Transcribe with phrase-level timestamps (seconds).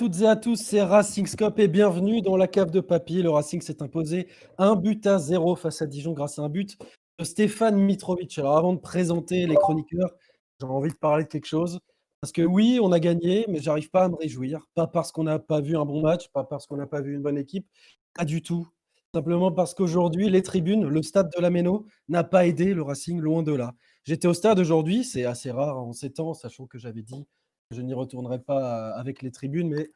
[0.00, 3.20] toutes et à tous, c'est Racing Scope et bienvenue dans la cave de papy.
[3.20, 6.78] Le Racing s'est imposé un but à zéro face à Dijon grâce à un but
[7.18, 8.38] de Stéphane Mitrovic.
[8.38, 10.10] Alors avant de présenter les chroniqueurs,
[10.58, 11.80] j'ai envie de parler de quelque chose.
[12.22, 14.66] Parce que oui, on a gagné, mais j'arrive pas à me réjouir.
[14.74, 17.14] Pas parce qu'on n'a pas vu un bon match, pas parce qu'on n'a pas vu
[17.14, 17.66] une bonne équipe,
[18.14, 18.66] pas du tout.
[19.14, 23.20] Simplement parce qu'aujourd'hui, les tribunes, le stade de la Méno n'a pas aidé le Racing,
[23.20, 23.74] loin de là.
[24.04, 27.26] J'étais au stade aujourd'hui, c'est assez rare en ces temps, sachant que j'avais dit
[27.70, 29.88] je n'y retournerai pas avec les tribunes, mais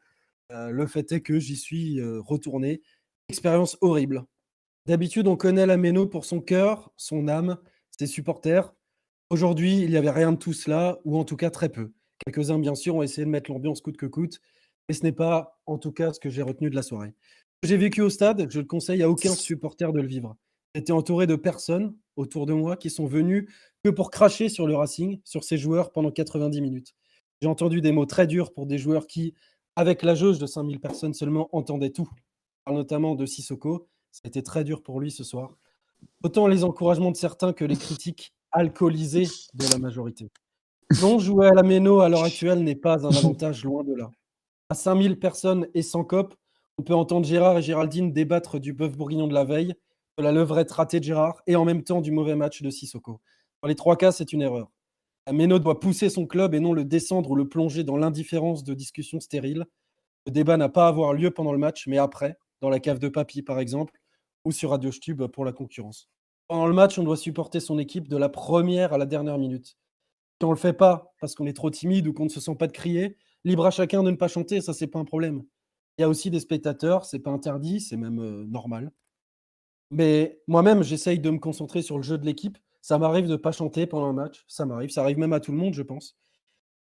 [0.49, 2.81] le fait est que j'y suis retourné.
[3.29, 4.25] Expérience horrible.
[4.85, 7.57] D'habitude, on connaît la Méno pour son cœur, son âme,
[7.97, 8.73] ses supporters.
[9.29, 11.91] Aujourd'hui, il n'y avait rien de tout cela, ou en tout cas très peu.
[12.23, 14.39] Quelques-uns, bien sûr, ont essayé de mettre l'ambiance coûte que coûte,
[14.87, 17.13] mais ce n'est pas, en tout cas, ce que j'ai retenu de la soirée.
[17.63, 20.37] J'ai vécu au stade, je le conseille à aucun supporter de le vivre.
[20.75, 23.49] J'étais entouré de personnes autour de moi qui sont venues
[23.83, 26.95] que pour cracher sur le Racing, sur ses joueurs pendant 90 minutes.
[27.41, 29.33] J'ai entendu des mots très durs pour des joueurs qui,
[29.75, 32.09] avec la jauge de 5000 personnes seulement, entendaient tout.
[32.15, 33.87] Je parle notamment de Sissoko.
[34.11, 35.57] Ça a été très dur pour lui ce soir.
[36.23, 40.31] Autant les encouragements de certains que les critiques alcoolisées de la majorité.
[41.01, 44.11] Non, jouer à la Méno à l'heure actuelle n'est pas un avantage, loin de là.
[44.69, 46.35] À 5000 personnes et sans cop,
[46.77, 49.75] on peut entendre Gérard et Géraldine débattre du bœuf bourguignon de la veille,
[50.17, 53.19] de la levrette ratée de Gérard et en même temps du mauvais match de Sissoko.
[53.61, 54.71] Dans les trois cas, c'est une erreur.
[55.31, 58.73] Méno doit pousser son club et non le descendre ou le plonger dans l'indifférence de
[58.73, 59.65] discussions stériles.
[60.27, 62.99] Le débat n'a pas à avoir lieu pendant le match, mais après, dans la cave
[62.99, 63.99] de papy par exemple,
[64.43, 66.09] ou sur Radio Stube pour la concurrence.
[66.47, 69.77] Pendant le match, on doit supporter son équipe de la première à la dernière minute.
[70.39, 72.39] Si on ne le fait pas parce qu'on est trop timide ou qu'on ne se
[72.39, 75.05] sent pas de crier, libre à chacun de ne pas chanter, ça c'est pas un
[75.05, 75.43] problème.
[75.97, 78.91] Il y a aussi des spectateurs, c'est pas interdit, c'est même euh, normal.
[79.89, 83.37] Mais moi-même, j'essaye de me concentrer sur le jeu de l'équipe ça m'arrive de ne
[83.37, 85.81] pas chanter pendant un match, ça m'arrive, ça arrive même à tout le monde, je
[85.81, 86.15] pense.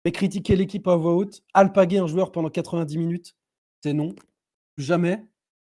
[0.04, 3.36] Mais critiquer l'équipe à voix haute, alpaguer un joueur pendant 90 minutes,
[3.84, 4.16] c'est non,
[4.80, 5.24] jamais.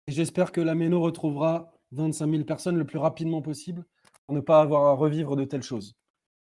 [0.06, 3.84] Et j'espère que la Méno retrouvera 25 000 personnes le plus rapidement possible
[4.24, 5.96] pour ne pas avoir à revivre de telles choses.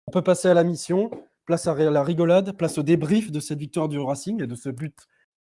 [0.06, 1.10] On peut passer à la mission,
[1.46, 4.70] place à la rigolade, place au débrief de cette victoire du Racing et de ce
[4.70, 4.96] but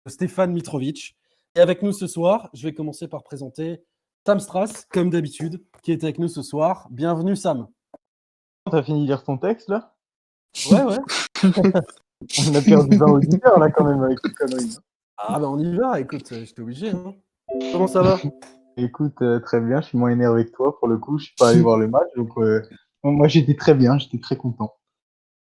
[0.07, 1.15] de Stéphane Mitrovic.
[1.55, 3.83] Et avec nous ce soir, je vais commencer par présenter
[4.25, 6.87] Sam Strass, comme d'habitude, qui est avec nous ce soir.
[6.89, 7.67] Bienvenue Sam.
[8.69, 9.93] T'as fini de lire ton texte là?
[10.71, 10.97] Ouais, ouais.
[11.43, 14.77] on a perdu 20 auditeurs là quand même avec ces conneries.
[15.17, 16.89] Ah bah on y va, écoute, euh, j'étais obligé.
[16.89, 17.13] Hein.
[17.71, 18.17] Comment ça va?
[18.75, 21.35] Écoute, euh, très bien, je suis moins énervé que toi pour le coup, je suis
[21.37, 22.59] pas allé voir le match, donc euh,
[23.03, 24.73] moi j'étais très bien, j'étais très content.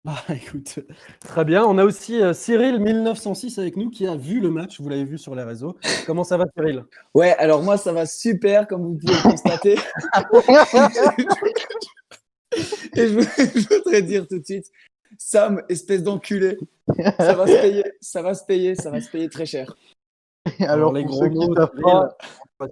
[0.04, 0.80] Bah écoute,
[1.20, 1.64] très bien.
[1.64, 5.16] On a aussi Cyril 1906 avec nous qui a vu le match, vous l'avez vu
[5.16, 5.76] sur les réseaux.
[6.06, 6.84] Comment ça va Cyril?
[7.14, 9.76] Ouais, alors moi ça va super comme vous pouvez le constater.
[13.00, 14.66] Et je, voudrais dire tout de suite,
[15.18, 16.58] Sam, espèce d'enculé,
[17.18, 19.74] ça va se payer, ça va se payer, ça va se payer très cher.
[20.60, 22.16] Alors, les gros ceux, qui savent pas,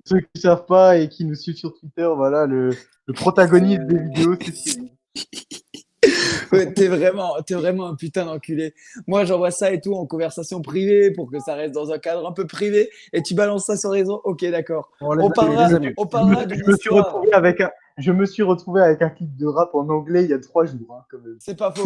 [0.04, 2.70] ceux qui savent pas et qui nous suivent sur Twitter, voilà, le,
[3.06, 4.90] le protagoniste des vidéos, c'est Cyril.
[6.74, 8.74] t'es vraiment, es vraiment un putain d'enculé.
[9.06, 12.26] Moi, j'envoie ça et tout en conversation privée pour que ça reste dans un cadre
[12.26, 14.20] un peu privé et tu balances ça sur les réseau.
[14.24, 14.90] Ok, d'accord.
[15.00, 19.02] on, parlera, on parlera je, me suis retrouvé avec un, je me suis retrouvé avec
[19.02, 21.04] un clip de rap en anglais il y a trois jours.
[21.12, 21.84] Hein, C'est pas faux.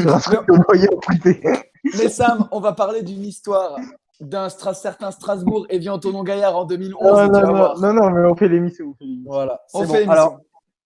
[1.84, 3.76] Mais Sam, on va parler d'une histoire
[4.20, 7.02] d'un certain Strasbourg et Antonin Gaillard en 2011.
[7.02, 8.94] Non, non, non, non, mais on fait l'émission.
[9.26, 9.62] Voilà.
[9.74, 10.38] On fait l'émission.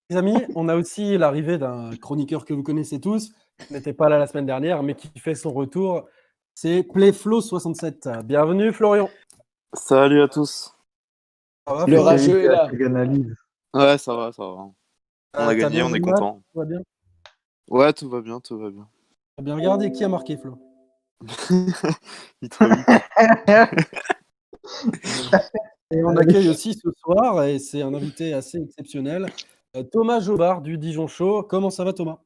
[0.08, 4.08] Les amis, on a aussi l'arrivée d'un chroniqueur que vous connaissez tous, qui n'était pas
[4.08, 6.06] là la semaine dernière, mais qui fait son retour.
[6.54, 8.22] C'est Playflow67.
[8.22, 9.10] Bienvenue, Florian.
[9.74, 10.74] Salut à tous.
[11.66, 12.70] le rageux est là.
[13.74, 14.68] Ouais, ça va, ça va.
[15.36, 16.42] On a gagné, on est content.
[16.52, 16.80] Tout va bien
[17.68, 18.88] Ouais, tout va bien, tout va bien.
[19.36, 20.58] T'as bien regardé qui a marqué, Flo?
[22.42, 22.48] Il
[25.92, 29.26] Et on accueille aussi ce soir, et c'est un invité assez exceptionnel,
[29.76, 31.44] euh, Thomas Jobard du Dijon Show.
[31.44, 32.18] Comment ça va Thomas?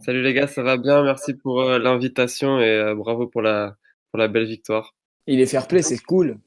[0.00, 3.76] Salut les gars, ça va bien, merci pour euh, l'invitation et euh, bravo pour la,
[4.10, 4.94] pour la belle victoire.
[5.26, 6.38] Il est fair play, c'est cool.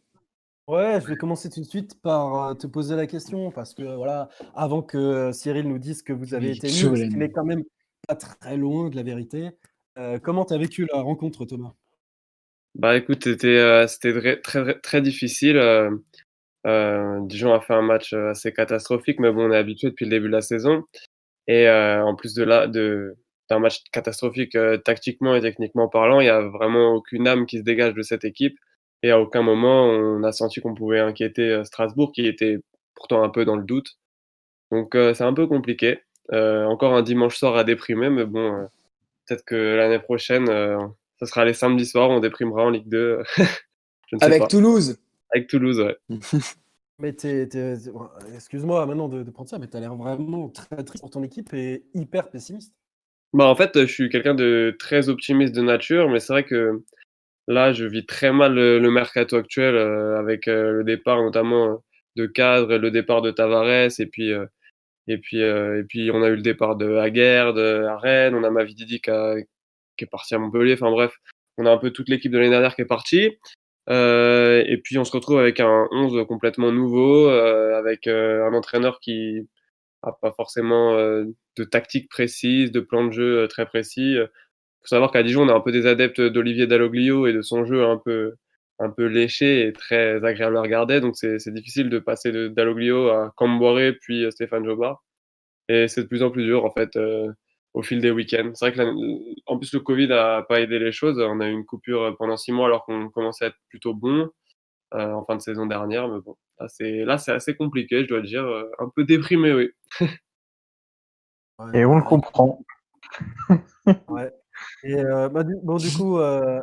[0.67, 4.29] Ouais, je vais commencer tout de suite par te poser la question parce que voilà,
[4.55, 7.63] avant que Cyril nous dise que vous avez été nul, ce qui quand même
[8.07, 9.49] pas très loin de la vérité.
[10.23, 11.73] comment tu as vécu la rencontre, Thomas?
[12.75, 15.59] Bah écoute, c'était très, très, très difficile.
[16.63, 20.27] Dijon a fait un match assez catastrophique, mais bon, on est habitué depuis le début
[20.27, 20.83] de la saison.
[21.47, 23.17] Et en plus de là, de,
[23.49, 27.63] d'un match catastrophique tactiquement et techniquement parlant, il n'y a vraiment aucune âme qui se
[27.63, 28.57] dégage de cette équipe.
[29.03, 32.57] Et à aucun moment, on a senti qu'on pouvait inquiéter Strasbourg, qui était
[32.95, 33.97] pourtant un peu dans le doute.
[34.71, 35.99] Donc c'est un peu compliqué.
[36.31, 38.67] encore un dimanche soir à déprimer, mais bon,
[39.27, 43.23] peut-être que l'année prochaine, ce sera les samedis soirs, on déprimera en Ligue 2.
[44.21, 44.97] Avec Toulouse
[45.33, 45.97] Avec Toulouse, ouais.
[46.99, 47.15] mais
[48.35, 51.53] excuse-moi maintenant de, prendre ça, mais tu as l'air vraiment très triste pour ton équipe
[51.53, 52.73] et hyper pessimiste.
[53.33, 56.83] Bah, en fait, je suis quelqu'un de très optimiste de nature, mais c'est vrai que
[57.47, 61.83] là, je vis très mal le, mercato actuel euh, avec euh, le départ notamment
[62.15, 64.45] de cadre, le départ de Tavares, et puis, euh,
[65.07, 68.51] et puis, et puis on a eu le départ de Aguerd à Rennes, on a
[68.51, 71.13] Mavididi qui est parti à Montpellier, enfin bref,
[71.57, 73.37] on a un peu toute l'équipe de l'année dernière qui est partie.
[73.89, 79.47] et puis on se retrouve avec un 11 complètement nouveau, avec un entraîneur qui
[80.05, 84.17] n'a pas forcément de tactique précise, de plan de jeu très précis.
[84.81, 87.41] Il faut savoir qu'à Dijon, on est un peu des adeptes d'Olivier Dalloglio et de
[87.43, 88.33] son jeu un peu,
[88.79, 90.99] un peu léché et très agréable à regarder.
[91.01, 95.03] Donc c'est difficile de passer de Dalloglio à Camboire puis Stéphane Jobard.
[95.69, 96.97] Et c'est de plus en plus dur en fait
[97.73, 98.51] au fil des week-ends.
[98.55, 98.91] C'est vrai que
[99.45, 101.19] en plus le Covid n'a pas aidé les choses.
[101.19, 104.29] On a eu une coupure pendant six mois alors qu'on commençait à être plutôt bon
[104.95, 106.07] euh, en fin de saison dernière.
[106.07, 108.45] Mais bon, là c'est assez compliqué, je dois dire.
[108.79, 109.69] un peu déprimé, oui.
[111.73, 112.59] Et on le comprend.
[114.09, 114.31] ouais.
[114.83, 116.61] Et euh, bah, du, bon, du coup, euh,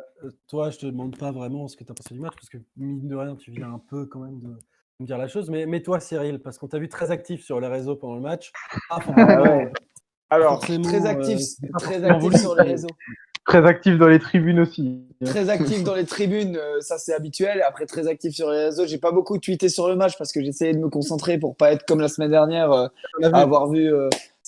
[0.49, 2.59] toi, je te demande pas vraiment ce que tu as pensé du match, parce que
[2.77, 4.49] mine de rien, tu viens un peu quand même de
[5.01, 5.51] me dire la chose.
[5.51, 8.23] Mais, mais toi, Cyril, parce qu'on t'a vu très actif sur les réseaux pendant le
[8.23, 8.53] match.
[8.91, 9.73] Ah, ah ouais.
[10.31, 12.89] Alors, très actif, euh, très actif sur les réseaux.
[13.47, 15.03] Très actif dans les tribunes aussi.
[15.25, 17.63] Très actif dans les tribunes, ça c'est habituel.
[17.63, 18.87] Après, très actif sur les réseaux.
[18.87, 21.73] J'ai pas beaucoup tweeté sur le match parce que j'essayais de me concentrer pour pas
[21.73, 22.91] être comme la semaine dernière,
[23.33, 23.91] avoir vu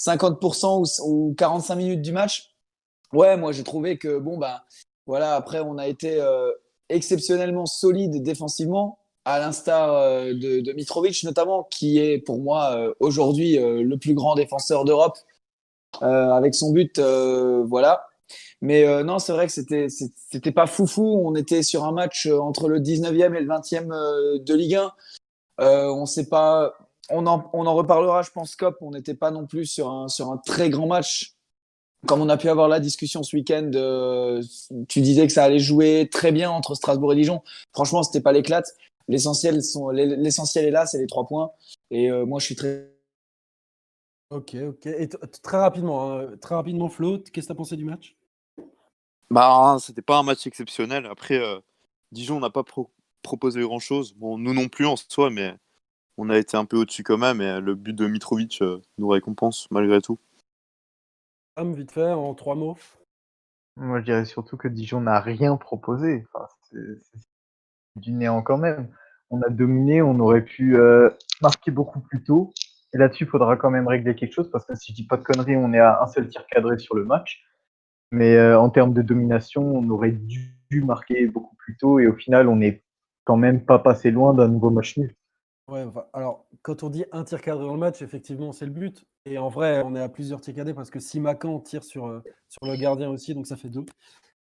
[0.00, 2.49] 50% ou, 45 minutes du match.
[3.12, 4.64] Ouais, moi j'ai trouvé que bon bah
[5.06, 5.34] voilà.
[5.34, 6.52] Après, on a été euh,
[6.88, 13.58] exceptionnellement solide défensivement, à l'instar euh, de, Mitrovic notamment, qui est pour moi euh, aujourd'hui
[13.58, 15.18] le plus grand défenseur d'Europe
[16.00, 17.00] avec son but.
[17.00, 18.06] voilà.
[18.62, 21.20] Mais non, c'est vrai que c'était c'était pas foufou.
[21.24, 24.92] On était sur un match entre le 19e et le 20e de Ligue 1.
[25.90, 26.72] on sait pas
[27.10, 28.76] on en, reparlera, je pense, Cop.
[28.80, 31.34] On n'était pas non plus sur un, sur un très grand match.
[32.06, 34.42] Comme on a pu avoir la discussion ce week-end, euh,
[34.88, 37.42] tu disais que ça allait jouer très bien entre Strasbourg et Dijon.
[37.72, 38.74] Franchement, c'était pas l'éclate.
[39.08, 39.60] L'essentiel
[39.96, 41.50] l'essentiel est là, c'est les trois points.
[41.90, 42.90] Et euh, moi, je suis très.
[44.30, 44.86] Ok, ok.
[44.86, 45.08] Et
[45.42, 48.16] très rapidement, hein, très rapidement, Flo, qu'est-ce que tu as pensé du match?
[49.30, 51.06] Bah, c'était pas un match exceptionnel.
[51.06, 51.58] Après, euh,
[52.12, 52.64] Dijon n'a pas
[53.22, 54.14] proposé grand-chose.
[54.14, 55.54] Bon, nous non plus en soi, mais
[56.16, 59.08] on a été un peu au-dessus quand même, et le but de Mitrovic euh, nous
[59.08, 60.18] récompense malgré tout.
[61.64, 62.76] Vite fait, en trois mots.
[63.76, 66.26] Moi, je dirais surtout que Dijon n'a rien proposé.
[66.62, 66.76] c'est
[67.96, 68.88] du néant quand même.
[69.30, 72.52] On a dominé, on aurait pu euh, marquer beaucoup plus tôt.
[72.92, 75.16] Et là-dessus, il faudra quand même régler quelque chose parce que si je dis pas
[75.16, 77.42] de conneries, on est à un seul tir cadré sur le match.
[78.10, 82.14] Mais euh, en termes de domination, on aurait dû marquer beaucoup plus tôt et au
[82.14, 82.82] final, on n'est
[83.24, 85.14] quand même pas passé loin d'un nouveau match nul.
[85.70, 89.06] Ouais, alors, quand on dit un tir cadré dans le match, effectivement, c'est le but.
[89.24, 92.06] Et en vrai, on est à plusieurs tirs cadrés parce que si Macan tire sur,
[92.06, 93.84] euh, sur le gardien aussi, donc ça fait deux.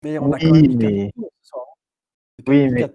[0.03, 1.11] Mais on a quand même mais...
[1.15, 1.65] poteaux ce soir.
[1.69, 2.43] Hein.
[2.47, 2.91] Oui, mais...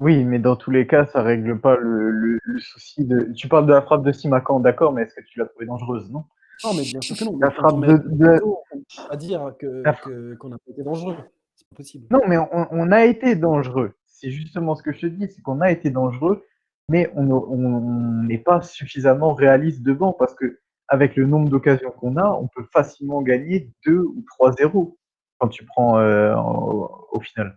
[0.00, 3.32] Oui, mais dans tous les cas, ça règle pas le, souci de.
[3.34, 6.10] Tu parles de la frappe de Simacan, d'accord, mais est-ce que tu l'as trouvée dangereuse,
[6.10, 6.24] non?
[6.64, 7.38] Non, mais bien sûr que non.
[7.38, 8.40] La frappe de.
[8.42, 11.16] on peut pas dire qu'on n'a pas été dangereux.
[11.54, 12.06] C'est pas possible.
[12.10, 13.92] Non, mais on, on a été dangereux.
[14.06, 16.44] C'est justement ce que je te dis, c'est qu'on a été dangereux
[16.88, 20.58] mais on n'est pas suffisamment réaliste devant parce que
[20.88, 24.94] avec le nombre d'occasions qu'on a, on peut facilement gagner 2 ou 3-0
[25.38, 27.56] quand tu prends euh, au, final.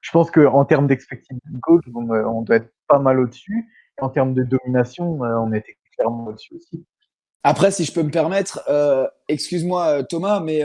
[0.00, 3.68] Je pense qu'en termes d'expected goals, euh, on, doit être pas mal au-dessus.
[4.00, 6.86] En termes de domination, euh, on était clairement au-dessus aussi.
[7.42, 8.60] Après, si je peux me permettre,
[9.28, 10.62] excuse-moi Thomas, mais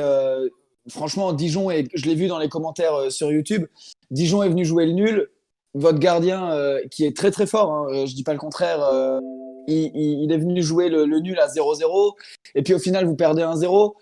[0.89, 3.67] franchement, Dijon, je l'ai vu dans les commentaires sur YouTube,
[4.09, 5.29] Dijon est venu jouer le nul
[5.73, 8.83] votre gardien, euh, qui est très très fort, hein, euh, je dis pas le contraire,
[8.83, 9.19] euh,
[9.67, 12.13] il, il, est venu jouer le, le nul à 0-0,
[12.55, 13.93] et puis au final, vous perdez 1-0.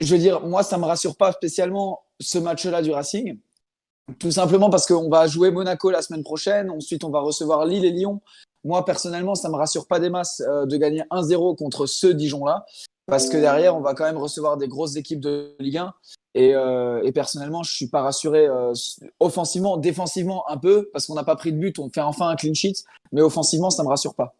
[0.00, 3.38] Je veux dire, moi, ça me rassure pas spécialement ce match-là du Racing.
[4.18, 7.84] Tout simplement parce qu'on va jouer Monaco la semaine prochaine, ensuite on va recevoir Lille
[7.84, 8.20] et Lyon.
[8.64, 12.64] Moi, personnellement, ça me rassure pas des masses de gagner 1-0 contre ce Dijon-là,
[13.06, 15.94] parce que derrière, on va quand même recevoir des grosses équipes de Ligue 1.
[16.34, 18.72] Et, euh, et, personnellement, je suis pas rassuré euh,
[19.20, 22.36] offensivement, défensivement un peu, parce qu'on n'a pas pris de but, on fait enfin un
[22.36, 24.34] clean sheet, mais offensivement, ça me rassure pas.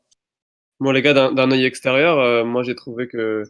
[0.80, 3.44] Bon, les gars, d'un œil extérieur, euh, moi j'ai trouvé que,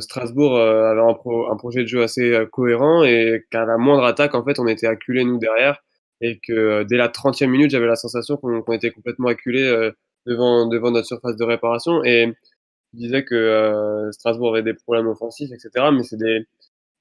[0.00, 4.34] Strasbourg avait un, pro, un, projet de jeu assez cohérent et qu'à la moindre attaque,
[4.34, 5.82] en fait, on était acculés nous derrière
[6.22, 9.90] et que dès la 30e minute, j'avais la sensation qu'on qu était complètement acculés
[10.24, 12.02] devant, devant notre surface de réparation.
[12.04, 12.32] Et
[12.94, 15.90] je disais que Strasbourg avait des problèmes offensifs, etc.
[15.92, 16.46] Mais c'est des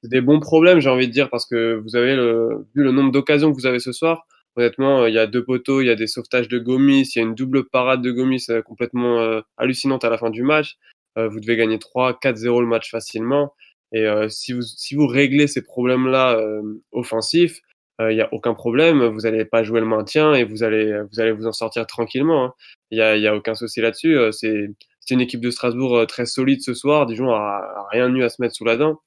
[0.03, 3.11] des bons problèmes, j'ai envie de dire, parce que vous avez le, vu le nombre
[3.11, 4.25] d'occasions que vous avez ce soir.
[4.55, 7.21] Honnêtement, il y a deux poteaux, il y a des sauvetages de Gomis, il y
[7.21, 10.77] a une double parade de Gomis euh, complètement euh, hallucinante à la fin du match.
[11.17, 13.53] Euh, vous devez gagner 3-4-0 le match facilement.
[13.91, 17.61] Et euh, si, vous, si vous réglez ces problèmes-là euh, offensifs,
[18.01, 19.03] il n'y a aucun problème.
[19.07, 22.45] Vous n'allez pas jouer le maintien et vous allez vous, allez vous en sortir tranquillement.
[22.45, 22.53] Hein.
[22.91, 24.17] Il n'y a, y a aucun souci là-dessus.
[24.31, 24.69] C'est
[25.15, 27.05] une équipe de Strasbourg très solide ce soir.
[27.05, 28.99] Dijon a, rien eu à se mettre sous la dent.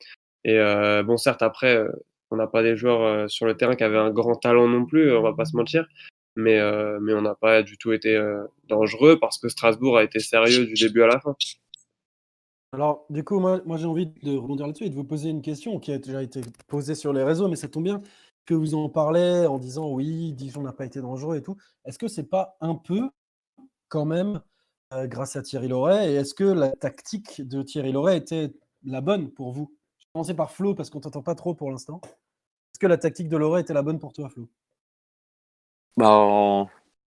[0.44, 1.90] Et euh, bon, certes, après, euh,
[2.30, 4.86] on n'a pas des joueurs euh, sur le terrain qui avaient un grand talent non
[4.86, 5.86] plus, on va pas se mentir.
[6.34, 6.58] Mais,
[7.02, 8.18] mais on n'a pas du tout été
[8.66, 11.36] dangereux parce que Strasbourg a été sérieux du début à la fin.
[12.72, 15.78] Alors, du coup, moi, j'ai envie de rebondir là-dessus et de vous poser une question
[15.78, 18.00] qui a déjà été posée sur les réseaux, mais ça tombe bien
[18.46, 21.58] que vous en parlez en disant oui, Dijon n'a pas été dangereux et tout.
[21.84, 23.10] Est-ce que c'est pas un peu,
[23.90, 24.40] quand même, euh,
[25.04, 28.52] grâce à Thierry Loret Et est-ce que la tactique de Thierry Loret était
[28.84, 29.74] la bonne pour vous?
[30.12, 32.00] Commencer par Flo parce qu'on t'entend pas trop pour l'instant.
[32.04, 34.48] Est-ce que la tactique de Loret était la bonne pour toi, Flo?
[35.96, 36.66] Bah,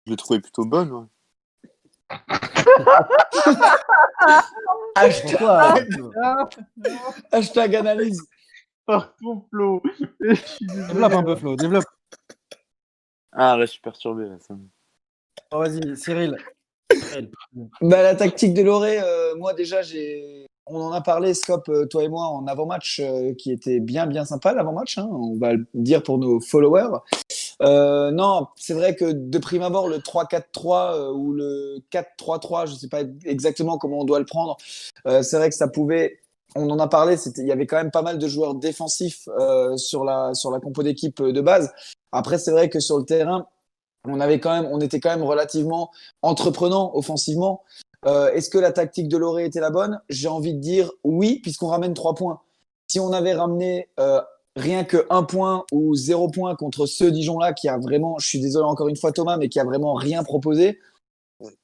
[0.06, 0.92] je l'ai trouvée plutôt bonne.
[0.92, 1.06] Ouais.
[4.96, 5.90] hashtag,
[7.32, 8.22] hashtag analyse.
[8.86, 9.82] Pardon, Flo.
[10.20, 11.86] développe un peu, Flo, développe.
[13.32, 14.30] Ah, là, je suis perturbé.
[14.30, 14.56] Là, ça...
[15.52, 16.38] oh, Vas-y, Cyril.
[17.82, 21.86] Bah, la tactique de Loré, euh, moi déjà, j'ai on en a parlé, Scop, euh,
[21.86, 25.54] toi et moi, en avant-match, euh, qui était bien, bien sympa, l'avant-match, hein, on va
[25.54, 27.00] le dire pour nos followers.
[27.62, 32.78] Non, c'est vrai que de prime abord, le 3-4-3 euh, ou le 4-3-3, je ne
[32.78, 34.58] sais pas exactement comment on doit le prendre,
[35.06, 36.20] c'est vrai que ça pouvait,
[36.56, 39.30] on en a parlé, il y avait quand même pas mal de joueurs défensifs
[39.78, 41.72] sur, la, sur la compo d'équipe de base.
[42.12, 43.48] Après, c'est vrai que sur le terrain,
[44.08, 47.64] on, avait quand même, on était quand même relativement entreprenant offensivement.
[48.06, 50.00] Euh, Est-ce que la tactique de Loré était la bonne?
[50.10, 52.42] J'ai envie de dire oui, puisqu'on ramène trois points.
[52.88, 54.22] Si on avait ramené euh,
[54.56, 58.40] rien que un point ou zéro point contre ce Dijon-là, qui a vraiment, je suis
[58.40, 60.80] désolé encore une fois Thomas, mais qui a vraiment rien proposé,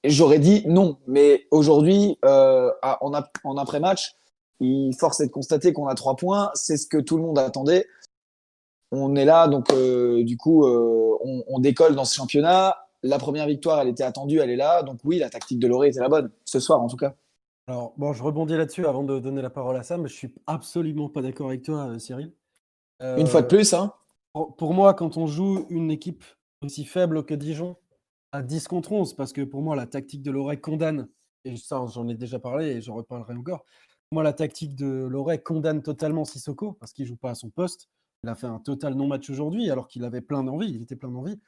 [0.03, 0.97] j'aurais dit non.
[1.07, 4.15] Mais aujourd'hui, euh, en, après-match,
[4.59, 6.51] il force est de constater qu'on a trois points.
[6.53, 7.87] C'est ce que tout le monde attendait.
[8.91, 13.17] On est là, donc euh, du coup, euh, on, on décolle dans ce championnat la
[13.17, 14.83] première victoire, elle était attendue, elle est là.
[14.83, 17.15] Donc oui, la tactique de Loré était la bonne, ce soir en tout cas.
[17.67, 20.07] Alors, bon, je rebondis là-dessus avant de donner la parole à Sam.
[20.07, 22.33] Je suis absolument pas d'accord avec toi, euh, Cyril.
[23.01, 23.93] Euh, une fois de plus, hein
[24.33, 26.23] pour, pour, moi, quand on joue une équipe
[26.63, 27.75] aussi faible que Dijon,
[28.31, 31.07] à 10 contre 11, parce que pour moi, la tactique de Loré condamne,
[31.43, 33.65] et ça, j'en ai déjà parlé et j'en reparlerai encore.
[34.09, 37.49] Pour moi, la tactique de Loré condamne totalement Sissoko, parce qu'il joue pas à son
[37.49, 37.89] poste.
[38.23, 41.09] Il a fait un total non-match aujourd'hui, alors qu'il avait plein d'envie, il était plein
[41.09, 41.39] d'envie.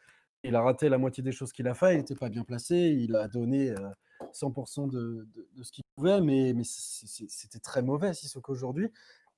[0.44, 2.76] Il a raté la moitié des choses qu'il a fait, il n'était pas bien placé,
[2.76, 3.90] il a donné euh,
[4.34, 8.92] 100% de, de, ce qu'il pouvait, mais, c'était très mauvais Sissoko aujourd'hui.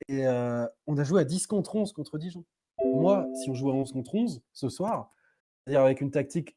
[0.07, 2.45] Et euh, on a joué à 10 contre 11 contre Dijon.
[2.85, 5.11] Moi, si on joue à 11 contre 11 ce soir,
[5.65, 6.55] c'est-à-dire avec une tactique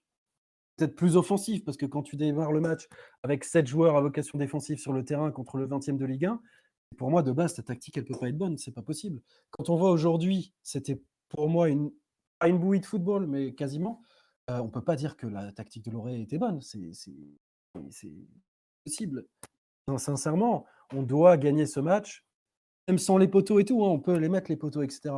[0.77, 2.89] peut-être plus offensive, parce que quand tu démarres le match
[3.25, 6.41] avec 7 joueurs à vocation défensive sur le terrain contre le 20e de Ligue 1,
[6.97, 9.23] pour moi, de base, ta tactique, elle peut pas être bonne, c'est pas possible.
[9.51, 11.93] Quand on voit aujourd'hui, c'était pour moi une,
[12.39, 14.03] pas une bouillie de football, mais quasiment,
[14.51, 16.61] euh, on ne peut pas dire que la tactique de Loré était bonne.
[16.61, 16.81] C'est
[18.85, 19.27] possible.
[19.97, 22.27] Sincèrement, on doit gagner ce match,
[22.89, 23.85] même sans les poteaux et tout.
[23.85, 25.15] Hein, on peut les mettre, les poteaux, etc.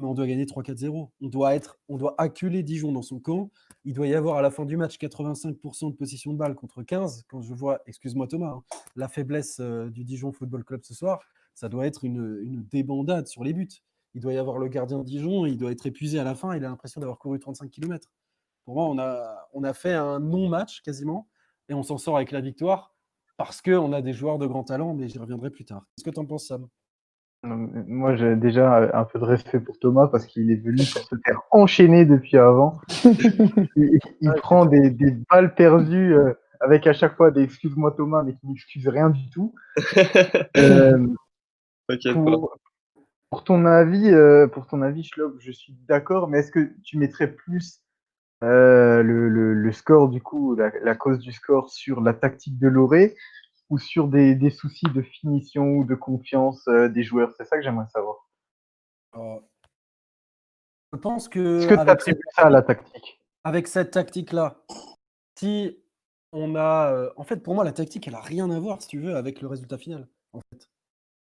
[0.00, 1.10] Mais on doit gagner 3-4-0.
[1.20, 3.50] On doit être, on doit acculer Dijon dans son camp.
[3.84, 6.82] Il doit y avoir à la fin du match 85% de possession de balle contre
[6.82, 7.24] 15.
[7.28, 8.62] Quand je vois, excuse-moi Thomas, hein,
[8.94, 11.20] la faiblesse euh, du Dijon Football Club ce soir,
[11.54, 13.68] ça doit être une, débandade sur les buts.
[14.14, 16.56] Il doit y avoir le gardien Dijon, il doit être épuisé à la fin.
[16.56, 18.08] Il a l'impression d'avoir couru 35 km.
[18.64, 21.28] Pour moi, on a, on a fait un non-match quasiment
[21.68, 22.94] et on s'en sort avec la victoire
[23.36, 25.86] parce qu'on a des joueurs de grand talent, mais j'y reviendrai plus tard.
[25.96, 26.68] Qu'est-ce que tu en penses, Sam?
[27.44, 31.14] Moi, j'ai déjà un peu de respect pour Thomas parce qu'il est venu pour se
[31.24, 32.80] faire enchaîner depuis avant.
[33.04, 38.24] il, il prend des, des, balles perdues euh, avec à chaque fois des excuse-moi Thomas,
[38.24, 39.54] mais qui n'excuse rien du tout.
[40.56, 41.06] euh,
[42.12, 42.58] pour,
[43.30, 46.98] pour, ton avis, euh, pour ton avis, Schlob, je suis d'accord, mais est-ce que tu
[46.98, 47.82] mettrais plus
[48.40, 52.68] le, le, le, score du coup, la, la, cause du score sur la tactique de
[52.68, 53.14] Loré
[53.70, 57.56] ou sur des, des, soucis de finition ou de confiance euh, des joueurs C'est ça
[57.56, 58.28] que j'aimerais savoir.
[59.12, 59.42] Alors,
[60.92, 61.58] je pense que.
[61.58, 63.20] Est-ce que tu attribues ça à la tactique?
[63.44, 64.62] Avec cette tactique-là,
[65.38, 65.78] si
[66.32, 66.92] on a.
[66.92, 69.16] Euh, en fait, pour moi, la tactique, elle n'a rien à voir, si tu veux,
[69.16, 70.08] avec le résultat final.
[70.32, 70.68] En fait.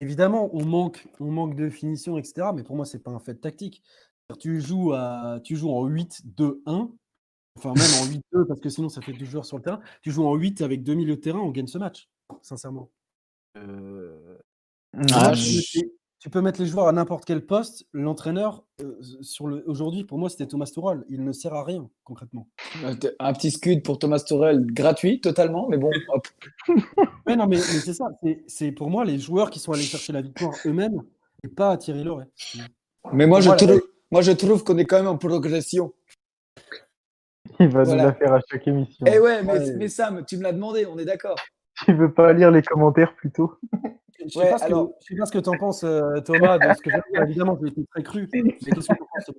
[0.01, 2.49] Évidemment, on manque, on manque de finition, etc.
[2.55, 3.83] Mais pour moi, c'est pas un fait tactique.
[4.39, 6.93] Tu joues, à, tu joues en 8-2-1,
[7.57, 8.07] enfin même en
[8.43, 9.81] 8-2, parce que sinon ça fait deux joueurs sur le terrain.
[10.03, 12.09] Tu joues en 8 avec deux milieux de terrain, on gagne ce match
[12.43, 12.91] sincèrement.
[13.57, 14.39] Euh...
[15.13, 15.81] Ah, je...
[16.21, 17.87] Tu peux mettre les joueurs à n'importe quel poste.
[17.93, 21.05] L'entraîneur, euh, sur le aujourd'hui, pour moi, c'était Thomas Tourelle.
[21.09, 22.49] Il ne sert à rien concrètement.
[23.21, 25.91] Un petit scud pour Thomas Tourelle, gratuit totalement, mais bon.
[26.09, 26.27] Hop.
[27.27, 28.09] mais non, mais, mais c'est ça.
[28.49, 31.05] C'est pour moi les joueurs qui sont allés chercher la victoire eux-mêmes
[31.45, 32.29] et pas Thierry Loret.
[33.13, 33.81] Mais moi, je, moi, trouve,
[34.11, 35.95] moi, je trouve qu'on est quand même en progression.
[37.61, 38.03] Il va voilà.
[38.03, 39.07] nous la faire à chaque émission.
[39.07, 39.77] Eh ouais, mais, ouais.
[39.77, 41.39] mais Sam, tu me l'as demandé, on est d'accord.
[41.85, 43.55] Tu veux pas lire les commentaires plutôt
[44.19, 44.91] Je ne sais, ouais, alors...
[45.01, 47.69] sais, pas ce que tu en penses, euh, Thomas, de ce que j'ai Évidemment, j'ai
[47.69, 48.29] été très cru.
[48.33, 49.31] Mais qu'est-ce que tu penses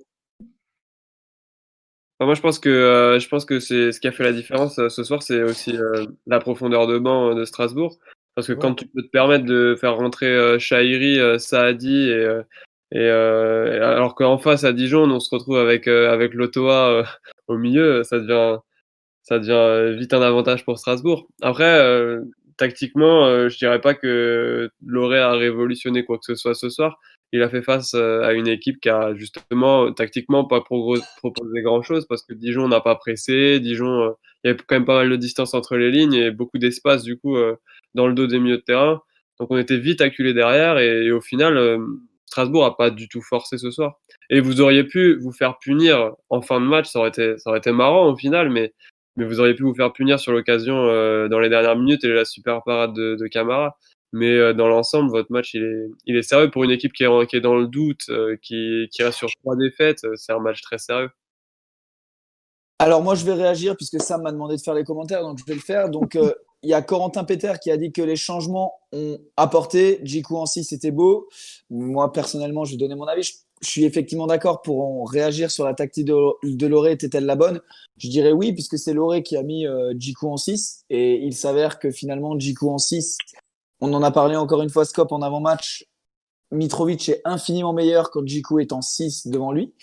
[2.18, 4.32] enfin, Moi, je pense que, euh, je pense que c'est ce qui a fait la
[4.32, 7.98] différence euh, ce soir, c'est aussi euh, la profondeur de banc de Strasbourg.
[8.34, 8.58] Parce que ouais.
[8.58, 12.40] quand tu peux te permettre de faire rentrer euh, Chahiri, Saadi, et,
[12.92, 17.04] et alors qu'en face à Dijon, on se retrouve avec, avec l'Otoa
[17.48, 18.58] au milieu, ça devient
[19.22, 21.28] ça devient vite un avantage pour Strasbourg.
[21.42, 22.22] Après, euh,
[22.56, 26.98] tactiquement, euh, je dirais pas que Loré a révolutionné quoi que ce soit ce soir.
[27.32, 31.82] Il a fait face euh, à une équipe qui a justement tactiquement pas proposé grand
[31.82, 33.60] chose parce que Dijon n'a pas pressé.
[33.60, 36.58] Dijon, il y avait quand même pas mal de distance entre les lignes et beaucoup
[36.58, 37.36] d'espace du coup
[37.94, 39.00] dans le dos des milieux de terrain.
[39.38, 41.78] Donc on était vite acculé derrière et, et au final,
[42.26, 44.00] Strasbourg a pas du tout forcé ce soir.
[44.28, 47.50] Et vous auriez pu vous faire punir en fin de match, ça aurait été, ça
[47.50, 48.72] aurait été marrant au final, mais
[49.16, 52.08] mais vous auriez pu vous faire punir sur l'occasion euh, dans les dernières minutes et
[52.08, 53.76] la super parade de, de Camara.
[54.12, 57.04] Mais euh, dans l'ensemble, votre match, il est, il est sérieux pour une équipe qui
[57.04, 60.06] est, qui est dans le doute, euh, qui, qui reste sur trois défaites.
[60.16, 61.10] C'est un match très sérieux.
[62.78, 65.44] Alors moi, je vais réagir puisque Sam m'a demandé de faire les commentaires, donc je
[65.44, 65.90] vais le faire.
[65.90, 66.16] Donc
[66.62, 70.00] il y a Corentin Peter qui a dit que les changements ont apporté.
[70.02, 71.28] Jiku en 6, c'était beau.
[71.68, 73.22] Moi, personnellement, je vais donner mon avis.
[73.22, 76.92] Je, je suis effectivement d'accord pour réagir sur la tactique de, de Loré.
[76.92, 77.60] Était-elle la bonne?
[77.98, 80.84] Je dirais oui, puisque c'est Loré qui a mis euh, Jiku en 6.
[80.88, 83.18] Et il s'avère que finalement, Jiku en 6,
[83.80, 85.86] on en a parlé encore une fois, Scope en avant-match.
[86.52, 89.74] Mitrovic est infiniment meilleur quand Jiku est en 6 devant lui.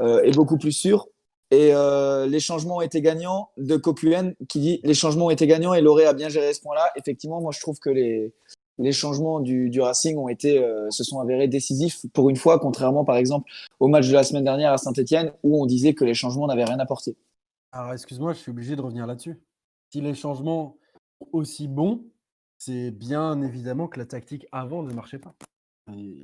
[0.00, 1.08] Euh, et beaucoup plus sûr.
[1.52, 5.82] Et euh, les changements été gagnants de Kokuen qui dit les changements été gagnants et
[5.82, 6.90] Loré a bien géré ce point-là.
[6.96, 8.32] Effectivement, moi je trouve que les,
[8.82, 12.58] les changements du, du Racing ont été, euh, se sont avérés décisifs pour une fois,
[12.58, 16.04] contrairement par exemple au match de la semaine dernière à Saint-Etienne où on disait que
[16.04, 17.16] les changements n'avaient rien apporté.
[17.72, 19.40] Alors excuse-moi, je suis obligé de revenir là-dessus.
[19.90, 20.76] Si les changements
[21.20, 22.04] sont aussi bons,
[22.58, 25.34] c'est bien évidemment que la tactique avant ne marchait pas.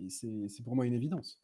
[0.08, 1.40] C'est pour moi une évidence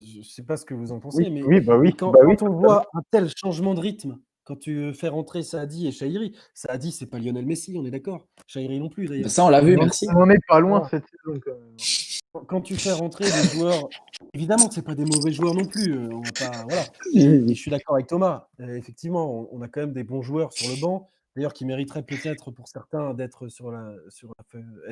[0.00, 2.10] je ne sais pas ce que vous en pensez, oui, mais oui, bah oui, quand,
[2.10, 6.34] bah on voit un tel changement de rythme, quand tu fais rentrer Saadi et Chahiri,
[6.52, 8.26] Saadi, c'est pas Lionel Messi, on est d'accord.
[8.46, 9.30] Chahiri non plus, d'ailleurs.
[9.30, 10.06] Ça, on l'a vu, merci.
[10.10, 11.40] On n'en est pas loin cette saison.
[11.44, 12.46] Quand, même.
[12.46, 13.88] quand tu fais rentrer des joueurs,
[14.34, 15.98] évidemment, c'est pas des mauvais joueurs non plus.
[15.98, 16.84] On va pas, voilà.
[17.14, 18.48] Et je suis d'accord avec Thomas.
[18.60, 22.02] Euh, effectivement, on a quand même des bons joueurs sur le banc d'ailleurs qui mériterait
[22.02, 24.32] peut-être pour certains d'être sur la, sur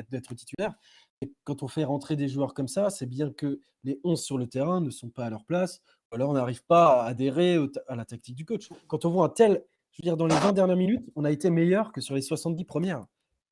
[0.09, 0.73] d'être titulaire.
[1.21, 4.37] Et quand on fait rentrer des joueurs comme ça, c'est bien que les 11 sur
[4.37, 7.57] le terrain ne sont pas à leur place, ou alors on n'arrive pas à adhérer
[7.87, 8.69] à la tactique du coach.
[8.87, 11.31] Quand on voit un tel, je veux dire, dans les 20 dernières minutes, on a
[11.31, 13.05] été meilleur que sur les 70 premières.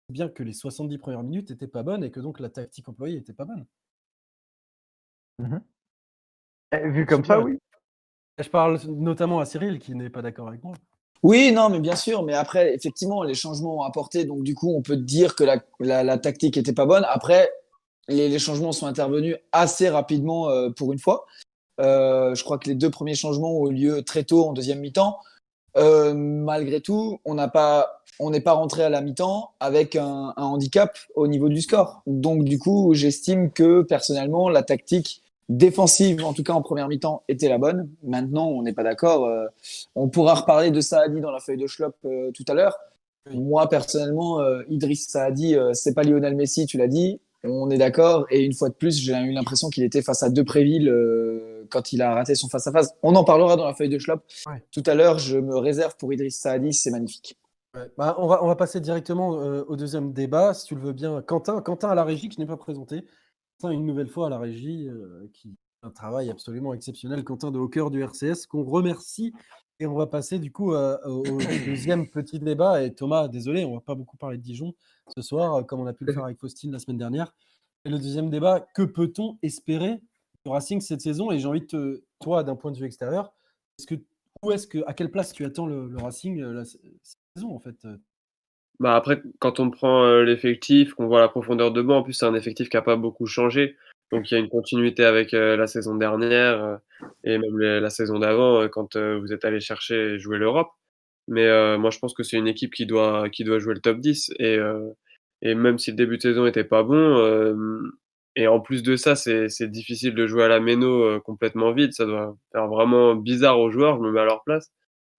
[0.10, 3.17] Bien que les 70 premières minutes n'étaient pas bonnes et que donc la tactique employée
[3.17, 3.65] n'était pas bonne.
[5.39, 5.58] Mmh
[6.86, 7.60] Vu comme ça, oui.
[8.38, 10.73] Je parle notamment à Cyril qui n'est pas d'accord avec moi.
[11.23, 12.23] Oui, non, mais bien sûr.
[12.23, 14.25] Mais après, effectivement, les changements ont apporté.
[14.25, 17.05] Donc, du coup, on peut dire que la, la, tactique était pas bonne.
[17.07, 17.51] Après,
[18.07, 21.25] les, les, changements sont intervenus assez rapidement euh, pour une fois.
[21.79, 24.79] Euh, je crois que les deux premiers changements ont eu lieu très tôt en deuxième
[24.79, 25.17] mi-temps.
[25.77, 30.34] Euh, malgré tout, on n'a pas, on n'est pas rentré à la mi-temps avec un,
[30.38, 32.01] handicap au niveau du score.
[32.07, 35.23] Donc, du coup, j'estime que personnellement, la tactique
[35.57, 37.89] défensive, en tout cas en première mi-temps, était la bonne.
[38.03, 39.25] Maintenant, on n'est pas d'accord.
[39.25, 39.45] Euh,
[39.95, 42.77] on pourra reparler de Saadi dans la feuille de Schlop euh, tout à l'heure.
[43.31, 47.19] Moi, personnellement, euh, Idriss Saadi, c'est pas Lionel Messi, tu l'as dit.
[47.43, 48.25] on est d'accord.
[48.31, 51.67] Et une fois de plus, j'ai eu l'impression qu'il était face à deux Préville euh,
[51.69, 52.93] quand il a raté son face-à-face.
[53.03, 54.21] On en parlera dans la feuille de Schlop.
[54.71, 57.37] Tout à l'heure, je me réserve pour Idriss Saadi, c'est magnifique.
[57.97, 60.93] Bah, on, va, on va passer directement euh, au deuxième débat, si tu le veux
[60.93, 61.21] bien.
[61.21, 63.05] Quentin, Quentin à la régie, que je n'ai pas présenté.
[63.69, 67.24] Une nouvelle fois à la régie, euh, qui fait un travail absolument exceptionnel.
[67.24, 69.34] Quentin de Hawker du RCS, qu'on remercie.
[69.80, 71.24] Et on va passer du coup au
[71.65, 72.84] deuxième petit débat.
[72.84, 74.74] Et Thomas, désolé, on va pas beaucoup parler de Dijon
[75.15, 77.34] ce soir, comme on a pu le faire avec Faustine la semaine dernière.
[77.84, 80.00] Et le deuxième débat, que peut-on espérer
[80.45, 81.32] du Racing cette saison?
[81.32, 83.34] Et j'ai envie de toi, d'un point de vue extérieur,
[83.80, 83.95] est-ce que,
[84.43, 87.84] où est-ce que, à quelle place tu attends le, Racing euh, cette saison en fait
[87.86, 87.97] euh?
[88.82, 92.13] Bah après, quand on prend euh, l'effectif, qu'on voit la profondeur de banc, en plus
[92.13, 93.78] c'est un effectif qui n'a pas beaucoup changé.
[94.12, 96.80] Donc il y a une continuité avec la saison dernière
[97.24, 100.67] et même la saison d'avant quand vous êtes allé chercher et jouer l'Europe.
[101.30, 104.00] Mais moi je pense que c'est une équipe qui doit, qui doit jouer le top
[104.00, 104.32] 10.
[104.39, 104.60] Et
[105.41, 107.56] et même si le début de saison était pas bon, euh,
[108.36, 111.94] et en plus de ça, c'est difficile de jouer à la méno euh, complètement vide.
[111.94, 113.98] Ça doit faire vraiment bizarre aux joueurs.
[113.98, 114.72] Je me mets à leur place.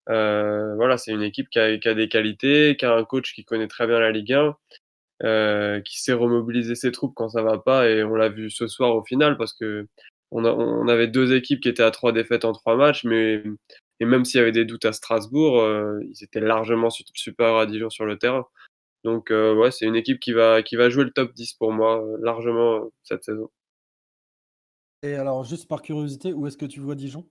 [0.09, 3.69] Euh, voilà, c'est une équipe qui a, des qualités, qui a un coach qui connaît
[3.69, 4.57] très bien la Ligue 1,
[5.25, 7.89] euh, qui sait remobiliser ses troupes quand ça va pas.
[7.89, 9.87] Et on l'a vu ce soir au final parce que
[10.33, 13.43] on, avait deux équipes qui étaient à trois défaites en trois matchs, mais
[14.01, 17.67] et même s'il y avait des doutes à Strasbourg, euh, ils étaient largement supérieurs à
[17.67, 18.47] Dijon sur le terrain.
[19.05, 21.73] Donc euh, ouais, c'est une équipe qui va, qui va jouer le top 10 pour
[21.73, 23.51] moi largement cette saison.
[25.05, 27.27] Et alors, juste par curiosité, où est-ce que tu vois Dijon?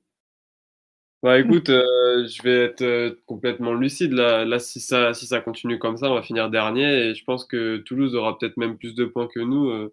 [1.23, 4.13] Bah écoute, je vais être complètement lucide.
[4.13, 7.09] Là, là si, ça, si ça continue comme ça, on va finir dernier.
[7.09, 9.89] Et je pense que Toulouse aura peut-être même plus de points que nous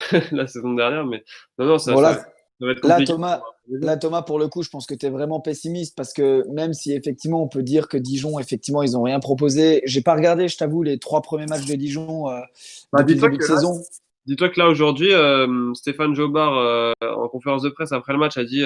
[0.32, 1.06] la saison dernière.
[1.06, 1.22] Mais
[1.58, 2.26] non, non, ça, ça,
[2.62, 6.12] Là, Thomas, là, Thomas, pour le coup, je pense que tu es vraiment pessimiste parce
[6.12, 9.82] que même si effectivement on peut dire que Dijon, effectivement, ils n'ont rien proposé.
[9.84, 12.40] J'ai pas regardé, je t'avoue, les trois premiers matchs de Dijon euh,
[12.92, 13.80] bah, depuis le début de saison.
[14.26, 18.36] Dis-toi que là, aujourd'hui, euh, Stéphane Jobard, euh, en conférence de presse après le match,
[18.36, 18.62] a dit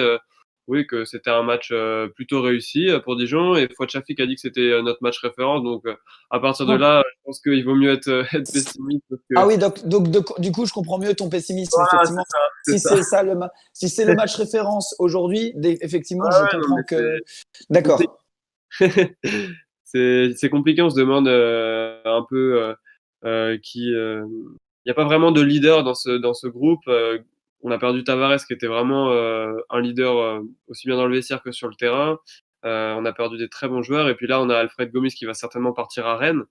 [0.67, 3.55] oui, que c'était un match euh, plutôt réussi euh, pour Dijon.
[3.55, 5.63] Et Fouad Chafik a dit que c'était euh, notre match référence.
[5.63, 5.85] Donc,
[6.29, 9.05] à partir de là, je pense qu'il vaut mieux être, être pessimiste.
[9.35, 11.81] Ah oui, donc, donc, du coup, je comprends mieux ton pessimisme.
[11.91, 12.23] effectivement.
[12.67, 13.23] si c'est ça.
[13.23, 13.33] le,
[13.73, 17.19] si c'est le match référence aujourd'hui, effectivement, je comprends que.
[17.69, 18.01] D'accord.
[19.85, 20.81] c'est compliqué.
[20.81, 22.75] On se demande un peu
[23.63, 23.87] qui.
[23.89, 26.85] Il n'y a pas vraiment de leader dans ce, dans ce groupe
[27.61, 31.15] on a perdu Tavares qui était vraiment euh, un leader euh, aussi bien dans le
[31.15, 32.19] vestiaire que sur le terrain.
[32.65, 35.11] Euh, on a perdu des très bons joueurs et puis là on a Alfred Gomis
[35.11, 36.43] qui va certainement partir à Rennes.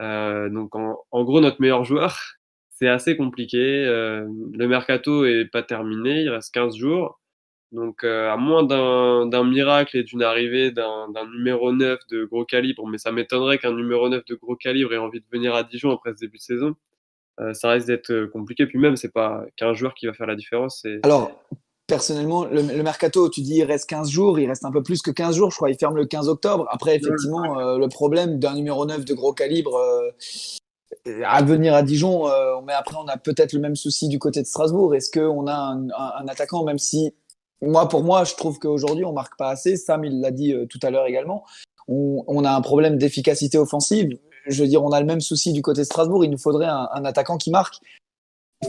[0.00, 2.18] donc en, gros notre meilleur joueur,
[2.70, 3.84] c'est assez compliqué.
[3.84, 7.20] le mercato est pas terminé, il reste 15 jours.
[7.72, 12.98] Donc à moins d'un miracle et d'une arrivée d'un numéro 9 de gros calibre, mais
[12.98, 16.12] ça m'étonnerait qu'un numéro 9 de gros calibre ait envie de venir à Dijon après
[16.14, 16.76] ce début de saison.
[17.40, 18.66] Euh, ça risque d'être euh, compliqué.
[18.66, 20.84] Puis même, c'est pas qu'un joueur qui va faire la différence.
[21.02, 21.32] Alors,
[21.86, 25.10] personnellement, le, mercato, tu dis il reste 15 jours, il reste un peu plus que
[25.10, 26.66] 15 jours, je crois, il ferme le 15 octobre.
[26.70, 29.78] Après, effectivement, euh, le problème d'un numéro 9 de gros calibre
[31.24, 32.26] à venir à Dijon,
[32.64, 34.94] mais après, on a peut-être le même souci du côté de Strasbourg.
[34.94, 37.14] Est-ce qu'on a un, attaquant, même si,
[37.62, 39.76] moi, pour moi, je trouve qu'aujourd'hui, on marque pas assez.
[39.76, 41.44] Sam, il l'a dit tout à l'heure également.
[41.88, 45.62] on, a un problème d'efficacité offensive je veux dire, on a le même souci du
[45.62, 46.24] côté de Strasbourg.
[46.24, 47.76] Il nous faudrait un, attaquant qui marque.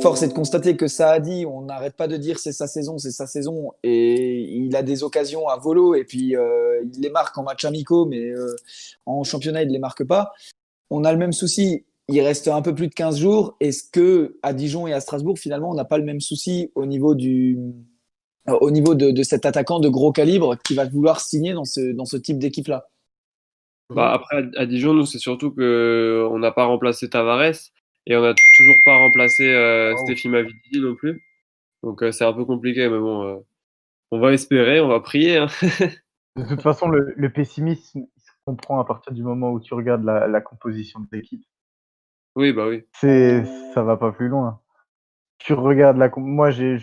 [0.01, 2.65] Force est de constater que ça a dit, on n'arrête pas de dire c'est sa
[2.65, 6.99] saison, c'est sa saison, et il a des occasions à volo, et puis euh, il
[6.99, 8.55] les marque en match amicaux, mais euh,
[9.05, 10.33] en championnat, il ne les marque pas.
[10.89, 13.55] On a le même souci, il reste un peu plus de 15 jours.
[13.59, 16.85] Est-ce que à Dijon et à Strasbourg, finalement, on n'a pas le même souci au
[16.85, 22.17] niveau de, cet attaquant de gros calibre qui va vouloir signer dans ce, dans ce
[22.17, 22.89] type d'équipe-là?
[23.93, 27.71] Bah, après, à Dijon, nous, c'est surtout qu'on n'a pas remplacé Tavares
[28.05, 31.21] et on n'a toujours pas remplacé euh, Stéphie Mavidi non plus.
[31.83, 33.35] Donc, euh, c'est un peu compliqué, mais bon, euh,
[34.11, 35.37] on va espérer, on va prier.
[35.37, 35.47] Hein.
[36.35, 40.03] de toute façon, le, pessimisme il se comprend à partir du moment où tu regardes
[40.03, 41.43] la, composition de l'équipe.
[42.35, 42.83] Oui, bah oui.
[42.93, 44.59] C'est, ça va pas plus loin.
[45.37, 46.09] Tu regardes la.
[46.17, 46.77] Moi, j'ai,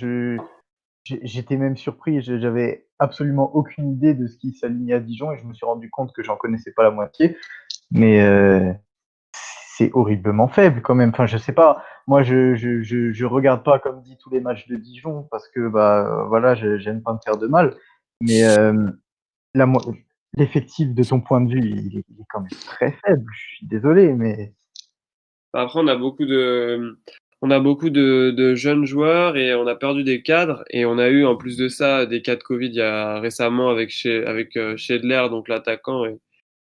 [1.05, 2.21] j'étais même surpris.
[2.23, 5.91] J'avais absolument aucune idée de ce qui s'alignait à Dijon et je me suis rendu
[5.91, 7.37] compte que j'en connaissais pas la moitié.
[7.91, 8.73] Mais euh,
[9.33, 11.11] c'est horriblement faible quand même.
[11.11, 11.83] Enfin, je sais pas.
[12.07, 15.69] Moi, je, je, je, regarde pas comme dit tous les matchs de Dijon parce que
[15.69, 17.77] bah voilà, j'aime pas me faire de mal.
[18.21, 18.91] Mais euh,
[20.35, 23.25] l'effectif de ton point de vue, il est, il est, quand même très faible.
[23.33, 24.53] Je suis désolé, mais
[25.53, 26.99] après, on a beaucoup de
[27.43, 31.09] on a beaucoup de, jeunes joueurs et on a perdu des cadres et on a
[31.09, 34.25] eu en plus de ça des cas de Covid il y a récemment avec chez
[34.27, 34.77] avec euh,
[35.29, 36.19] donc l'attaquant et,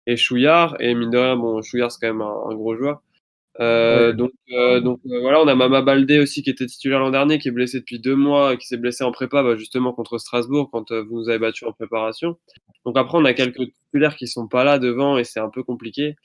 [0.08, 3.02] et Chouillard et mine de rien bon Chouillard c'est quand même un, gros joueur
[3.62, 7.12] Euh, donc, euh, donc euh, voilà, on a Mama Baldé aussi qui était titulaire l'an
[7.12, 10.18] dernier, qui est blessé depuis deux mois, qui s'est blessé en prépa bah, justement contre
[10.18, 12.38] Strasbourg quand vous nous avez battu en préparation.
[12.86, 15.64] Donc après, on a quelques titulaires qui sont pas là devant et c'est un peu
[15.64, 16.16] compliqué.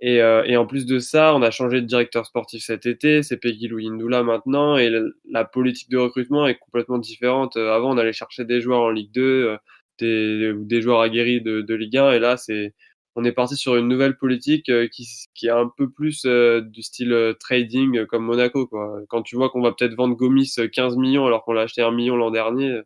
[0.00, 3.36] Et, et, en plus de ça, on a changé de directeur sportif cet été, c'est
[3.38, 4.92] Peggy Louindoula maintenant, et
[5.30, 7.56] la, politique de recrutement est complètement différente.
[7.56, 9.56] Avant, on allait chercher des joueurs en Ligue 2,
[9.98, 12.74] des, des joueurs aguerris de, de Ligue 1, et là, c'est
[13.16, 16.60] on est parti sur une nouvelle politique euh, qui, qui est un peu plus euh,
[16.60, 18.66] du style euh, trading comme Monaco.
[18.66, 19.00] Quoi.
[19.08, 21.92] Quand tu vois qu'on va peut-être vendre Gomis 15 millions alors qu'on l'a acheté un
[21.92, 22.80] million l'an dernier,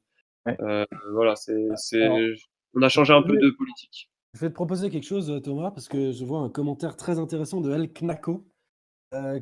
[1.13, 2.09] voilà, c'est,
[2.75, 4.11] on a changé un peu de politique.
[4.35, 7.61] Je vais te proposer quelque chose, Thomas, parce que je vois un commentaire très intéressant
[7.61, 8.47] de El Knaco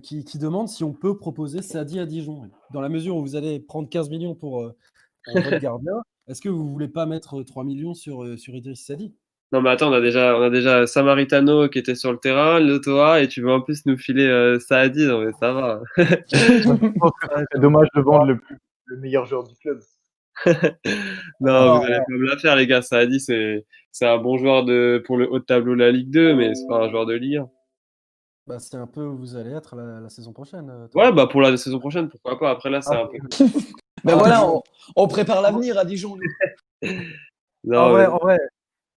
[0.03, 2.49] qui, qui, demande si on peut proposer Sadi à Dijon.
[2.72, 4.72] Dans la mesure où vous allez prendre 15 millions pour,
[5.35, 9.12] votre gardien, est-ce que vous voulez pas mettre 3 millions sur, sur Idriss Sadi?
[9.53, 12.59] Non, mais attends, on a déjà, on a déjà Samaritano qui était sur le terrain,
[12.59, 15.81] Lotoa, et tu veux en plus nous filer euh, Saadi, non mais ça va.
[15.96, 18.40] c'est dommage de vendre le,
[18.87, 19.81] le, meilleur joueur du club.
[21.40, 22.83] non, vous allez pas me la faire, les gars.
[22.83, 26.11] Saadi, c'est, c'est un bon joueur de, pour le haut de tableau de la Ligue
[26.11, 27.51] 2, mais c'est pas un joueur de Ligue 1.
[28.46, 30.70] Bah, c'est un peu où vous allez être la, saison prochaine.
[30.70, 32.51] Euh, ouais, bah pour la saison prochaine, pourquoi pas.
[32.51, 33.18] Après là, c'est ah, un peu.
[34.05, 34.62] ben voilà, on,
[34.94, 36.16] on, prépare l'avenir à Dijon.
[37.64, 38.38] non, en, vrai, en vrai,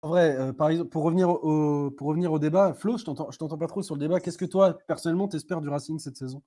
[0.03, 3.31] en vrai, euh, par exemple, pour revenir au, pour revenir au débat, Flo, je t'entends,
[3.31, 4.19] je t'entends pas trop sur le débat.
[4.19, 6.43] Qu'est-ce que toi, personnellement, t'espères du Racing cette saison?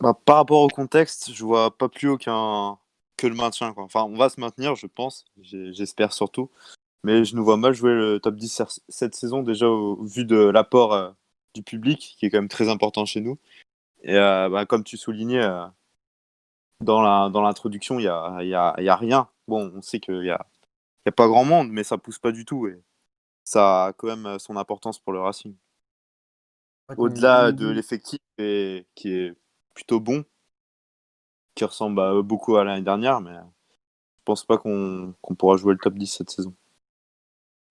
[0.00, 2.78] Bah, Par rapport au contexte, je vois pas plus aucun
[3.20, 3.74] que le maintien.
[3.74, 3.84] Quoi.
[3.84, 5.26] Enfin, on va se maintenir, je pense.
[5.42, 6.50] J'espère surtout.
[7.04, 10.36] Mais je nous vois mal jouer le top 10 cette saison, déjà au, vu de
[10.36, 11.10] l'apport euh,
[11.54, 13.38] du public, qui est quand même très important chez nous.
[14.02, 15.46] Et euh, bah, comme tu soulignais,
[16.80, 19.28] dans, la, dans l'introduction, il n'y a, y a, y a rien.
[19.48, 20.46] Bon, on sait qu'il y a,
[21.06, 22.66] y a pas grand monde, mais ça pousse pas du tout.
[22.68, 22.82] Et
[23.44, 25.54] ça a quand même euh, son importance pour le Racing.
[26.96, 29.34] Au-delà de l'effectif qui est
[29.74, 30.24] plutôt bon,
[31.54, 35.94] qui ressemble beaucoup à l'année dernière, mais je pense pas qu'on pourra jouer le top
[35.94, 36.54] 10 cette saison.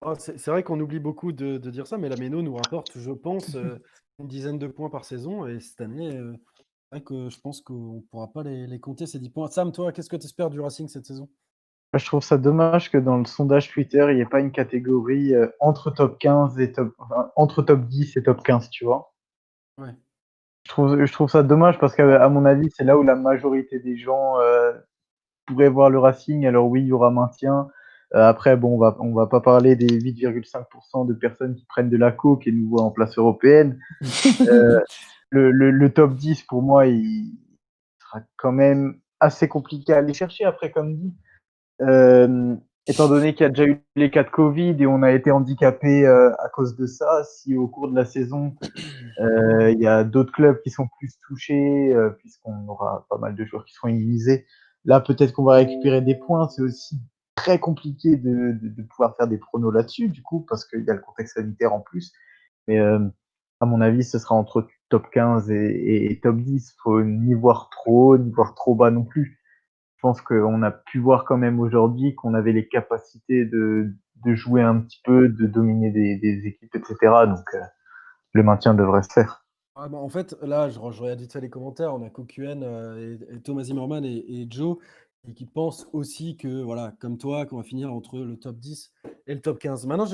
[0.02, 3.10] Ah, c'est vrai qu'on oublie beaucoup de, dire ça, mais la Méno nous rapporte, je
[3.10, 3.78] pense, euh,
[4.18, 5.46] une dizaine de points par saison.
[5.46, 6.34] Et cette année, euh,
[7.00, 9.48] que je pense qu'on ne pourra pas les, les, compter, ces 10 points.
[9.48, 11.28] Sam, toi, qu'est-ce que tu espères du Racing cette saison?
[11.92, 15.34] Je trouve ça dommage que dans le sondage Twitter, il n'y ait pas une catégorie
[15.34, 16.94] euh, entre top 15 et top,
[17.36, 19.12] entre top 10 et top 15, tu vois?
[19.76, 19.94] Ouais.
[20.70, 23.80] Je trouve, je trouve ça dommage parce qu'à mon avis, c'est là où la majorité
[23.80, 24.72] des gens euh,
[25.44, 26.46] pourraient voir le Racing.
[26.46, 27.66] Alors oui, il y aura maintien.
[28.14, 31.90] Euh, après, bon, on va, on va pas parler des 8,5% de personnes qui prennent
[31.90, 33.80] de la coke et nous voient en place européenne.
[34.00, 37.36] le, le, le, top 10, pour moi, il
[38.00, 40.44] sera quand même assez compliqué à aller chercher.
[40.44, 41.12] Après, comme dit,
[41.80, 42.54] euh,
[42.86, 45.30] étant donné qu'il y a déjà eu les cas de Covid et on a été
[45.30, 48.54] handicapé euh, à cause de ça, si au cours de la saison,
[49.20, 53.34] euh, il y a d'autres clubs qui sont plus touchés, euh, puisqu'on aura pas mal
[53.34, 54.46] de joueurs qui seront immunisés,
[54.84, 56.48] là peut-être qu'on va récupérer des points.
[56.48, 56.98] C'est aussi
[57.34, 60.94] très compliqué de, de, pouvoir faire des pronos là-dessus, du coup, parce qu'il y a
[60.94, 62.12] le contexte sanitaire en plus.
[62.66, 66.74] Mais à mon avis, ce sera entre top 15 et, et top 10.
[66.82, 69.39] Faut ni voir trop haut, ni voir trop bas non plus
[70.00, 73.92] pense qu'on a pu voir quand même aujourd'hui qu'on avait les capacités de,
[74.26, 76.96] jouer un petit peu, de dominer des, équipes, etc.
[77.26, 77.60] Donc euh,
[78.32, 79.44] le maintien devrait se faire.
[79.76, 81.94] Ah bah en fait, là, je, je regarde vite fait les commentaires.
[81.94, 84.76] On a Kokuen euh, Thomas Zimmerman et, Joe
[85.34, 88.92] qui pensent aussi que, voilà, comme toi, qu'on va finir entre le top 10
[89.26, 89.86] et le top 15.
[89.86, 90.06] Maintenant,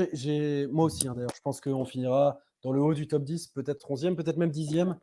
[0.72, 3.88] moi aussi, hein, d'ailleurs, je pense qu'on finira dans le haut du top 10, peut-être
[3.88, 4.96] 11e, peut-être même 10e.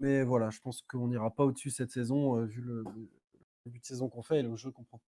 [0.00, 2.84] Mais voilà, je pense qu'on n'ira pas au-dessus cette saison, euh, vu le,
[3.66, 5.00] début de saison qu'on fait et le jeu qu'on prend.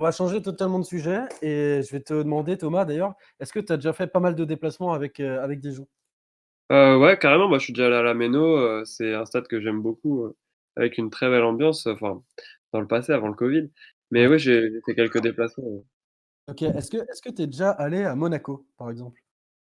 [0.00, 3.60] On va changer totalement de sujet et je vais te demander, Thomas, d'ailleurs, est-ce que
[3.60, 5.88] tu as déjà fait pas mal de déplacements avec, euh, avec des joueurs?
[6.72, 7.48] Euh, Ouais, carrément.
[7.48, 8.44] Moi, je suis déjà allé à la Méno.
[8.58, 10.36] Euh, c'est un stade que j'aime beaucoup, euh,
[10.76, 12.22] avec une très belle ambiance, enfin,
[12.72, 13.70] dans le passé, avant le Covid.
[14.10, 15.84] Mais oui, j'ai fait quelques déplacements.
[16.48, 16.62] Ok.
[16.62, 19.20] Est-ce que tu es déjà allé à Monaco, par exemple?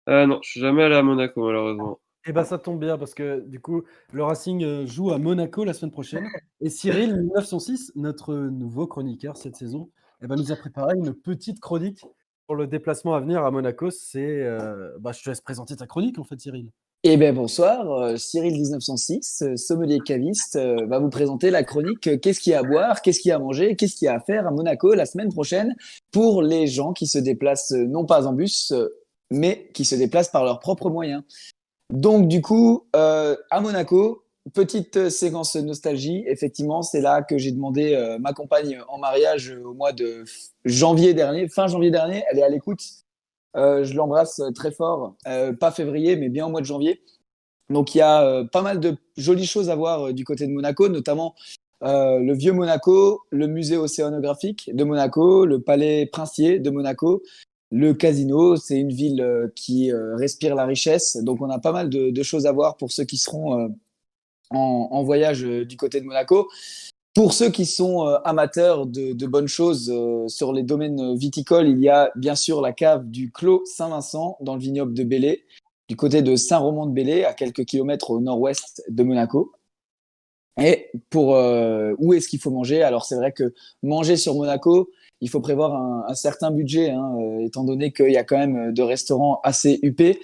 [0.08, 2.00] Non, je suis jamais allé à Monaco, malheureusement.
[2.28, 5.64] Eh ben, ça tombe bien parce que du coup, le Racing euh, joue à Monaco
[5.64, 6.26] la semaine prochaine.
[6.60, 9.92] Et Cyril 906, notre nouveau chroniqueur cette saison,
[10.24, 12.02] eh ben, nous a préparé une petite chronique
[12.48, 13.92] pour le déplacement à venir à Monaco.
[13.92, 16.72] C'est, euh, bah, je te laisse présenter ta chronique en fait, Cyril.
[17.04, 17.92] Eh bien, bonsoir.
[17.92, 22.64] Euh, Cyril 1906, sommelier caviste, va vous présenter la chronique Qu'est-ce qu'il y a à
[22.64, 24.96] boire, qu'est-ce qu'il y a à manger, qu'est-ce qu'il y a à faire à Monaco
[24.96, 25.76] la semaine prochaine
[26.10, 28.74] pour les gens qui se déplacent non pas en bus,
[29.30, 31.22] mais qui se déplacent par leurs propres moyens.
[31.92, 36.24] Donc, du coup, euh, à Monaco, petite séquence nostalgie.
[36.28, 40.24] Effectivement, c'est là que j'ai demandé euh, ma compagne en mariage au mois de
[40.66, 42.24] janvier dernier, fin janvier dernier.
[42.30, 42.82] Elle est à l'écoute.
[43.56, 45.16] Euh, je l'embrasse très fort.
[45.60, 47.02] pas février, mais bien au mois de janvier.
[47.70, 50.88] Donc il y a pas mal de jolies choses à voir du côté de Monaco,
[50.90, 51.34] notamment
[51.82, 57.24] le vieux Monaco, le musée océanographique de Monaco, le palais princier de Monaco,
[57.72, 58.56] le casino.
[58.56, 61.18] C'est une ville qui respire la richesse.
[61.18, 63.74] Donc on a pas mal de, choses à voir pour ceux qui seront
[64.52, 66.50] en, voyage du côté de Monaco.
[67.14, 69.94] Pour ceux qui sont amateurs de, bonnes choses
[70.28, 74.56] sur les domaines viticoles, il y a bien sûr la cave du Clos Saint-Vincent dans
[74.56, 75.46] le vignoble de Bélé,
[75.88, 79.54] du côté de Saint-Romain-de-Bélé, à quelques kilomètres au nord-ouest de Monaco.
[80.62, 82.82] Et pour euh, où est-ce qu'il faut manger?
[82.82, 84.90] Alors c'est vrai que manger sur Monaco,
[85.22, 88.74] il faut prévoir un, certain budget, hein, euh, étant donné qu'il y a quand même
[88.74, 90.20] de restaurants assez huppés.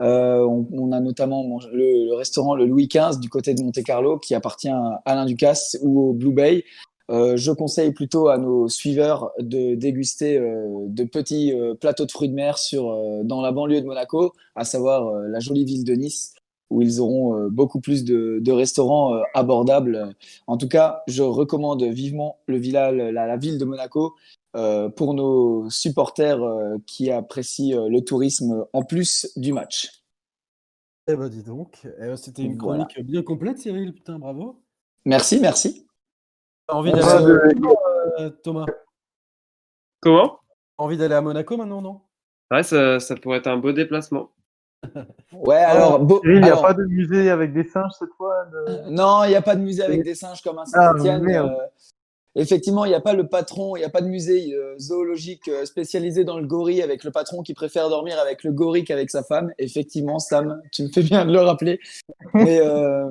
[0.00, 4.34] Euh, on, a notamment le, restaurant le Louis XV du côté de Monte Carlo qui
[4.34, 6.64] appartient à Alain Ducasse ou au Blue Bay.
[7.10, 12.10] Euh, je conseille plutôt à nos suiveurs de déguster euh, de petits euh, plateaux de
[12.10, 15.94] fruits de mer sur, dans la banlieue de Monaco, à savoir la jolie ville de
[15.94, 16.34] Nice,
[16.72, 20.14] où ils auront beaucoup plus de, de restaurants abordables.
[20.46, 24.14] En tout cas, je recommande vivement le village, la, la, ville de Monaco
[24.96, 26.40] pour nos supporters
[26.86, 30.02] qui apprécient le tourisme en plus du match.
[31.08, 33.08] Eh ben dis donc, eh, c'était une chronique voilà.
[33.08, 33.92] bien complète, Cyril.
[33.92, 34.62] Putain, bravo.
[35.04, 35.86] Merci, merci.
[36.68, 37.78] T'as envie d'aller à Monaco,
[38.20, 38.66] euh, Thomas?
[40.00, 40.38] Comment?
[40.78, 42.00] Envie d'aller à Monaco maintenant, non?
[42.52, 44.30] Ouais, ça, ça, pourrait être un beau déplacement.
[45.32, 46.00] Ouais, alors.
[46.00, 46.20] Beau...
[46.24, 46.62] Il n'y a alors...
[46.62, 48.90] pas de musée avec des singes cette fois de...
[48.90, 51.26] Non, il n'y a pas de musée avec des singes comme un Saint-Etienne.
[51.28, 51.66] Ah, euh,
[52.34, 55.48] effectivement, il n'y a pas le patron, il n'y a pas de musée euh, zoologique
[55.48, 59.10] euh, spécialisé dans le gorille avec le patron qui préfère dormir avec le gorille qu'avec
[59.10, 59.52] sa femme.
[59.58, 61.78] Effectivement, Sam, tu me fais bien de le rappeler.
[62.34, 63.10] Mais euh,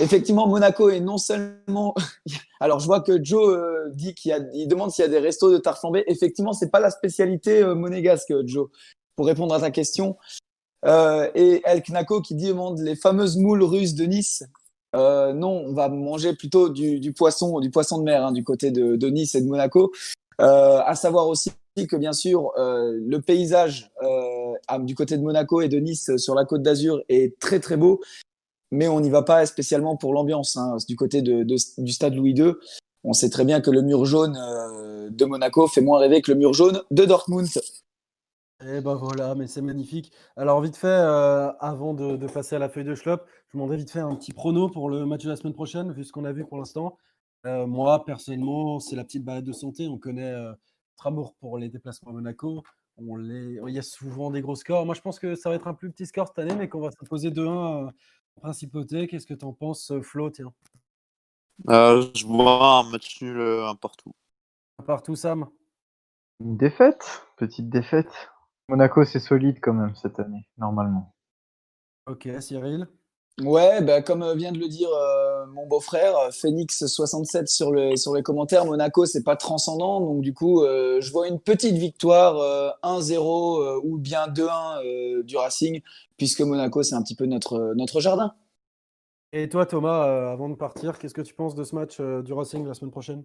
[0.00, 1.94] effectivement, Monaco est non seulement.
[2.60, 3.56] Alors, je vois que Joe
[3.92, 6.04] dit qu'il y a, il demande s'il y a des restos de tarte flambée.
[6.06, 8.68] Effectivement, c'est pas la spécialité monégasque, Joe.
[9.16, 10.16] Pour répondre à ta question.
[10.84, 14.44] Et El Knako qui demande les fameuses moules russes de Nice.
[14.96, 18.70] Euh, non, on va manger plutôt du, poisson, du poisson de mer hein, du côté
[18.70, 19.92] de, de, Nice et de Monaco.
[20.40, 21.50] Euh, à savoir aussi
[21.86, 26.34] que bien sûr euh, le paysage euh, du côté de Monaco et de Nice sur
[26.34, 28.00] la côte d'Azur est très très beau,
[28.70, 30.56] mais on n'y va pas spécialement pour l'ambiance.
[30.56, 32.52] Hein, du côté de, du stade Louis II,
[33.04, 36.32] on sait très bien que le mur jaune euh, de Monaco fait moins rêver que
[36.32, 37.48] le mur jaune de Dortmund.
[38.66, 40.12] Et ben voilà, mais c'est magnifique.
[40.36, 43.58] Alors vite fait, euh, avant de, de, passer à la feuille de Schlop, je vous
[43.58, 46.10] demanderais vite fait un petit prono pour le match de la semaine prochaine, vu ce
[46.10, 46.98] qu'on a vu pour l'instant.
[47.46, 49.86] Euh, moi, personnellement, c'est la petite balade de santé.
[49.86, 52.64] On connaît euh, notre amour pour les déplacements à Monaco.
[52.96, 53.60] On les...
[53.68, 54.84] Il y a souvent des gros scores.
[54.84, 56.80] Moi, je pense que ça va être un plus petit score cette année, mais qu'on
[56.80, 57.92] va s'imposer 2-1 en
[58.40, 59.06] principauté.
[59.06, 60.52] Qu'est-ce que tu en penses, Flo tiens?
[61.68, 64.12] Je vois un match nul, un partout.
[64.80, 65.46] Un partout, Sam
[66.40, 68.30] Une défaite Petite défaite
[68.68, 71.14] Monaco, c'est solide quand même cette année, normalement.
[72.06, 72.86] Ok, Cyril
[73.42, 78.22] Ouais, bah, comme vient de le dire euh, mon beau-frère, Phoenix67 sur, le, sur les
[78.22, 80.00] commentaires, Monaco, c'est pas transcendant.
[80.00, 85.36] Donc, du coup, euh, je vois une petite victoire euh, 1-0 ou bien 2-1 du
[85.36, 85.80] Racing,
[86.16, 88.34] puisque Monaco, c'est un petit peu notre, notre jardin.
[89.32, 92.66] Et toi, Thomas, avant de partir, qu'est-ce que tu penses de ce match du Racing
[92.66, 93.22] la semaine prochaine?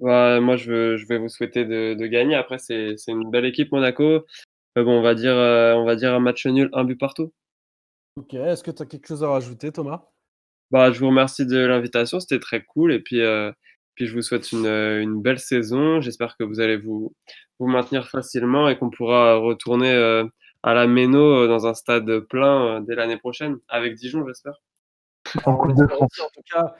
[0.00, 2.34] Moi, je, veux, je vais vous souhaiter de, de gagner.
[2.34, 4.24] Après, c'est une belle équipe, Monaco.
[4.76, 7.32] Mais bon, on va dire, on va dire un match nul, un but partout.
[8.16, 10.02] Ok, est-ce que tu as quelque chose à rajouter, Thomas?
[10.70, 12.92] Bah, Je vous remercie de l'invitation, c'était très cool.
[12.92, 13.52] Et puis, euh,
[13.94, 16.00] puis je vous souhaite une, une belle saison.
[16.00, 17.14] J'espère que vous allez vous,
[17.58, 20.24] vous maintenir facilement et qu'on pourra retourner euh,
[20.62, 24.60] à la Méno dans un stade plein euh, dès l'année prochaine, avec Dijon, j'espère.
[25.46, 26.20] En Coupe de France.
[26.20, 26.74] En tout cas,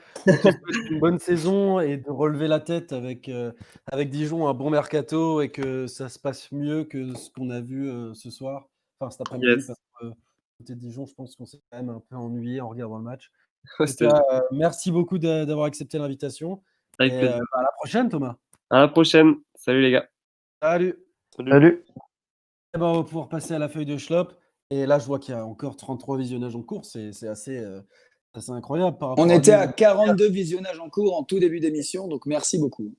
[0.89, 3.51] une bonne saison et de relever la tête avec, euh,
[3.91, 7.61] avec Dijon, un bon mercato et que ça se passe mieux que ce qu'on a
[7.61, 8.67] vu euh, ce soir,
[8.99, 9.47] enfin cet après-midi.
[9.47, 9.67] Yes.
[9.67, 10.11] Parce que, euh,
[10.59, 13.31] côté Dijon, je pense qu'on s'est quand même un peu ennuyé en regardant le match.
[13.79, 16.63] Ouais, cas, euh, merci beaucoup d'avoir accepté l'invitation.
[16.97, 17.35] Avec Et plaisir.
[17.35, 18.35] euh, à la prochaine, Thomas.
[18.71, 19.35] À la prochaine.
[19.53, 20.09] Salut les gars.
[20.63, 20.95] Salut.
[21.35, 21.51] Salut.
[21.51, 21.85] Salut.
[22.73, 24.33] Eh ben, on va pouvoir passer à la feuille de Schlop.
[24.71, 26.85] Et là, je vois qu'il y a encore 33 visionnages en cours.
[26.85, 27.63] C'est c'est assez,
[28.33, 31.59] assez incroyable par rapport On à était à 42 visionnages en cours en tout début
[31.59, 32.93] d'émission, donc merci beaucoup.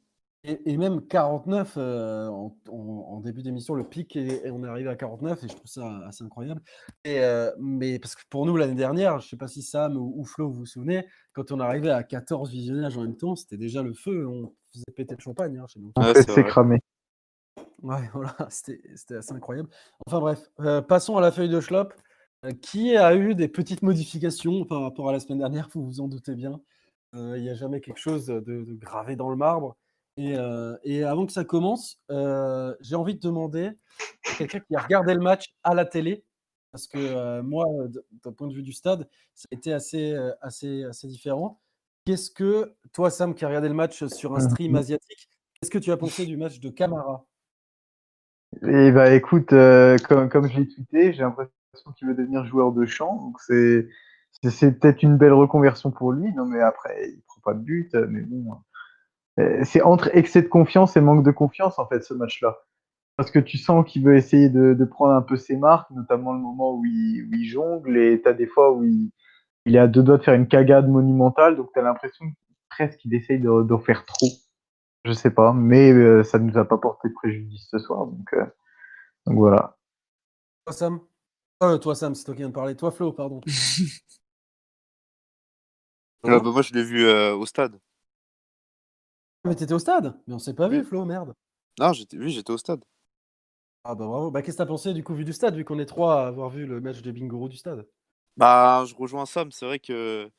[0.44, 2.74] Et, et même 49 euh, en, en-
[3.12, 6.00] en début d'émission, le pic, et, on est arrivé à 49, et je trouve ça
[6.08, 6.60] assez incroyable.
[7.04, 9.96] Et, euh, mais parce que pour nous, l'année dernière, je ne sais pas si Sam
[9.96, 13.36] ou, ou Flo vous vous souvenez, quand on arrivait à 14 visionnages en même temps,
[13.36, 15.92] c'était déjà le feu, on faisait péter le champagne hein, chez nous.
[15.96, 16.80] Ouais, c'est c'est cramé.
[17.82, 19.68] Ouais, voilà, c'était c'était assez incroyable.
[20.06, 21.94] Enfin bref, euh, passons à la feuille de Schlop, euh,
[22.60, 26.08] qui a eu des petites modifications par rapport à la semaine dernière, vous vous en
[26.08, 26.60] doutez bien?
[27.14, 29.76] Euh, Il n'y a jamais quelque chose de, de gravé dans le marbre.
[30.16, 33.70] Et, euh, et avant que ça commence, euh, j'ai envie de demander
[34.30, 36.24] à quelqu'un qui a regardé le match à la télé,
[36.70, 37.64] parce que euh, moi,
[38.24, 41.60] d'un point de vue du stade, ça a été assez, euh, assez, assez différent.
[42.04, 45.78] Qu'est-ce que, toi, Sam, qui a regardé le match sur un stream asiatique, qu'est-ce que
[45.78, 47.24] tu as pensé du match de Camara?
[48.62, 51.52] Eh bah écoute, euh, comme, comme je l'ai tweeté, j'ai l'impression
[51.96, 53.16] qu'il veut devenir joueur de champ.
[53.16, 56.32] Donc c'est peut-être une belle reconversion pour lui.
[56.34, 57.94] Non, mais après, il prend pas de but.
[57.94, 58.56] Mais bon,
[59.64, 62.58] c'est entre excès de confiance et manque de confiance, en fait, ce match-là
[63.16, 66.32] parce que tu sens qu'il veut essayer de, de, prendre un peu ses marques, notamment
[66.32, 69.10] le moment où il, il jongle, et tu as des fois où il,
[69.66, 72.24] il, est à deux doigts de faire une cagade monumentale, donc tu as l'impression
[72.70, 74.28] presque qu'il essaye d'en de, faire trop.
[75.04, 78.32] Je sais pas, mais euh, ça ne nous a pas porté préjudice ce soir, donc,
[78.34, 78.46] euh,
[79.26, 79.76] donc voilà.
[80.70, 81.00] Sam?
[81.62, 82.76] Euh, Toi Sam, c'est toi qui viens de parler.
[82.76, 83.40] Toi Flo, pardon.
[86.22, 87.78] bah, moi je l'ai vu euh, au stade.
[89.44, 90.14] Mais t'étais au stade?
[90.26, 91.34] Mais on s'est pas vu Flo, merde.
[91.78, 92.84] Non, j'étais, oui, j'étais au stade.
[93.84, 94.30] Ah bah bravo.
[94.30, 96.26] Bah, qu'est-ce que t'as pensé du coup vu du stade, vu qu'on est trois à
[96.28, 97.86] avoir vu le match de Bingoro du stade?
[98.36, 99.50] Bah, je rejoins Sam.
[99.50, 100.30] C'est vrai que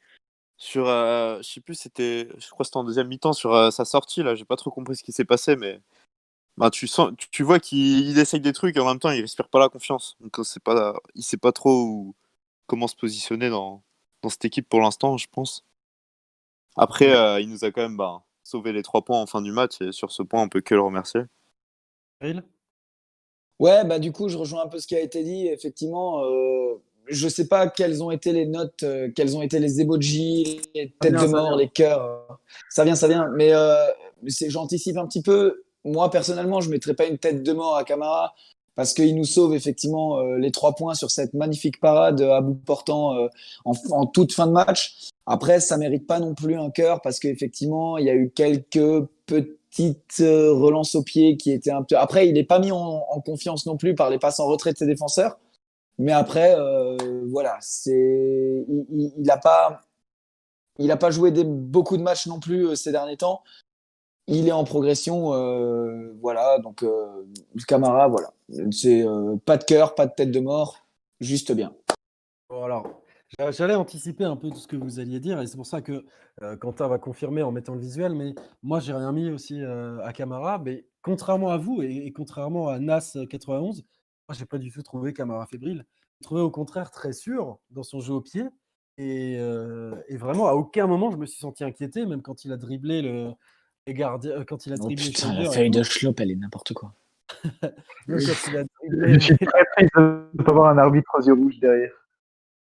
[0.58, 3.72] sur, euh, je sais plus, c'était, je crois que c'était en deuxième mi-temps sur euh,
[3.72, 4.36] sa sortie là.
[4.36, 5.82] J'ai pas trop compris ce qui s'est passé, mais
[6.58, 9.50] bah, tu sens, tu, vois qu'il essaye des trucs et en même temps il respire
[9.50, 10.18] pas la confiance.
[10.22, 12.16] Donc c'est pas, il sait pas trop où,
[12.68, 13.84] comment se positionner dans,
[14.22, 15.66] dans cette équipe pour l'instant, je pense.
[16.76, 19.52] Après, euh, il nous a quand même bah, sauvé les trois points en fin du
[19.52, 21.22] match et sur ce point, on peut que le remercier.
[23.60, 25.48] Ouais, bah du coup, je rejoins un peu ce qui a été dit.
[25.48, 29.82] Effectivement, euh, je sais pas quelles ont été les notes, euh, quelles ont été les
[29.82, 32.40] emojis, les têtes de mort, les cœurs.
[32.70, 33.28] Ça vient, ça vient.
[33.36, 33.76] Mais euh,
[34.48, 35.64] j'anticipe un petit peu.
[35.86, 38.34] Moi, personnellement, je mettrais pas une tête de mort à Camara
[38.76, 42.56] parce qu'il nous sauve effectivement euh, les trois points sur cette magnifique parade à bout
[42.56, 43.28] portant euh,
[43.66, 45.10] en, toute fin de match.
[45.26, 49.06] Après, ça mérite pas non plus un cœur parce qu'effectivement, il y a eu quelques
[49.26, 51.98] petites euh, relances au pied qui étaient un peu.
[51.98, 54.78] Après, il n'est pas mis en, confiance non plus par les passes en retrait de
[54.78, 55.38] ses défenseurs.
[56.00, 56.56] Mais après,
[57.28, 59.82] voilà, c'est il n'a pas
[60.80, 63.44] il a pas joué beaucoup de matchs non plus ces derniers temps
[64.28, 66.60] il est en progression, euh, voilà.
[66.60, 67.24] Donc euh,
[67.68, 68.34] Camara, voilà,
[68.72, 70.86] c'est euh, pas de cœur, pas de tête de mort,
[71.20, 71.74] juste bien.
[72.50, 73.02] Alors,
[73.50, 76.06] j'allais anticiper un peu tout ce que vous alliez dire, et c'est pour ça que
[76.60, 78.14] Quentin va confirmer en mettant le visuel.
[78.14, 82.78] Mais moi, j'ai rien mis aussi à Camara, mais contrairement à vous et, contrairement à
[82.78, 83.84] Nas 91,
[84.30, 85.84] moi, j'ai pas du tout trouvé Camara fébrile.
[86.20, 88.44] J'ai trouvé au contraire très sûr dans son jeu au pied.
[89.00, 92.58] Et, et, vraiment, à aucun moment, je me suis senti inquiété, même quand il a
[92.58, 93.34] dribblé le,
[93.88, 96.94] et gardiens, quand il a oh, putain, la feuille de Schlop, elle est n'importe quoi.
[98.08, 98.18] Je
[99.20, 101.92] suis très triste de ne pas avoir un arbitre aux yeux rouges derrière.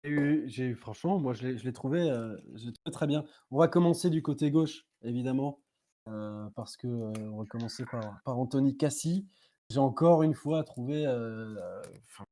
[0.03, 3.25] J'ai eu, franchement, moi je l'ai trouvé, euh, trouvé, très bien.
[3.51, 5.61] On va commencer du côté gauche, évidemment,
[6.09, 9.27] euh, parce que euh, on va commencer par, par Anthony Cassi.
[9.69, 11.55] J'ai encore une fois trouvé, euh,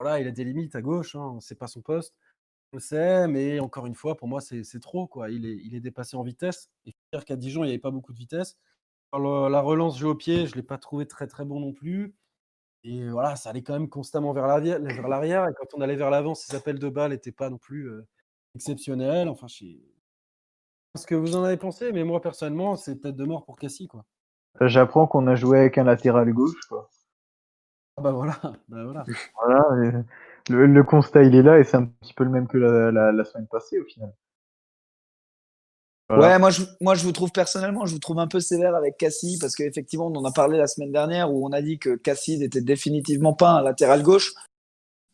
[0.01, 2.14] voilà, il a des limites à gauche, hein, c'est pas son poste,
[2.72, 5.31] je sais, mais encore une fois, pour moi, c'est trop, quoi.
[5.31, 6.70] Il est, il est dépassé en vitesse.
[6.87, 8.57] Et dire qu'à Dijon, il n'y avait pas beaucoup de vitesse.
[9.13, 11.73] Alors, la relance jeu au pied, je ne l'ai pas trouvé très très bon non
[11.73, 12.15] plus.
[12.85, 14.79] Et voilà, ça allait quand même constamment vers l'arrière.
[15.49, 18.07] Et quand on allait vers l'avant, ces appels de balles n'étaient pas non plus euh,
[18.55, 19.29] exceptionnels.
[19.29, 19.79] Enfin, je sais
[20.97, 23.87] ce que vous en avez pensé, mais moi personnellement, c'est peut-être de mort pour Cassie.
[23.89, 24.05] quoi.
[24.61, 26.59] J'apprends qu'on a joué avec un latéral gauche.
[26.69, 26.89] Quoi.
[27.97, 28.39] Ah bah voilà.
[28.69, 29.05] Bah voilà.
[29.43, 30.05] voilà
[30.51, 32.91] le, le, constat, il est là et c'est un petit peu le même que la,
[32.91, 34.13] la, la semaine passée au final.
[36.09, 36.29] Voilà.
[36.29, 38.97] Ouais, moi je, moi je vous trouve personnellement, je vous trouve un peu sévère avec
[38.97, 41.97] Cassie parce qu'effectivement, on en a parlé la semaine dernière où on a dit que
[41.97, 44.33] Cassie n'était définitivement pas un latéral gauche.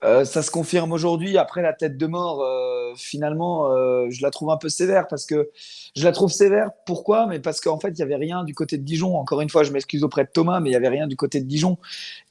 [0.05, 1.39] Euh, ça se confirme aujourd'hui.
[1.39, 5.25] Après la tête de mort, euh, finalement, euh, je la trouve un peu sévère parce
[5.25, 5.51] que
[5.97, 6.71] je la trouve sévère.
[6.87, 7.27] Pourquoi?
[7.27, 9.17] Mais parce qu'en fait, il y avait rien du côté de Dijon.
[9.17, 11.41] Encore une fois, je m'excuse auprès de Thomas, mais il y avait rien du côté
[11.41, 11.79] de Dijon.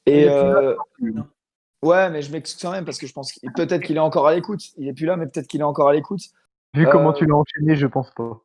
[0.05, 0.76] Et euh,
[1.82, 4.28] ouais, mais je m'excuse quand même parce que je pense que peut-être qu'il est encore
[4.28, 4.61] à l'écoute.
[4.78, 6.22] Il est plus là, mais peut-être qu'il est encore à l'écoute.
[6.76, 8.41] Vu comment tu l'as enchaîné, je pense pas.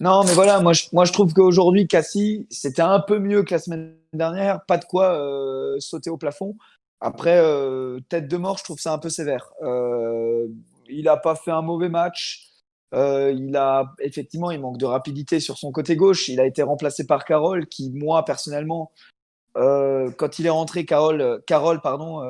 [0.00, 3.54] Non, mais voilà, moi je, moi, je trouve qu'aujourd'hui, Cassie, c'était un peu mieux que
[3.54, 4.64] la semaine dernière.
[4.66, 6.56] Pas de quoi euh, sauter au plafond.
[7.00, 9.52] Après, euh, tête de mort, je trouve ça un peu sévère.
[9.62, 10.46] Euh,
[10.88, 12.50] il n'a pas fait un mauvais match.
[12.96, 16.28] Il a effectivement, il manque de rapidité sur son côté gauche.
[16.28, 18.92] Il a été remplacé par Carole, qui moi personnellement,
[19.56, 22.22] quand il est rentré, Carole, Carole, pardon,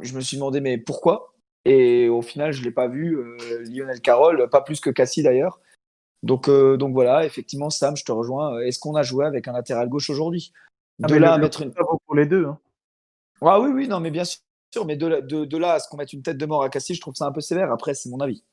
[0.00, 1.31] je me suis demandé mais pourquoi?
[1.64, 5.60] Et au final, je l'ai pas vu, euh, Lionel Carroll, pas plus que Cassie d'ailleurs.
[6.22, 8.60] Donc, euh, donc voilà, effectivement, Sam, je te rejoins.
[8.60, 10.52] Est-ce qu'on a joué avec un latéral gauche aujourd'hui?
[11.02, 11.72] Ah, De là à mettre une.
[11.72, 12.46] pour les deux.
[12.46, 12.58] Hein.
[13.40, 15.96] Ah oui, oui, non, mais bien sûr, mais de, de, de là à ce qu'on
[15.96, 17.72] mette une tête de mort à Cassie, je trouve ça un peu sévère.
[17.72, 18.44] Après, c'est mon avis.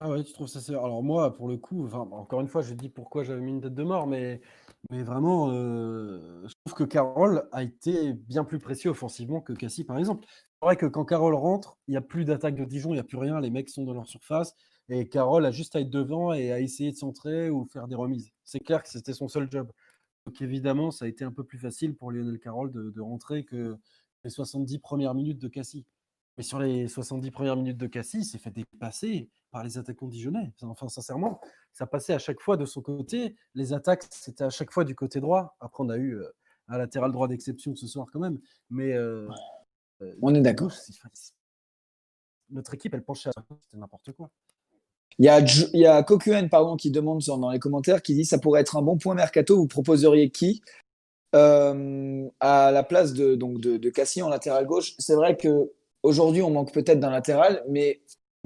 [0.00, 0.84] Ah ouais, tu trouves ça sévère?
[0.84, 3.62] Alors moi, pour le coup, enfin, encore une fois, je dis pourquoi j'avais mis une
[3.62, 4.42] tête de mort, mais,
[4.90, 9.84] mais vraiment, euh, je trouve que Carroll a été bien plus précieux offensivement que Cassie,
[9.84, 10.26] par exemple.
[10.60, 13.00] C'est vrai que quand Carroll rentre, il n'y a plus d'attaque de Dijon, il n'y
[13.00, 14.54] a plus rien, les mecs sont dans leur surface,
[14.88, 17.94] et Carroll a juste à être devant et à essayer de centrer ou faire des
[17.94, 18.32] remises.
[18.44, 19.70] C'est clair que c'était son seul job.
[20.24, 23.76] Donc évidemment, ça a été un peu plus facile pour Lionel Carroll de, rentrer que
[24.24, 25.86] les 70 premières minutes de Cassie.
[26.36, 30.08] Mais sur les 70 premières minutes de Cassis, il s'est fait dépasser par les attaquants
[30.08, 30.52] dijonnais.
[30.62, 31.40] Enfin, sincèrement,
[31.72, 33.36] ça passait à chaque fois de son côté.
[33.54, 35.56] Les attaques, c'était à chaque fois du côté droit.
[35.60, 36.28] Après, on a eu euh,
[36.68, 38.40] un latéral droit d'exception ce soir quand même.
[38.68, 39.28] Mais euh,
[40.22, 40.72] on est d'accord.
[42.50, 43.32] Notre équipe, elle penchait à
[43.62, 44.30] c'était n'importe quoi.
[45.18, 48.24] Il y a, il y a Kokuen, pardon, qui demande dans les commentaires, qui dit
[48.24, 49.56] ça pourrait être un bon point mercato.
[49.56, 50.62] Vous proposeriez qui?
[51.32, 55.70] À la place de donc de, de Cassis en latéral gauche C'est vrai que
[56.06, 58.00] Aujourd'hui, on manque peut-être d'un latéral, mais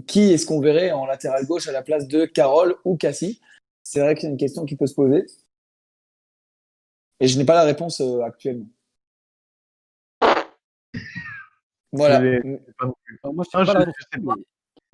[0.07, 3.39] qui est-ce qu'on verrait en latéral gauche à la place de Carole ou Cassie
[3.83, 5.27] C'est vrai que c'est une question qui peut se poser.
[7.21, 8.65] Et je n'ai pas la réponse euh, actuellement.
[11.93, 12.41] Voilà.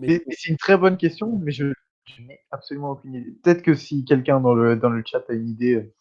[0.00, 1.72] C'est une très bonne question, mais je,
[2.20, 3.32] n'ai absolument aucune idée.
[3.42, 5.92] Peut-être que si quelqu'un dans le, dans le chat a une idée, euh,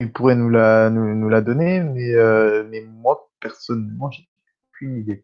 [0.00, 4.28] il pourrait nous la, nous, la donner, mais, euh, mais moi, personnellement, j'ai
[4.70, 5.22] aucune idée.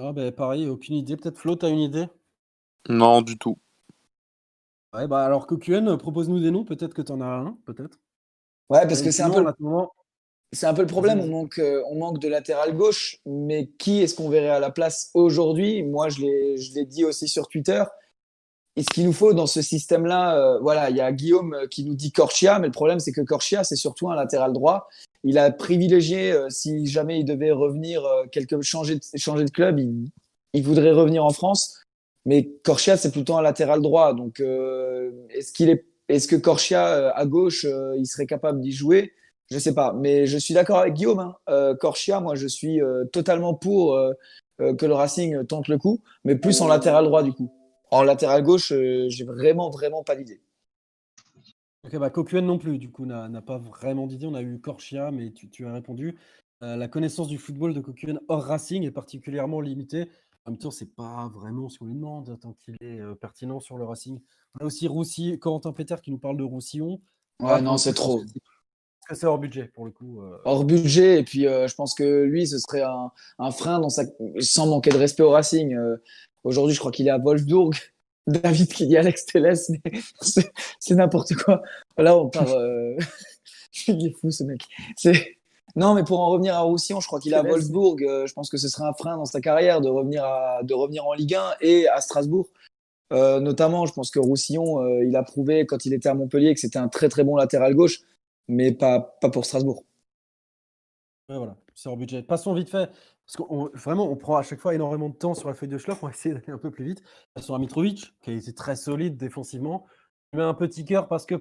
[0.00, 1.16] Ah bah, pareil, aucune idée.
[1.16, 2.06] Peut-être Flo, t'as une idée?
[2.88, 3.58] Non, du tout.
[4.94, 7.98] Ouais, bah alors QN, propose-nous des noms, peut-être que t'en as un, peut-être.
[8.70, 9.44] Ouais, parce que c'est un peu
[10.52, 14.02] c'est un peu le problème, on manque, euh, on manque de latéral gauche, mais qui
[14.02, 15.82] est-ce qu'on verrait à la place aujourd'hui?
[15.82, 17.82] Moi, je l'ai dit aussi sur Twitter.
[18.76, 21.66] Et ce qu'il nous faut dans ce système-là, euh, voilà, il y a Guillaume euh,
[21.66, 24.88] qui nous dit Corchia, mais le problème, c'est que Corchia, c'est surtout un latéral droit
[25.24, 29.50] il a privilégié, euh, si jamais il devait revenir, euh, quelque, changer, de, changer de
[29.50, 31.82] club, il, voudrait revenir en France.
[32.24, 34.12] Mais Corchia, c'est plutôt un latéral droit.
[34.12, 34.40] Donc,
[35.30, 37.64] est-ce qu'il est, est-ce que Corchia à gauche,
[37.96, 39.12] il serait capable d'y jouer?
[39.50, 39.92] Je sais pas.
[39.92, 41.34] Mais je suis d'accord avec Guillaume.
[41.46, 41.74] Hein.
[41.80, 42.80] Corchia, moi, je suis
[43.12, 43.98] totalement pour
[44.58, 47.50] que le Racing tente le coup, mais plus en latéral droit du coup.
[47.90, 50.42] En latéral gauche, j'ai vraiment, vraiment pas d'idée.
[51.88, 54.26] Ok, bah Kokuen non plus, du coup, n'a pas vraiment d'idée.
[54.26, 56.18] On a eu Corchia, mais tu, as répondu.
[56.62, 60.10] Euh, la connaissance du football de Kokuen hors Racing est particulièrement limitée.
[60.44, 63.60] En même temps, c'est pas vraiment ce qu'on lui demande, tant qu'il est euh, pertinent
[63.60, 64.20] sur le Racing.
[64.54, 67.00] On a aussi Roussi, Corentin Peter qui nous parle de Roussillon.
[67.40, 68.22] Ouais, ah, non, c'est trop.
[69.12, 70.20] C'est hors budget pour le coup.
[70.20, 70.36] Euh.
[70.44, 74.04] Hors budget, et puis je pense que lui, ce serait un, frein dans sa...
[74.40, 75.76] sans manquer de respect au Racing.
[76.44, 77.74] Aujourd'hui, je crois qu'il est à Wolfsburg.
[78.26, 79.92] David qui dit Alex Telles, mais
[80.78, 81.62] c'est n'importe quoi.
[81.96, 82.50] Là, on part.
[82.50, 82.96] Euh...
[83.88, 84.62] Il est fou, ce mec.
[85.76, 88.02] Non, mais pour en revenir à Roussillon, je crois qu'il est à Wolfsburg.
[88.02, 90.62] Euh, je pense que ce serait un frein dans sa carrière de revenir, à...
[90.62, 92.48] de revenir en Ligue 1 et à Strasbourg.
[93.12, 96.52] Euh, notamment, je pense que Roussillon, euh, il a prouvé quand il était à Montpellier
[96.54, 98.00] que c'était un très très bon latéral gauche,
[98.48, 99.84] mais pas, pas pour Strasbourg.
[101.28, 102.22] Ouais, voilà, c'est hors budget.
[102.22, 102.90] Passons vite fait
[103.26, 105.76] parce qu'on vraiment, on prend à chaque fois énormément de temps sur la feuille de
[105.76, 107.02] Schloff pour essayer d'aller un peu plus vite.
[107.38, 109.86] Sur un Mitrovic, qui a très solide défensivement.
[110.32, 111.34] Je mets un petit cœur parce que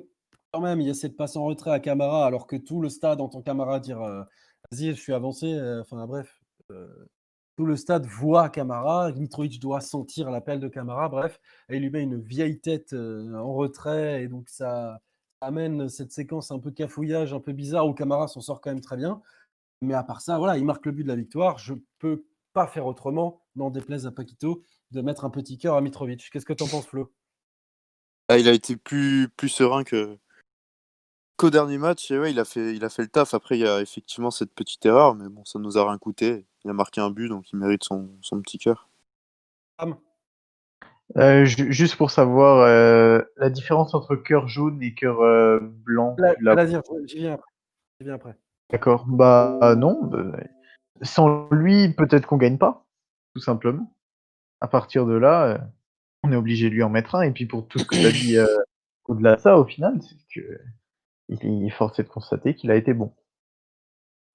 [0.52, 2.90] quand même, il y a cette passe en retrait à Camara, alors que tout le
[2.90, 4.24] stade entend Camara dire euh,
[4.72, 5.54] Vas-y, je suis avancé.
[5.54, 6.42] Euh, enfin, bref.
[6.72, 6.88] Euh,
[7.58, 9.12] tout le stade voit Camara.
[9.14, 11.10] Mitrovic doit sentir l'appel de Camara.
[11.10, 11.40] Bref,
[11.70, 14.24] et il lui met une vieille tête en retrait.
[14.24, 15.00] Et donc, ça
[15.42, 18.82] amène cette séquence un peu cafouillage, un peu bizarre où Camara s'en sort quand même
[18.82, 19.22] très bien.
[19.82, 21.58] Mais à part ça, voilà, il marque le but de la victoire.
[21.58, 25.82] Je peux pas faire autrement, n'en déplaise à Paquito, de mettre un petit cœur à
[25.82, 26.30] Mitrovic.
[26.32, 27.14] Qu'est-ce que tu en penses, Flo?
[28.30, 30.18] Ah, Il a été plus, plus serein que
[31.38, 32.10] qu'au dernier match.
[32.12, 33.34] Et ouais, il a, fait, il a fait le taf.
[33.34, 36.46] Après, il y a effectivement cette petite erreur, mais bon, ça nous a rien coûté.
[36.66, 38.90] Il a marqué un but, donc il mérite son, son petit cœur.
[41.16, 46.16] Euh, juste pour savoir euh, la différence entre cœur jaune et cœur euh, blanc.
[47.06, 47.52] j'y viens après.
[48.02, 48.36] viens après.
[48.70, 49.06] D'accord.
[49.08, 50.04] Bah non.
[50.04, 50.38] Bah,
[51.02, 52.86] sans lui, peut-être qu'on gagne pas,
[53.34, 53.94] tout simplement.
[54.60, 55.70] À partir de là,
[56.24, 57.22] on est obligé de lui en mettre un.
[57.22, 58.38] Et puis pour tout ce que tu as dit
[59.06, 60.60] au-delà de ça, au final, c'est que
[61.30, 63.14] il est forcé de constater qu'il a été bon.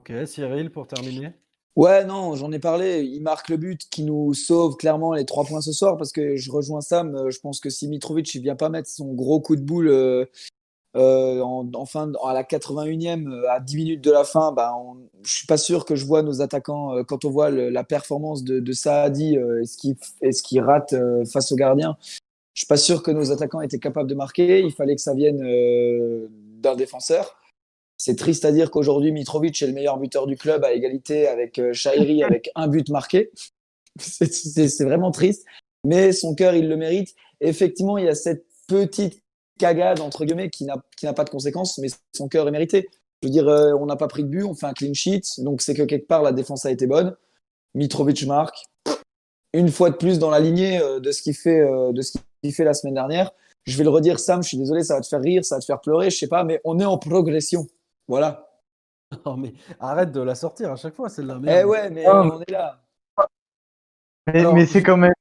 [0.00, 1.32] Ok, Cyril, pour terminer.
[1.74, 3.02] Ouais, non, j'en ai parlé.
[3.02, 6.36] Il marque le but qui nous sauve clairement les trois points ce soir parce que
[6.36, 7.14] je rejoins Sam.
[7.14, 10.28] Euh, je pense que si Mitrovic ne vient pas mettre son gros coup de boule
[10.94, 14.96] euh, en, fin, à la 81e, euh, à 10 minutes de la fin, bah, on,
[15.24, 18.44] je suis pas sûr que je vois nos attaquants, euh, quand on voit la performance
[18.44, 20.94] de, Saadi et ce qui ce qui rate
[21.30, 21.96] face au gardien,
[22.54, 24.60] je suis pas sûr que nos attaquants étaient capables de marquer.
[24.60, 25.38] Il fallait que ça vienne
[26.60, 27.36] d'un défenseur.
[28.04, 31.60] C'est triste à dire qu'aujourd'hui, Mitrovic est le meilleur buteur du club à égalité avec
[31.72, 33.30] Shairi avec un but marqué.
[33.96, 35.44] C'est vraiment triste.
[35.86, 37.14] Mais son cœur, il le mérite.
[37.40, 39.22] effectivement, il y a cette petite
[39.56, 42.88] cagade, entre guillemets, qui n'a pas de conséquences, mais son cœur est mérité.
[43.22, 45.22] Je veux dire, euh, on n'a pas pris de but, on fait un clean sheet,
[45.38, 47.14] donc c'est que quelque part, la défense a été bonne.
[47.76, 48.64] Mitrovic marque.
[49.52, 52.18] Une fois de plus dans la lignée euh, de ce qu'il fait, euh, de ce
[52.42, 53.30] qu'il fait la semaine dernière.
[53.62, 55.60] Je vais le redire, Sam, je suis désolé, ça va te faire rire, ça va
[55.60, 57.68] te faire pleurer, je sais pas, mais on est en progression.
[58.12, 58.46] Voilà.
[59.26, 61.38] Non, mais arrête de la sortir à chaque fois, celle-là.
[61.46, 62.82] Eh ouais, mais on est là.
[64.26, 65.12] Mais, c'est quand même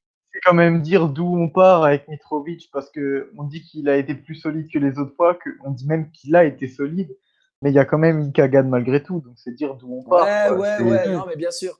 [0.46, 4.16] quand même dire d'où on part avec Mitrovic parce que on dit qu'il a été
[4.16, 7.16] plus solide que les autres fois, que on dit même qu'il a été solide,
[7.62, 10.04] mais il y a quand même une cagade malgré tout, donc c'est dire d'où on
[10.04, 10.26] part.
[10.26, 11.80] Ouais, ouais, ouais, non, mais bien sûr.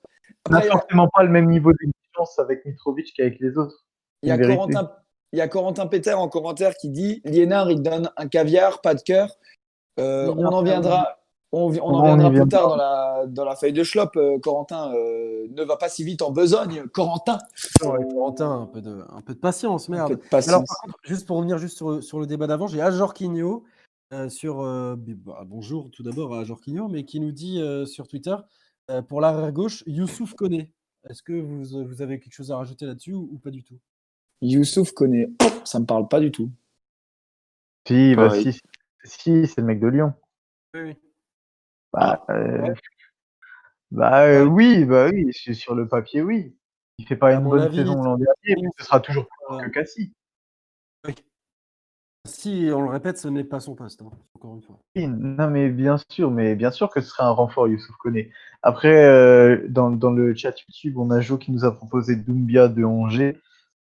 [0.50, 3.86] on n'a forcément pas le même niveau d'exigence avec Mitrovic qu'avec les autres.
[4.22, 4.92] Il y, a Corentin,
[5.32, 8.96] il y a Corentin Peter en commentaire qui dit Liénard, il donne un caviar, pas
[8.96, 9.38] de cœur.
[10.02, 11.18] Euh, on en viendra.
[11.54, 14.16] On, en viendra plus tard dans la, dans la feuille de Schlop.
[14.16, 16.88] Euh, Corentin euh, ne va pas si vite en besogne.
[16.94, 17.40] Corentin.
[17.82, 20.18] Corentin, un peu, de, un peu de patience, merde.
[20.32, 20.64] Alors,
[21.04, 23.66] juste pour revenir juste sur, sur le débat d'avant, j'ai Ajor Quigno
[24.30, 24.64] sur.
[24.64, 28.36] Bah, bonjour tout d'abord à Ajor Quigno, mais qui nous dit sur Twitter
[29.10, 30.72] pour l'arrière gauche, Youssouf connaît.
[31.10, 33.80] Est-ce que vous, vous, avez quelque chose à rajouter là-dessus ou, pas du tout?
[34.42, 35.30] Youssouf connaît.
[35.66, 36.50] Ça me parle pas du tout.
[37.88, 38.60] Si, bah, si,
[39.04, 40.14] si c'est le mec de Lyon.
[40.74, 40.98] Oui, oui.
[41.94, 42.74] Bah, euh,
[43.92, 46.56] bah euh, oui, bah oui, sur le papier, oui.
[46.98, 50.14] Il fait pas une bonne saison l'an dernier, mais ce sera toujours plus que Cassie.
[51.06, 51.16] Oui.
[52.26, 54.80] Si on le répète, ce n'est pas son poste, hein, encore une fois.
[54.96, 58.32] non, mais bien sûr, mais bien sûr que ce serait un renfort, Youssouf Koné.
[58.62, 62.68] Après, euh, dans, dans, le chat YouTube, on a Jo qui nous a proposé Doumbia
[62.68, 63.42] de Angers.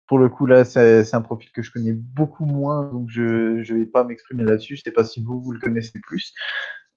[0.10, 3.78] Pour le coup, là, c'est un profil que je connais beaucoup moins, donc je ne
[3.78, 4.76] vais pas m'exprimer là-dessus.
[4.76, 6.34] Je ne sais pas si vous, vous le connaissez plus.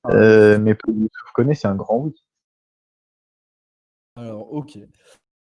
[0.07, 2.15] Euh, mais pour Youssouf Koné, c'est un grand oui.
[4.17, 4.79] Alors, ok.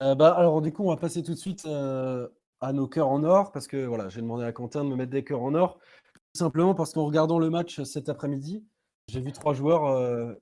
[0.02, 2.26] Euh, bah, alors, du coup, on va passer tout de suite euh,
[2.60, 5.12] à nos cœurs en or, parce que voilà, j'ai demandé à Quentin de me mettre
[5.12, 8.64] des cœurs en or, tout simplement parce qu'en regardant le match cet après-midi,
[9.06, 10.36] j'ai vu trois joueurs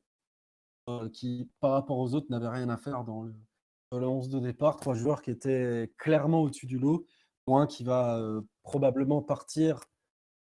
[1.12, 3.34] qui, par rapport aux autres, n'avaient rien à faire dans le,
[3.92, 4.76] 11 de départ.
[4.76, 7.06] Trois joueurs qui étaient clairement au-dessus du lot.
[7.68, 8.20] Qui va
[8.62, 9.80] probablement partir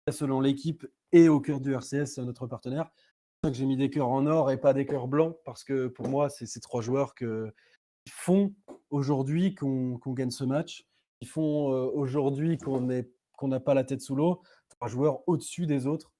[0.10, 2.92] selon l'équipe et au cœur du RCS, notre partenaire
[3.50, 6.08] que j'ai mis des cœurs en or et pas des cœurs blancs, parce que pour
[6.08, 7.26] moi, c'est ces trois joueurs qui
[8.10, 8.54] font
[8.92, 10.86] aujourd'hui qu'on gagne ce match,
[11.20, 15.88] qui font euh, aujourd'hui qu'on n'a pas la tête sous l'eau, trois joueurs au-dessus des
[15.88, 16.12] autres,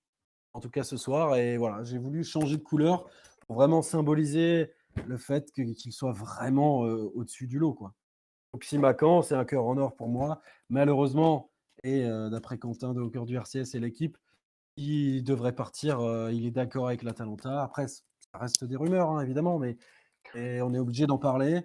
[0.54, 1.36] en tout cas ce soir.
[1.36, 3.08] Et voilà, j'ai voulu changer de couleur
[3.46, 4.72] pour vraiment symboliser
[5.06, 7.74] le fait qu'il soit vraiment euh, au-dessus du lot.
[7.74, 7.94] Quoi.
[8.54, 10.42] Donc Simacan, c'est un cœur en or pour moi.
[10.70, 11.52] Malheureusement,
[11.84, 14.18] et euh, d'après Quentin de Au cœur du RCS et l'équipe,
[14.78, 16.00] il devrait partir.
[16.32, 17.62] il est d'accord avec l'Atalanta.
[17.62, 18.02] Après, ça
[18.34, 19.78] reste des rumeurs, hein, évidemment, mais
[20.36, 21.62] on est obligé d'en parler.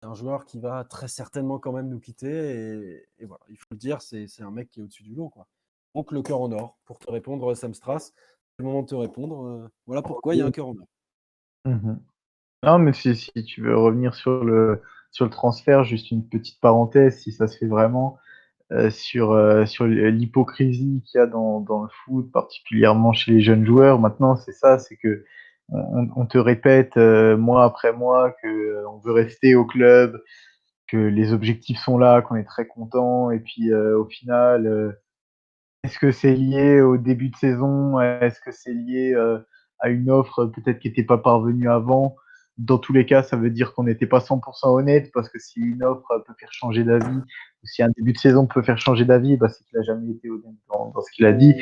[0.00, 3.06] C'est un joueur qui va très certainement quand même nous quitter.
[3.18, 5.28] Et, voilà, il faut le dire, c'est un mec qui est au-dessus du lot.
[5.28, 5.46] Quoi.
[5.94, 6.78] Donc, le cœur en or.
[6.84, 9.70] Pour te répondre, Sam Strass, c'est le moment de te répondre.
[9.86, 10.86] voilà pourquoi il y a un cœur en or.
[11.64, 11.94] Mmh
[12.64, 14.82] non, mais si, si, tu veux revenir sur le,
[15.12, 18.18] sur le transfert, juste une petite parenthèse, si ça se fait vraiment.
[18.72, 23.42] Euh, sur, euh, sur l'hypocrisie qu'il y a dans, dans, le foot, particulièrement chez les
[23.42, 23.98] jeunes joueurs.
[23.98, 25.24] Maintenant, c'est ça, c'est que
[25.68, 30.22] on, te répète euh, mois après mois que on veut rester au club,
[30.86, 34.96] que les objectifs sont là, qu'on est très content, et puis au final,
[35.84, 38.00] est-ce que c'est lié au début de saison?
[38.00, 39.14] Est-ce que c'est lié
[39.80, 42.16] à une offre peut-être qui n'était pas parvenue avant?
[42.58, 45.60] Dans tous les cas, ça veut dire qu'on n'était pas 100% honnête parce que si
[45.60, 49.04] une offre peut faire changer d'avis, ou si un début de saison peut faire changer
[49.04, 51.54] d'avis, bah, c'est qu'il n'a jamais été honnête dans, ce qu'il a dit.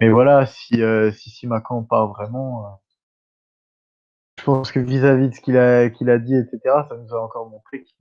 [0.00, 1.46] Mais voilà, si, euh, si
[1.88, 2.68] part vraiment, euh,
[4.38, 7.20] je pense que vis-à-vis de ce qu'il a, qu'il a dit, etc., ça nous a
[7.20, 7.96] encore montré qu'il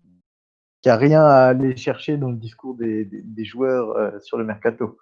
[0.85, 4.43] n'y a rien à aller chercher dans le discours des, des, joueurs euh, sur le
[4.43, 4.97] mercato.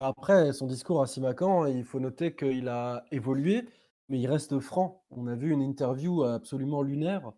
[0.00, 3.66] Après, son discours à Simacan, il faut noter qu'il a évolué
[4.08, 5.04] mais il reste franc.
[5.10, 7.32] On a vu une interview absolument lunaire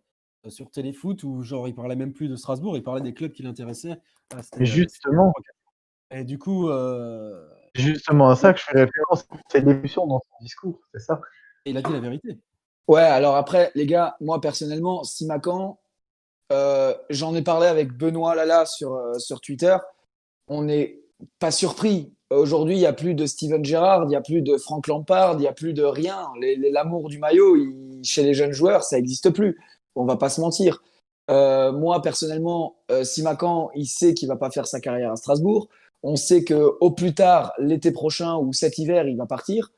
[0.47, 3.43] sur Téléfoot où genre il parlait même plus de Strasbourg, il parlait des clubs qui
[3.43, 3.99] l'intéressaient.
[4.33, 5.33] Ah, justement.
[6.11, 6.69] Et du coup.
[7.75, 11.21] Justement à ça que je fais référence, c'est l'évolution dans son discours, c'est ça.
[11.65, 12.39] Et il a dit la vérité.
[12.87, 15.79] Ouais, alors après, les gars, moi personnellement, Simacan,
[16.51, 19.77] euh, j'en ai parlé avec Benoît Lala sur, sur Twitter.
[20.47, 20.99] On n'est
[21.37, 22.15] pas surpris.
[22.29, 25.33] Aujourd'hui, il n'y a plus de Steven Gerrard, il n'y a plus de Frank Lampard,
[25.33, 26.27] il n'y a plus de rien.
[26.71, 27.55] L'amour du maillot,
[28.03, 29.57] chez les jeunes joueurs, ça n'existe plus.
[29.95, 30.83] On va pas se mentir.
[31.31, 35.69] Euh, moi, personnellement, euh, Simacan, il sait qu'il va pas faire sa carrière à Strasbourg.
[36.03, 39.71] On sait que au plus tard, l'été prochain ou cet hiver, il va partir.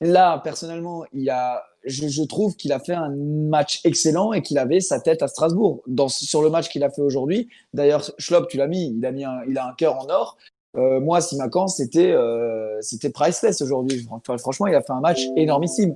[0.00, 4.80] Là, personnellement, il a, je, trouve qu'il a fait un match excellent et qu'il avait
[4.80, 5.82] sa tête à Strasbourg.
[6.08, 9.24] Sur le match qu'il a fait aujourd'hui, d'ailleurs, Schlopp, tu l'as mis, il a mis
[9.48, 10.36] il a un cœur en or.
[10.74, 12.14] Moi, Simacan, c'était
[12.80, 14.06] c'était priceless aujourd'hui.
[14.38, 15.94] franchement, il a fait un match énormissime.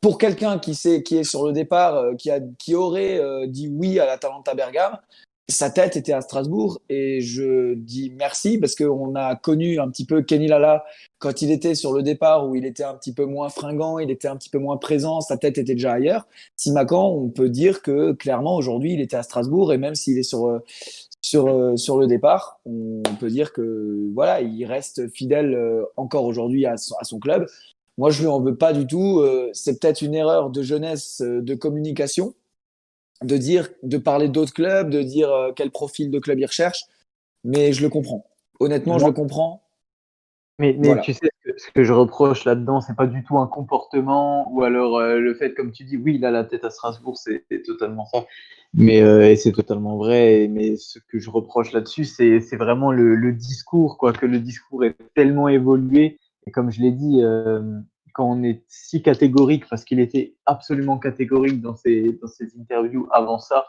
[0.00, 3.98] Pour quelqu'un qui, sait, qui est sur le départ, qui, a, qui aurait dit oui
[3.98, 4.98] à la Talenta Bergame,
[5.48, 10.04] sa tête était à Strasbourg et je dis merci parce qu'on a connu un petit
[10.04, 10.84] peu Kenny Lala
[11.18, 14.10] quand il était sur le départ où il était un petit peu moins fringant, il
[14.10, 16.26] était un petit peu moins présent, sa tête était déjà ailleurs.
[16.56, 20.24] Simacan, on peut dire que clairement aujourd'hui il était à Strasbourg et même s'il est
[20.24, 20.64] sur euh,
[21.26, 26.24] sur euh, sur le départ, on peut dire que voilà, il reste fidèle euh, encore
[26.24, 27.46] aujourd'hui à, son club.
[27.98, 29.24] Moi, je lui en veux pas du tout.
[29.54, 32.34] C'est peut-être une erreur de jeunesse de communication
[33.22, 36.84] de dire, de parler d'autres clubs, de dire euh, quel profil de club il recherche.
[37.44, 38.26] Mais je le comprends.
[38.60, 39.62] Honnêtement, je le comprends.
[40.58, 44.50] Mais, mais tu sais, ce que je reproche là-dedans, c'est pas du tout un comportement
[44.52, 47.16] ou alors euh, le fait, comme tu dis, oui, il a la tête à Strasbourg,
[47.16, 48.24] c'est totalement ça.
[48.74, 50.48] Mais euh, c'est totalement vrai.
[50.50, 54.96] Mais ce que je reproche là-dessus, c'est vraiment le, discours, quoi, que le discours est
[55.14, 56.18] tellement évolué.
[56.46, 57.22] Et comme je l'ai dit,
[58.16, 63.06] quand on est si catégorique, parce qu'il était absolument catégorique dans ses, dans ses interviews
[63.12, 63.66] avant ça,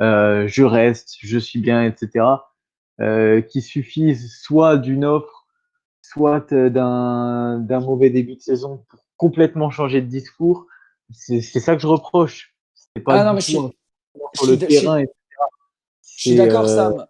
[0.00, 2.24] euh, je reste, je suis bien, etc.,
[3.00, 5.37] euh, qui suffisent soit d'une offre,
[6.12, 10.66] soit d'un mauvais début de saison pour complètement changer de discours.
[11.12, 12.54] C'est ça que je reproche.
[12.74, 13.58] C'est pas ah non, mais je suis,
[14.34, 15.14] sur le terrain, etc.
[16.02, 17.06] Je suis d'accord, euh, Sam.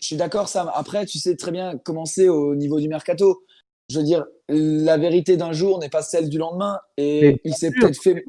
[0.00, 0.70] Je suis d'accord, Sam.
[0.74, 3.44] Après, tu sais très bien commencer au niveau du mercato
[3.90, 6.78] je veux dire, la vérité d'un jour n'est pas celle du lendemain.
[6.96, 8.24] Et il s'est peut-être fait,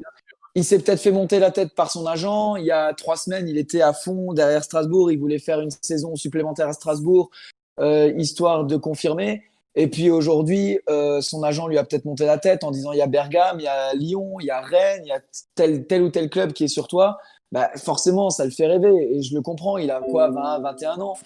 [0.54, 2.56] il s'est peut-être fait monter la tête par son agent.
[2.56, 5.12] Il y a trois semaines, il était à fond derrière Strasbourg.
[5.12, 7.30] Il voulait faire une saison supplémentaire à Strasbourg,
[7.78, 9.44] euh, histoire de confirmer.
[9.74, 12.98] Et puis aujourd'hui, euh, son agent lui a peut-être monté la tête en disant il
[12.98, 15.20] y a Bergame, il y a Lyon, il y a Rennes, il y a
[15.54, 17.18] tel, tel ou tel club qui est sur toi.
[17.52, 19.16] Bah, forcément, ça le fait rêver.
[19.16, 19.78] Et je le comprends.
[19.78, 21.16] Il a quoi, 20, 21 ans.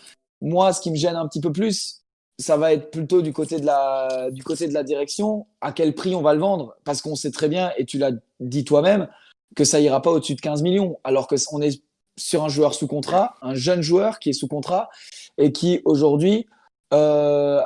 [0.40, 2.02] Moi, ce qui me gêne un petit peu plus,
[2.38, 5.46] ça va être plutôt du côté de la, du côté de la direction.
[5.60, 6.76] À quel prix on va le vendre?
[6.84, 9.08] Parce qu'on sait très bien, et tu l'as dit toi-même,
[9.54, 10.98] que ça ira pas au-dessus de 15 millions.
[11.04, 11.82] Alors que on est
[12.18, 14.90] sur un joueur sous contrat, un jeune joueur qui est sous contrat
[15.38, 16.46] et qui aujourd'hui,
[16.92, 17.60] euh,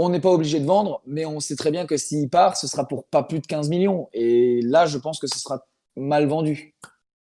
[0.00, 2.68] on n'est pas obligé de vendre, mais on sait très bien que s'il part, ce
[2.68, 4.08] sera pour pas plus de 15 millions.
[4.12, 6.76] Et là, je pense que ce sera mal vendu.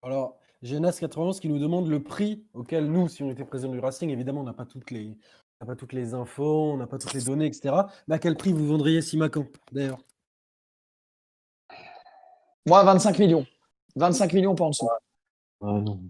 [0.03, 3.79] Alors, Genas 91 qui nous demande le prix auquel nous, si on était président du
[3.79, 5.17] Racing, évidemment, on n'a pas toutes les,
[5.61, 7.73] n'a pas toutes les infos, on n'a pas toutes les données, etc.
[8.09, 9.99] Mais à quel prix vous vendriez Simacan, d'ailleurs?
[12.67, 13.47] Moi, 25 millions.
[13.95, 14.89] 25 millions, pas en dessous.
[15.61, 16.01] Ah non.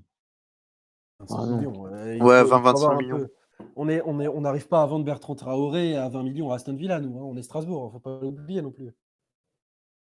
[1.21, 1.83] 25 ah millions.
[1.83, 3.29] Ouais, 20-25 millions.
[3.77, 6.99] On n'arrive on on pas à vendre Bertrand Traoré à 20 millions à Aston Villa,
[6.99, 7.19] nous.
[7.19, 7.23] Hein.
[7.25, 8.95] On est Strasbourg, il ne faut pas l'oublier non plus.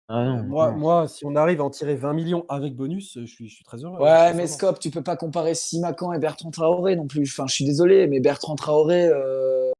[0.09, 3.25] Ah euh, moi, moi, si on arrive à en tirer 20 millions avec bonus, je
[3.25, 3.99] suis, je suis très heureux.
[3.99, 7.23] Ouais, mais Scop, tu peux pas comparer Simacan et Bertrand Traoré non plus.
[7.23, 9.71] Enfin, je suis désolé, mais Bertrand Traoré, euh,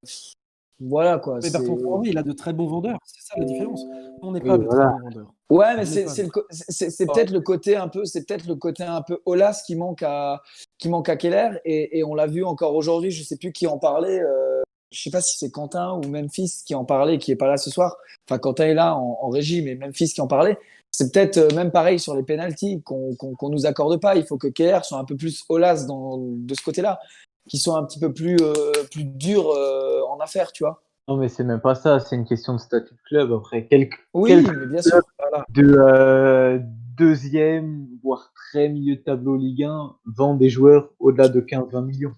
[0.88, 1.40] voilà quoi.
[1.42, 3.00] Mais Bertrand Traoré, il a de très bons vendeurs.
[3.06, 3.84] C'est ça la différence.
[4.22, 5.34] On n'est pas de très bons vendeurs.
[5.50, 9.64] Ouais, mais c'est peut-être le côté un peu, c'est peut-être le côté un peu Olas
[9.66, 10.42] qui manque à
[10.78, 13.12] qui manque à Keller et, et on l'a vu encore aujourd'hui.
[13.12, 14.20] Je sais plus qui en parlait.
[14.20, 14.62] Euh,
[14.94, 17.58] je sais pas si c'est Quentin ou Memphis qui en parlait, qui est pas là
[17.58, 17.98] ce soir.
[18.28, 20.58] Enfin, Quentin est là en, régie, mais Memphis qui en parlait.
[20.92, 24.16] C'est peut-être euh, même pareil sur les pénalties qu'on qu nous accorde pas.
[24.16, 25.44] Il faut que Keller soit un peu plus
[25.88, 27.00] dans, de ce côté-là,
[27.48, 30.84] qui soit un petit peu plus, euh, plus dur euh, en affaires, tu vois.
[31.08, 32.00] Non, mais c'est même pas ça.
[32.00, 33.34] C'est une question de statut de club.
[33.34, 35.02] Après, quelques, oui, mais bien sûr.
[35.50, 36.62] De
[36.96, 42.14] deuxième, voire très milieu de tableau Ligue 1, vendent des joueurs au-delà de 15-20 millions.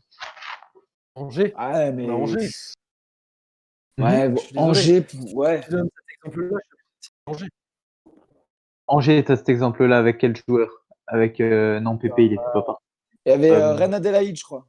[1.16, 1.54] Angers.
[1.58, 2.10] Ouais, mais.
[2.10, 2.50] Angers.
[3.98, 5.62] Ouais, Angers, ouais.
[7.26, 7.48] Angers.
[8.88, 10.70] Angers, tu cet exemple-là avec quel joueur?
[11.08, 11.40] Avec.
[11.40, 12.84] Euh, non, Pépé, il était pas parti.
[13.26, 14.68] Il y avait euh, euh Adelaide, je crois.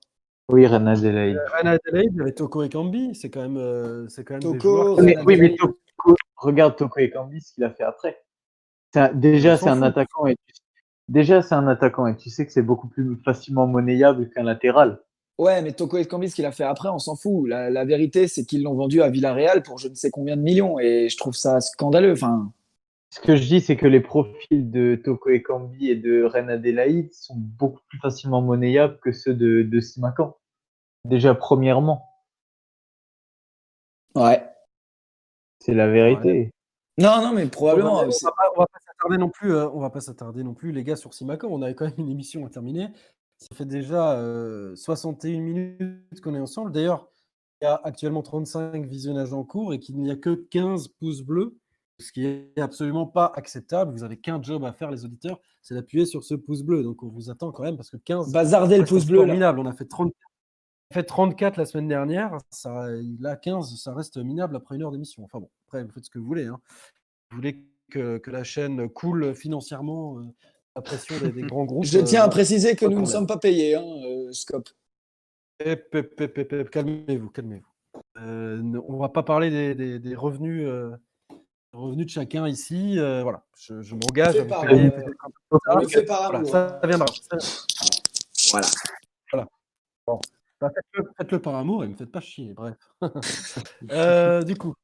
[0.49, 1.36] Oui, Ren Adelaide.
[1.36, 3.14] Euh, Ren Adelaide, il y avait Toko et Kambi.
[3.14, 3.57] C'est quand même.
[3.57, 7.64] Euh, c'est quand même Toko, des oui, mais Toko, regarde Toko et Kambi, ce qu'il
[7.64, 8.22] a fait après.
[9.14, 10.26] déjà, c'est un attaquant.
[10.26, 10.36] Et
[11.09, 12.07] déjà, c'est un attaquant.
[12.07, 15.01] Et tu sais que c'est beaucoup plus facilement monnayable qu'un latéral.
[15.38, 17.47] Ouais, mais Toko Ekambi, ce qu'il a fait après, on s'en fout.
[17.49, 20.78] La, vérité, c'est qu'ils l'ont vendu à Villarreal pour je ne sais combien de millions.
[20.78, 22.12] Et je trouve ça scandaleux.
[22.12, 22.53] Enfin...
[23.11, 27.13] Ce que je dis, c'est que les profils de Toko Ekambi et de Ren Adelaide
[27.13, 30.37] sont beaucoup plus facilement monnayables que ceux de, de Simakan.
[31.05, 32.05] Déjà, premièrement.
[34.15, 34.45] Ouais.
[35.61, 36.51] C'est la vérité.
[36.99, 38.01] Non, non, mais probablement.
[38.01, 38.11] On va,
[38.57, 39.53] va pas s'attarder non plus.
[39.53, 41.49] Euh, on va pas s'attarder non plus, les gars, sur Simakan.
[41.51, 42.89] On avait quand même une émission à terminer.
[43.39, 44.19] Ça fait déjà
[44.75, 46.73] 61 minutes qu'on est ensemble.
[46.73, 47.09] D'ailleurs,
[47.61, 51.23] il y a actuellement 35 visionnages en cours et qu'il n'y a que 15 pouces
[51.23, 51.57] bleus,
[51.99, 53.92] ce qui est absolument pas acceptable.
[53.92, 56.82] Vous avez qu'un job à faire, les auditeurs, c'est d'appuyer sur ce pouce bleu.
[56.82, 58.32] Donc on vous attend quand même parce que 15.
[58.32, 59.18] Bazardez le pouce bleu.
[59.18, 59.59] Formidable.
[59.61, 60.12] On a fait 30.
[60.92, 62.36] fait 34 la semaine dernière.
[62.51, 62.86] Ça,
[63.24, 65.24] a 15, ça reste minable après une heure d'émission.
[65.24, 66.47] Enfin bon, après, vous faites ce que vous voulez.
[66.47, 66.61] Hein.
[67.30, 70.22] Vous voulez que, que la chaîne coule financièrement euh,
[70.74, 71.84] la pression des, des grands groupes.
[71.84, 74.68] Je tiens à euh, préciser que nous ne sommes pas payés, hein, euh, Scope.
[76.70, 77.66] Calmez-vous, calmez-vous.
[78.18, 80.68] Euh, ne- on va pas parler des, des- des revenus,
[81.77, 82.99] revenus de chacun ici.
[82.99, 85.03] euh, voilà, je, je m'engage par, payer euh,
[85.51, 85.81] Voilà,
[86.39, 86.49] amour.
[86.49, 87.07] ça viendra.
[87.31, 88.66] ça-
[89.33, 89.47] Voilà.
[90.59, 92.77] Bah, faites-le, faites-le par amour et ne me faites pas chier, bref.
[93.93, 94.74] Euh, du coup,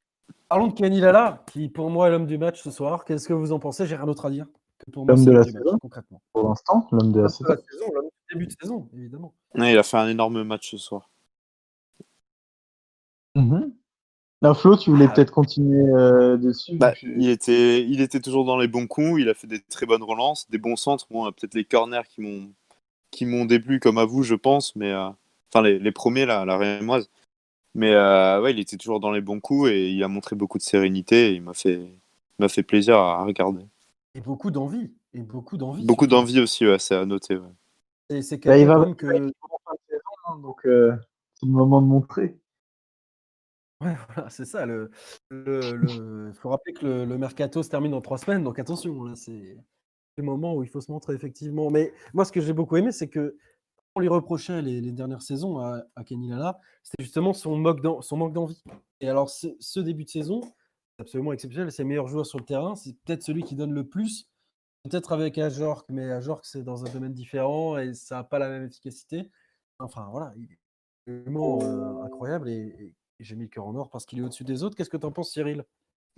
[0.49, 3.05] parlons de Kenny Lala, qui pour moi est l'homme du match ce soir.
[3.07, 3.87] Qu'est-ce que vous en pensez?
[3.87, 4.47] J'ai rien d'autre à dire.
[4.79, 6.21] Que pour moi, L'homme de la du match, saison concrètement.
[6.35, 7.49] Pour l'instant, l'homme de la saison.
[7.49, 9.33] la saison, l'homme du début de saison, évidemment.
[9.55, 11.09] Ouais, il a fait un énorme match ce soir.
[13.35, 13.73] Mhm.
[14.43, 15.13] Là, Flo, tu voulais Ah.
[15.15, 16.77] peut-être continuer euh, dessus.
[16.77, 19.61] Bah, que- il, était, il était toujours dans les bons coups, il a fait des
[19.61, 21.07] très bonnes relances, des bons centres.
[21.11, 22.51] Bon, peut-être les corners qui m'ont
[23.13, 25.09] qui m'ont déplu comme à vous, je pense, mais euh,
[25.53, 27.09] enfin les, les premiers là, la Rémoise.
[27.75, 30.59] Mais euh, ouais, il était toujours dans les bons coups et il a montré beaucoup
[30.59, 31.31] de sérénité.
[31.31, 31.81] Et il m'a fait,
[32.39, 33.65] m'a fait plaisir à regarder.
[34.15, 34.91] Et beaucoup d'envie.
[35.15, 35.85] Et beaucoup d'envie.
[35.85, 37.37] Beaucoup d'envie aussi, ouais, c'est à noter.
[37.37, 38.23] ouais.
[38.23, 39.07] C'est Bah, il va quand même que.
[39.07, 40.95] hein, donc euh,
[41.35, 42.37] c'est le moment de montrer.
[43.83, 44.67] Ouais, voilà, c'est ça.
[44.67, 44.91] Le,
[45.31, 49.15] le, le- faut rappeler que le, mercato se termine dans trois semaines, donc attention, là,
[49.17, 49.57] c'est
[50.17, 51.71] le moment où il faut se montrer effectivement.
[51.71, 53.37] Mais moi, ce que j'ai beaucoup aimé, c'est que
[53.95, 57.63] on lui reprochait les, dernières saisons à, à Kenny Lala, c'était justement son,
[58.01, 58.63] son manque d'envie.
[59.01, 61.71] Et alors, ce, début de saison, c'est absolument exceptionnel.
[61.71, 62.75] C'est le meilleur joueur sur le terrain.
[62.75, 64.31] C'est peut-être celui qui donne le plus.
[64.85, 68.49] Peut-être avec Ajorc, mais Ajorc, c'est dans un domaine différent et ça n'a pas la
[68.49, 69.31] même efficacité.
[69.79, 70.49] Enfin, voilà, il
[71.07, 74.45] est vraiment euh, incroyable et j'ai mis le cœur en or parce qu'il est au-dessus
[74.45, 74.77] des autres.
[74.77, 75.65] Qu'est-ce que tu en penses, Cyril?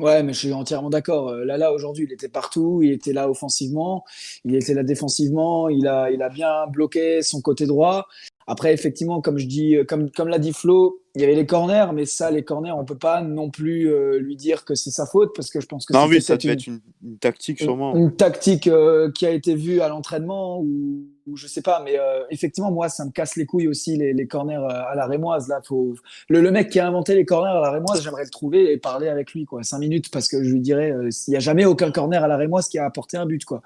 [0.00, 1.28] Ouais, mais je suis entièrement d'accord.
[1.28, 2.80] Euh, Là, là, aujourd'hui, il était partout.
[2.82, 4.04] Il était là offensivement.
[4.44, 5.68] Il était là défensivement.
[5.68, 8.08] Il a, il a bien bloqué son côté droit.
[8.48, 11.46] Après, effectivement, comme je dis, euh, comme, comme l'a dit Flo, il y avait les
[11.46, 14.90] corners, mais ça, les corners, on peut pas non plus euh, lui dire que c'est
[14.90, 17.18] sa faute parce que je pense que Non, oui, ça devait une- être une, une
[17.18, 17.94] tactique sûrement.
[17.94, 21.98] une tactique euh, qui a été vue à l'entraînement ou, ou je sais pas, mais
[21.98, 25.48] euh, effectivement, moi, ça me casse les couilles aussi les, corners euh, à la rémoise.
[25.48, 25.94] Là, faut
[26.28, 28.76] le, le mec qui a inventé les corners à la rémoise, j'aimerais le trouver et
[28.76, 31.40] parler avec lui, quoi, cinq minutes, parce que je lui dirais, euh, il y a
[31.40, 33.62] jamais aucun corner à la rémoise qui a apporté un but, quoi.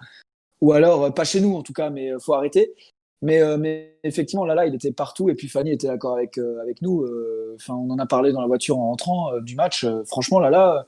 [0.61, 2.75] Ou alors, pas chez nous en tout cas, mais faut arrêter.
[3.23, 6.37] Mais, mais effectivement, là, là, il était partout et puis Fanny était d'accord avec,
[6.83, 7.07] nous.
[7.69, 9.87] on en a parlé dans la voiture en rentrant du match.
[10.07, 10.87] Franchement, là, là,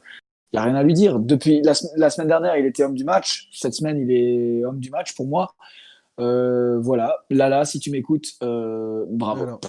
[0.53, 1.21] il n'y a rien à lui dire.
[1.21, 3.49] Depuis la semaine dernière, il était homme du match.
[3.53, 5.55] Cette semaine, il est homme du match pour moi.
[6.21, 7.16] Euh, voilà.
[7.31, 9.43] Lala, si tu m'écoutes, euh, bravo.
[9.43, 9.61] Alors,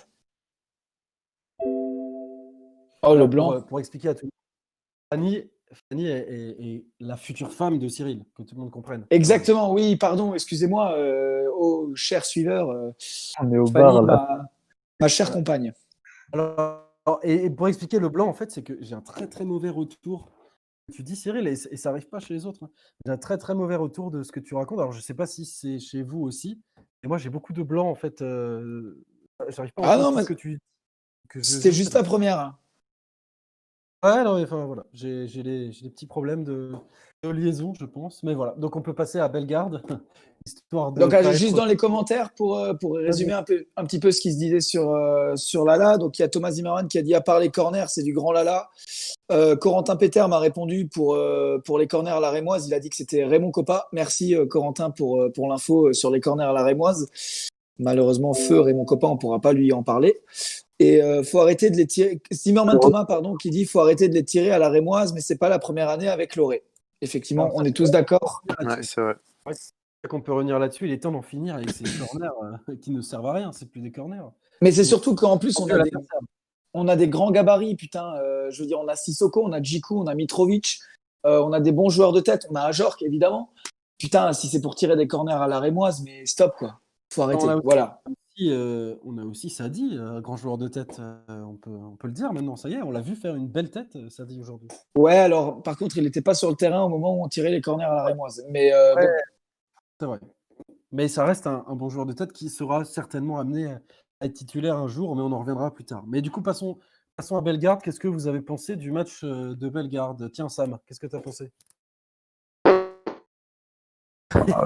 [3.03, 3.45] Oh, le blanc.
[3.47, 5.43] Pour, euh, pour expliquer à tout le monde, Fanny,
[5.89, 9.05] Fanny est, est- est la future femme de Cyril, que tout le monde comprenne.
[9.09, 12.91] Exactement, oui, pardon, excusez-moi, euh, oh, cher suiveur, euh,
[13.39, 14.27] On est au Fanny, bar là.
[14.29, 14.49] ma,
[14.99, 15.73] ma chère compagne.
[16.33, 16.55] Alors,
[17.05, 19.45] alors, et, et pour expliquer le blanc, en fait, c'est que j'ai un très très
[19.45, 20.29] mauvais retour.
[20.91, 22.63] Tu dis Cyril, et, ça arrive pas chez les autres.
[22.63, 22.69] hein.
[23.05, 24.79] J'ai un très très mauvais retour de ce que tu racontes.
[24.79, 26.61] Alors, je sais pas si c'est chez vous aussi.
[27.03, 28.21] Et moi, j'ai beaucoup de blanc, en fait.
[28.21, 29.01] euh,
[29.49, 30.59] J'arrive pas à Ah non, mais ce que tu.
[31.29, 32.39] que C'était je juste la première.
[32.39, 32.57] hein.
[34.03, 36.71] Ouais, non, mais enfin voilà, j'ai j'ai des, j'ai des petits problèmes de,
[37.21, 38.23] de liaison, je pense.
[38.23, 39.83] Mais voilà, donc on peut passer à Bellegarde,
[40.45, 40.99] histoire de.
[40.99, 44.21] Donc, juste dans les commentaires, pour, euh, pour résumer un, peu, un petit peu ce
[44.21, 45.97] qui se disait sur, euh, sur Lala.
[45.97, 48.13] Donc, il y a Thomas Zimmerman qui a dit à part les corners, c'est du
[48.13, 48.69] grand Lala.
[49.31, 52.67] Euh, Corentin Péter m'a répondu pour, euh, pour les corners à la Rémoise.
[52.67, 53.87] Il a dit que c'était Raymond Coppa.
[53.91, 57.07] Merci, euh, Corentin, pour, pour l'info sur les corners à la Rémoise.
[57.79, 60.21] Malheureusement, feu Raymond Coppa, on ne pourra pas lui en parler.
[60.81, 62.19] Et euh, faut arrêter de les tirer.
[62.33, 65.37] Zimmerman Thomas, pardon, qui dit faut arrêter de les tirer à la Rémoise, mais c'est
[65.37, 66.63] pas la première année avec Loré.
[67.01, 68.41] Effectivement, on est tous d'accord.
[68.59, 69.15] Ouais, c'est vrai.
[70.09, 70.87] Qu'on peut revenir là-dessus.
[70.87, 72.29] Il est temps d'en finir avec ces corners
[72.69, 73.51] euh, qui ne servent à rien.
[73.51, 74.23] C'est plus des corners.
[74.61, 75.91] Mais c'est surtout qu'en plus, on a, des,
[76.73, 78.15] on a des grands gabarits, putain.
[78.15, 80.79] Euh, je veux dire, on a Sissoko, on a Djikou, on a Mitrovic,
[81.27, 83.51] euh, on a des bons joueurs de tête, on a Ajorc, évidemment.
[83.99, 86.79] Putain, si c'est pour tirer des corners à la Rémoise, mais stop, quoi.
[87.13, 87.43] Faut arrêter.
[87.45, 88.01] On a aussi- Voilà.
[89.05, 90.99] On a aussi Sadi, grand joueur de tête.
[91.29, 92.55] on, peut, on peut le dire maintenant.
[92.55, 94.69] Ça y est, on l'a vu faire une belle tête, Sadi, aujourd'hui.
[94.97, 97.51] Ouais, alors, par contre, il n'était pas sur le terrain au moment où on tirait
[97.51, 98.43] les corners à la Rémoise.
[98.49, 99.07] Mais euh, Ouais.
[100.01, 100.19] C'est vrai.
[100.91, 104.33] Mais ça reste un, un bon joueur de tête qui sera certainement amené à être
[104.33, 106.03] titulaire un jour, mais on en reviendra plus tard.
[106.07, 106.79] Mais du coup, passons,
[107.15, 107.83] passons à Bellegarde.
[107.83, 110.31] Qu'est-ce que vous avez pensé du match euh, de Bellegarde?
[110.31, 111.51] Tiens, Sam, qu'est-ce que tu as pensé?
[114.33, 114.65] Ah,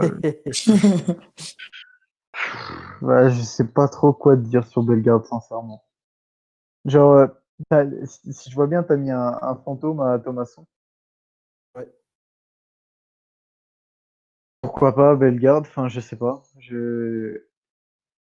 [3.01, 5.83] Ouais, je sais pas trop quoi te dire sur Bellegarde, sincèrement.
[6.85, 7.27] Genre,
[7.73, 10.65] euh, si si je vois bien, t'as mis un, un fantôme à Thomasson.
[14.75, 16.43] Pourquoi pas Bellegarde Enfin, je sais pas.
[16.59, 17.45] Je...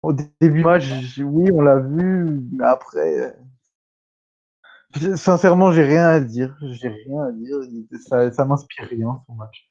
[0.05, 3.35] Au début du match, oui, on l'a vu, mais après,
[5.17, 6.57] sincèrement, j'ai rien à dire.
[6.63, 7.57] J'ai rien à dire.
[8.07, 9.69] Ça, ça m'inspire rien, son match.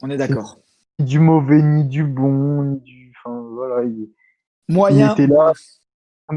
[0.00, 0.58] On est d'accord.
[0.98, 3.12] Ni du mauvais, ni du bon, ni du.
[3.18, 3.84] Enfin, voilà.
[3.84, 4.08] Il,
[4.70, 5.08] Moyen.
[5.08, 5.52] il était là.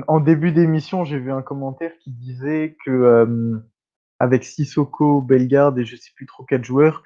[0.07, 3.57] En- début d'émission, j'ai vu un commentaire qui disait que euh,
[4.19, 7.03] avec Sissoko, Bellegarde et je sais plus trop quel joueur, euh,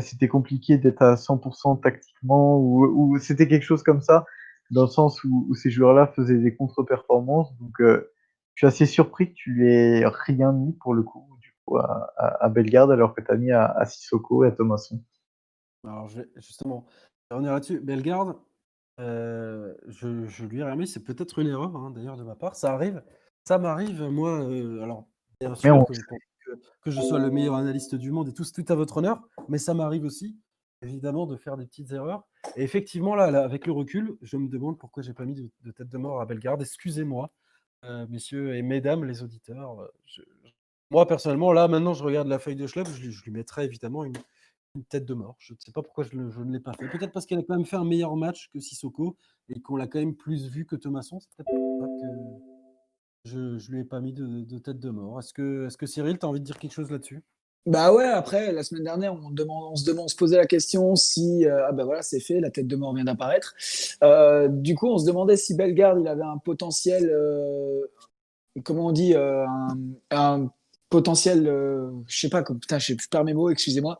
[0.00, 4.24] c'était compliqué d'être à 100% tactiquement ou, ou c'était quelque chose comme ça,
[4.70, 7.56] dans le sens où, où ces joueurs-là faisaient des contre-performances.
[7.58, 8.10] Donc, euh,
[8.54, 12.12] je suis assez surpris que tu l'aies rien mis pour le coup, du coup, à,
[12.16, 15.02] à, à Bellegarde alors que tu as mis à, à Sissoko et à Thomasson.
[15.84, 16.86] Alors, je vais justement
[17.30, 17.80] revenir là-dessus.
[17.80, 18.36] Bellegarde,
[19.00, 22.54] euh, je, je lui ai remis, c'est peut-être une erreur hein, d'ailleurs de ma part.
[22.56, 23.02] Ça arrive,
[23.44, 24.40] ça m'arrive, moi.
[24.44, 25.08] euh, alors,
[25.40, 25.92] bien sûr on que,
[26.82, 29.58] que- je sois le meilleur analyste du monde et tout, tout à votre honneur, mais
[29.58, 30.36] ça m'arrive aussi,
[30.82, 32.24] évidemment, de faire des petites erreurs.
[32.56, 35.88] Et effectivement, là, avec le recul, je me demande pourquoi j'ai pas mis de, tête
[35.88, 36.62] de mort à Bellegarde.
[36.62, 37.30] Excusez-moi,
[37.84, 39.80] euh, messieurs et mesdames les auditeurs.
[39.80, 39.88] euh,
[40.90, 44.14] moi, personnellement, là, maintenant, je regarde la feuille de Schlepp, je, lui- mettrais évidemment une,
[44.88, 45.36] tête de mort.
[45.38, 46.88] Je ne sais pas pourquoi je, ne l'ai pas fait.
[46.88, 49.16] Peut-être parce qu'elle a quand même fait un meilleur match que Sissoko
[49.48, 51.20] et qu'on l'a quand même plus vu que Thomasson.
[51.36, 52.53] Peut-être ça que
[53.24, 55.18] je ne lui ai pas mis de, tête de mort.
[55.18, 57.22] Est-ce que, est que Cyril, tu as envie de dire quelque chose là-dessus?
[57.66, 61.46] Bah ouais, après, la semaine dernière, on, se, posait la question si.
[61.46, 63.54] euh, ah bah voilà, c'est fait, la tête de mort vient d'apparaître.
[64.02, 67.08] Euh, du coup, on se demandait si Bellegarde, il avait un potentiel.
[67.08, 67.86] euh,
[68.64, 69.14] comment on dit
[70.10, 70.50] un,
[70.90, 71.44] potentiel.
[72.06, 73.98] je sais pas, putain, je, perds mes mots, excusez-moi.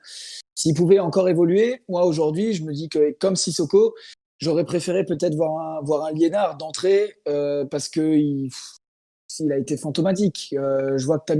[0.54, 3.94] S'il pouvait encore évoluer, moi aujourd'hui, je me dis que comme Sissoko,
[4.38, 7.16] j'aurais préféré peut-être voir un, voir un Liénard d'entrée
[7.70, 8.50] parce que il,
[9.40, 10.54] il a été fantomatique.
[10.58, 11.32] Euh, je vois que tu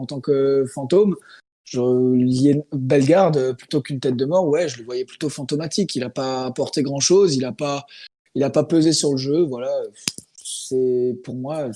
[0.00, 1.16] en, tant que fantôme.
[1.64, 5.94] Je, Lien- Bellegarde, plutôt qu'une tête de mort, ouais, je le voyais plutôt fantomatique.
[5.96, 7.86] Il n'a pas apporté grand-chose, il n'a pas,
[8.34, 9.42] il pas pesé sur le jeu.
[9.42, 9.72] Voilà,
[10.36, 11.70] c'est pour moi,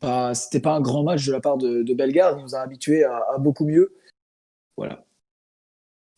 [0.00, 2.38] pas, c'était pas un grand match de la part de, de Bellegarde.
[2.38, 3.94] Il nous a habitués à, à beaucoup mieux.
[4.76, 5.04] Voilà.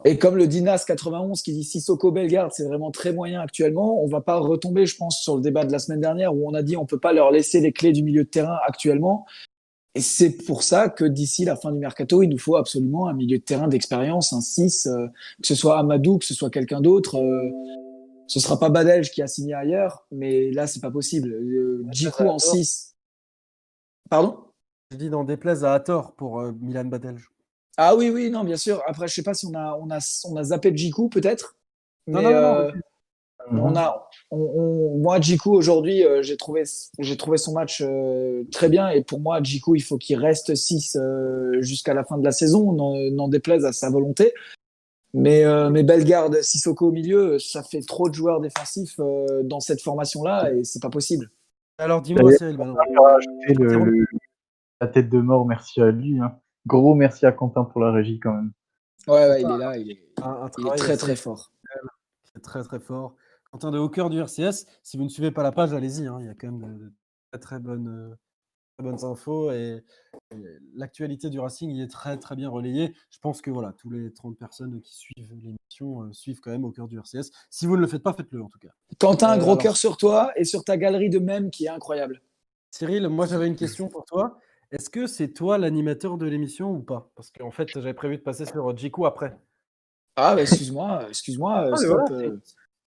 [0.05, 4.07] Et comme le Dinas 91 qui dit Sissoko Bellegarde, c'est vraiment très moyen actuellement, on
[4.07, 6.63] va pas retomber, je pense, sur le débat de la semaine dernière où on a
[6.63, 9.27] dit on peut pas leur laisser les clés du milieu de terrain actuellement.
[9.95, 13.13] Et c'est pour ça que d'ici la fin du mercato, il nous faut absolument un
[13.13, 15.07] milieu de terrain d'expérience, un 6, euh,
[15.43, 17.17] que ce soit Amadou, que ce soit quelqu'un d'autre.
[17.17, 17.51] Euh,
[18.31, 21.33] ce sera pas Badelj qui a signé ailleurs, mais là, c'est pas possible.
[21.33, 22.95] Euh, Djikou en 6.
[24.09, 24.39] Pardon?
[24.93, 27.29] Je dis dans déplaise à Hathor pour euh, Milan Badelj.
[27.77, 28.83] Ah oui, oui, non, bien sûr.
[28.87, 29.99] Après, je sais pas si on a, on a,
[30.29, 31.57] on a zappé Djikou, peut-être.
[32.07, 32.71] Non, non, non, euh,
[33.51, 33.59] Mhm.
[33.61, 36.65] on a, on, on- moi, Djikou, aujourd'hui, euh, j'ai trouvé,
[36.99, 38.91] j'ai trouvé son match euh, très bien.
[38.91, 40.97] Et pour moi, Djikou, il faut qu'il reste 6
[41.61, 44.35] jusqu'à la fin de la saison, n'en déplaise à sa volonté.
[45.15, 49.59] Mais, euh, mais Bellegarde, Sissoko au milieu, ça fait trop de joueurs défensifs euh, dans
[49.59, 51.31] cette formation-là et c'est pas possible.
[51.79, 52.57] Alors dis-moi, Cyril,
[53.85, 54.07] le-
[54.81, 56.21] la tête de mort, merci à lui.
[56.21, 56.39] hein.
[56.67, 58.53] Gros merci à Quentin pour la régie quand même.
[59.09, 61.53] Ouais, ouais, il est là, il est, un, un il est travail très très fort.
[62.33, 63.15] C'est très très fort.
[63.51, 66.07] Quentin de Hawker du RCS, si vous ne suivez pas la page, allez-y.
[66.07, 66.93] hein, Il y a quand même de, de
[67.33, 68.17] très très bonnes,
[68.79, 69.83] très bonnes infos et,
[70.33, 70.37] et
[70.75, 72.95] l'actualité du Racing il est très très bien relayée.
[73.11, 76.65] Je pense que voilà, tous les 30 personnes qui suivent l'émission euh, suivent quand même
[76.67, 77.31] au cœur du RCS.
[77.49, 78.69] Si vous ne le faites pas, faites-le en tout cas.
[79.01, 81.69] Quentin, Euh, gros alors- cœur sur toi et sur ta galerie de mèmes qui est
[81.71, 82.21] incroyable.
[82.71, 84.39] Cyril, moi j'avais une question pour toi.
[84.73, 87.11] Est-ce que c'est toi l'animateur de l'émission ou pas?
[87.17, 89.37] Parce qu'en fait, j'avais prévu de passer sur Jiku après.
[90.17, 91.67] Ah, bah, excuse-moi, excuse-moi.
[91.67, 92.37] euh, voilà, euh.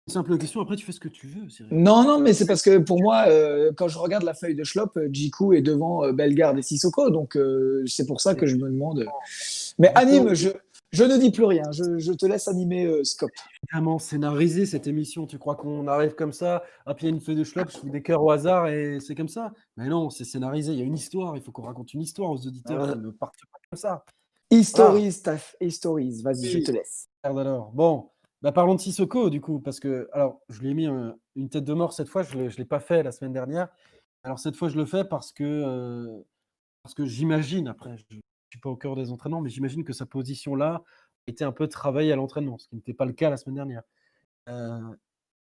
[0.07, 1.73] Simple question, après tu fais ce que tu veux, Cyril.
[1.73, 4.63] Non, non, mais c'est parce que pour moi, euh, quand je regarde la feuille de
[4.63, 8.45] Schlop, euh, Djikou est devant euh, Bellegarde et Sissoko, donc euh, c'est pour ça que
[8.45, 8.99] je me demande.
[8.99, 9.05] euh.
[9.80, 10.49] Mais anime, je,
[10.95, 13.29] je ne dis plus rien, je, je te laisse animer euh, Scope.
[13.63, 15.27] Évidemment, scénarisé cette émission.
[15.27, 18.01] Tu crois qu'on arrive comme ça, à pied une feuille de schlop, je fous des
[18.01, 19.53] cœurs au hasard et c'est comme ça?
[19.77, 20.71] Mais non, c'est scénarisé.
[20.73, 21.35] Il y a une histoire.
[21.35, 22.81] Il faut qu'on raconte une histoire aux auditeurs.
[22.81, 22.89] Ouais.
[22.89, 24.05] Ça ne part pas comme ça.
[24.51, 27.07] Historise, ta historise, vas-y, je te laisse.
[27.23, 27.71] Alors.
[27.73, 28.09] Bon,
[28.41, 31.49] bah parlons de Sissoko du coup, parce que alors je lui ai mis un- une
[31.49, 32.21] tête de mort cette fois.
[32.23, 33.69] Je ne l'ai pas fait la semaine dernière.
[34.23, 36.21] Alors cette fois, je le fais parce que euh,
[36.83, 37.67] parce que j'imagine.
[37.67, 38.03] Après, je
[38.59, 40.83] pas au cœur des entraînements, mais j'imagine que sa position là
[41.27, 43.83] était un peu travaillée à l'entraînement, ce qui n'était pas le cas la semaine dernière.
[44.49, 44.79] Euh,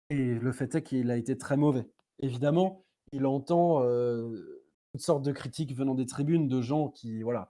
[0.09, 1.87] et le fait est qu'il a été très mauvais.
[2.19, 7.49] Évidemment, il entend euh, toutes sortes de critiques venant des tribunes de gens qui, voilà,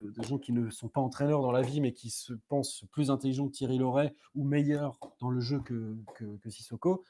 [0.00, 3.10] de gens qui ne sont pas entraîneurs dans la vie, mais qui se pensent plus
[3.10, 5.96] intelligents que Thierry Loret ou meilleurs dans le jeu que,
[6.48, 7.04] Sissoko.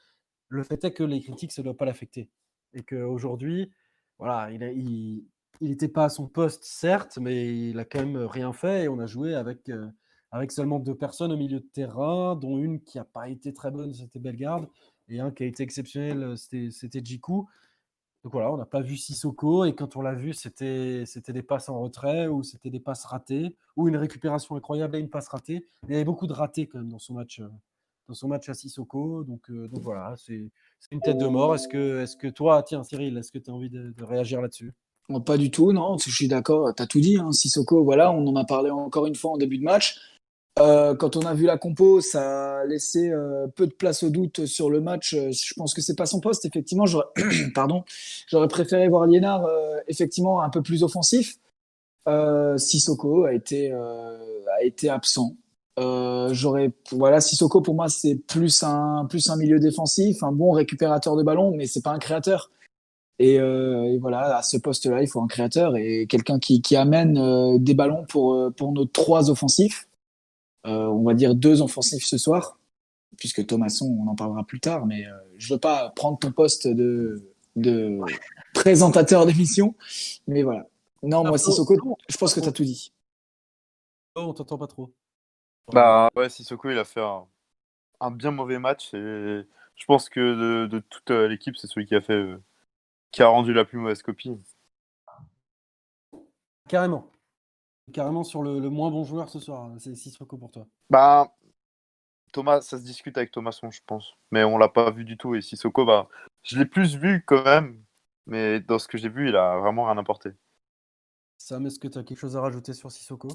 [0.47, 2.29] Le fait est que les critiques, ça ne doit pas l'affecter.
[2.73, 3.71] Et qu'aujourd'hui,
[4.19, 5.25] voilà, il n'était il,
[5.61, 8.87] il était pas à son poste, certes, mais il a quand même rien fait et
[8.89, 9.87] on a joué avec, euh,
[10.31, 13.71] avec seulement deux personnes au milieu de terrain, dont une qui n'a pas été très
[13.71, 14.67] bonne, c'était Bellegarde.
[15.09, 17.47] et un qui a été exceptionnel, c'était Jiku.
[18.25, 21.69] Donc voilà, on n'a pas vu Sissoko et quand on l'a vu, c'était des passes
[21.69, 25.63] en retrait ou c'était des passes ratées ou une récupération incroyable et une passe ratée.
[25.83, 27.47] Il y avait beaucoup de ratés quand même dans son match, euh,
[28.07, 29.23] dans son match à Sissoko.
[29.23, 30.49] Donc, euh, donc voilà, c'est
[30.89, 31.53] une tête de mort.
[31.53, 34.73] Est-ce que, est que toi, tiens Cyril, est-ce que tu as envie de, réagir là-dessus?
[35.25, 37.17] Pas du tout, non, je suis d'accord, tu as tout dit.
[37.17, 37.31] Hein.
[37.31, 39.99] Sissoko, voilà, on en a parlé encore une fois en début de match.
[40.57, 44.09] Euh, quand on a vu la compo, ça a laissé euh, peu de place au
[44.09, 45.13] doute sur le match.
[45.13, 46.45] Euh, je pense que c'est pas son poste.
[46.45, 47.07] Effectivement, j'aurais,
[47.53, 47.83] pardon,
[48.27, 49.45] j'aurais préféré voir Liénard
[49.87, 51.37] effectivement un peu plus offensif.
[52.57, 55.35] Sissoko a été a été absent.
[55.77, 61.15] j'aurais, voilà, Sissoko pour moi c'est plus un plus un milieu défensif, un bon récupérateur
[61.15, 62.51] de ballon, mais c'est pas un créateur.
[63.19, 67.57] Et, et, voilà, à ce poste-là, il faut un créateur et quelqu'un qui, qui amène
[67.63, 69.87] des ballons pour pour nos trois offensifs.
[70.65, 72.57] Euh, on va dire deux offensifs ce soir,
[73.17, 76.67] puisque Thomasson, on en parlera plus tard, mais euh, je veux pas prendre ton poste
[76.67, 77.23] de,
[77.55, 77.99] de
[78.55, 79.75] présentateur d'émission,
[80.27, 80.67] mais voilà.
[81.03, 82.91] Non, moi, Sissoko, je pense que tu as tout dit.
[84.15, 84.91] Oh, on t'entend pas trop.
[85.71, 87.03] Bah ouais, Sissoko, il a fait
[88.01, 89.45] un, bien mauvais match et
[89.75, 92.23] je pense que de, toute euh, l'équipe, c'est celui qui a fait
[93.15, 94.37] qui a rendu la plus mauvaise copie.
[96.67, 97.09] Carrément
[97.93, 99.63] carrément sur le, moins bon joueur ce soir.
[99.63, 99.75] Hein.
[99.79, 100.65] C'est Sissoko pour toi.
[100.89, 101.33] Bah,
[102.33, 104.15] Thomas, ça se discute avec Thomasson, je pense.
[104.31, 105.35] Mais on l'a pas vu du tout.
[105.35, 106.09] Et Sissoko, bah,
[106.43, 107.81] je l'ai plus vu quand même.
[108.27, 110.31] Mais dans ce que j'ai vu, il a vraiment rien apporté.
[111.37, 113.29] Sam, est-ce que tu as quelque chose à rajouter sur Sissoko?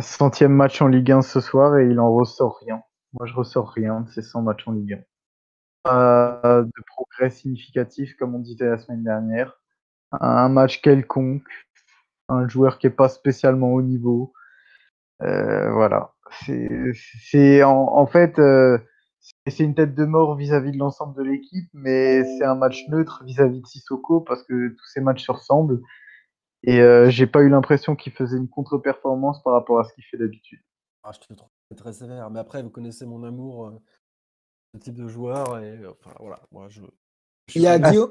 [0.00, 2.82] Centième match en Ligue 1 ce soir et il en ressort rien.
[3.12, 5.15] Moi, je ressors rien de ces 100 matchs en Ligue 1.
[5.86, 9.60] De progrès significatif, comme on disait la semaine dernière.
[10.12, 11.48] Un match quelconque,
[12.28, 14.32] un joueur qui est pas spécialement au niveau.
[15.22, 16.12] Euh, voilà.
[16.40, 18.78] C'est en, fait euh,
[19.46, 23.22] c'est une tête de mort vis-à-vis de l'ensemble de l'équipe, mais c'est un match neutre
[23.24, 25.80] vis-à-vis de Sissoko parce que tous ces matchs se ressemblent.
[26.64, 30.04] Et euh, j'ai pas eu l'impression qu'il faisait une contre-performance par rapport à ce qu'il
[30.04, 30.58] fait d'habitude.
[31.04, 33.80] Ah, je te trouve très sévère, mais après vous connaissez mon amour
[34.76, 36.82] ce type de joueur et enfin voilà, moi je.
[37.54, 38.10] Il y a Guillaume,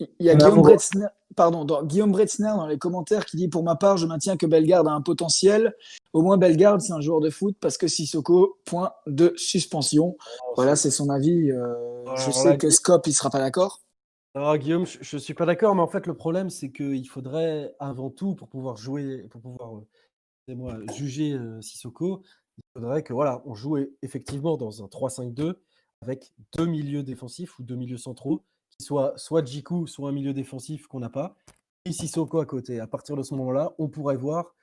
[0.00, 3.62] il y a Guillaume Bretzner, pardon, dans, Guillaume Bretzner dans les commentaires qui dit Pour
[3.62, 5.74] ma part, je maintiens que Bellegarde a un potentiel.
[6.12, 10.16] Au moins, Bellegarde, c'est un joueur de foot parce que Sissoko, point de suspension.
[10.56, 11.50] Voilà, c'est son avis.
[11.50, 11.74] Euh,
[12.16, 13.82] je sais que Scop, il sera pas d'accord.
[14.34, 17.72] Alors, Guillaume, je ne suis pas d'accord, mais en fait, le problème, c'est qu'il faudrait
[17.78, 22.22] avant tout, pour pouvoir jouer, pour pouvoir euh, moi, juger euh, Sissoko,
[22.58, 25.54] il faudrait que voilà, on joue effectivement dans un 3-5-2
[26.04, 28.44] avec deux milieux défensifs ou deux milieux centraux
[28.78, 31.34] soit soit Jiku, soit un milieu défensif qu'on n'a pas,
[31.86, 32.80] et Sissoko à côté.
[32.80, 34.54] À partir de ce moment-là, on pourrait voir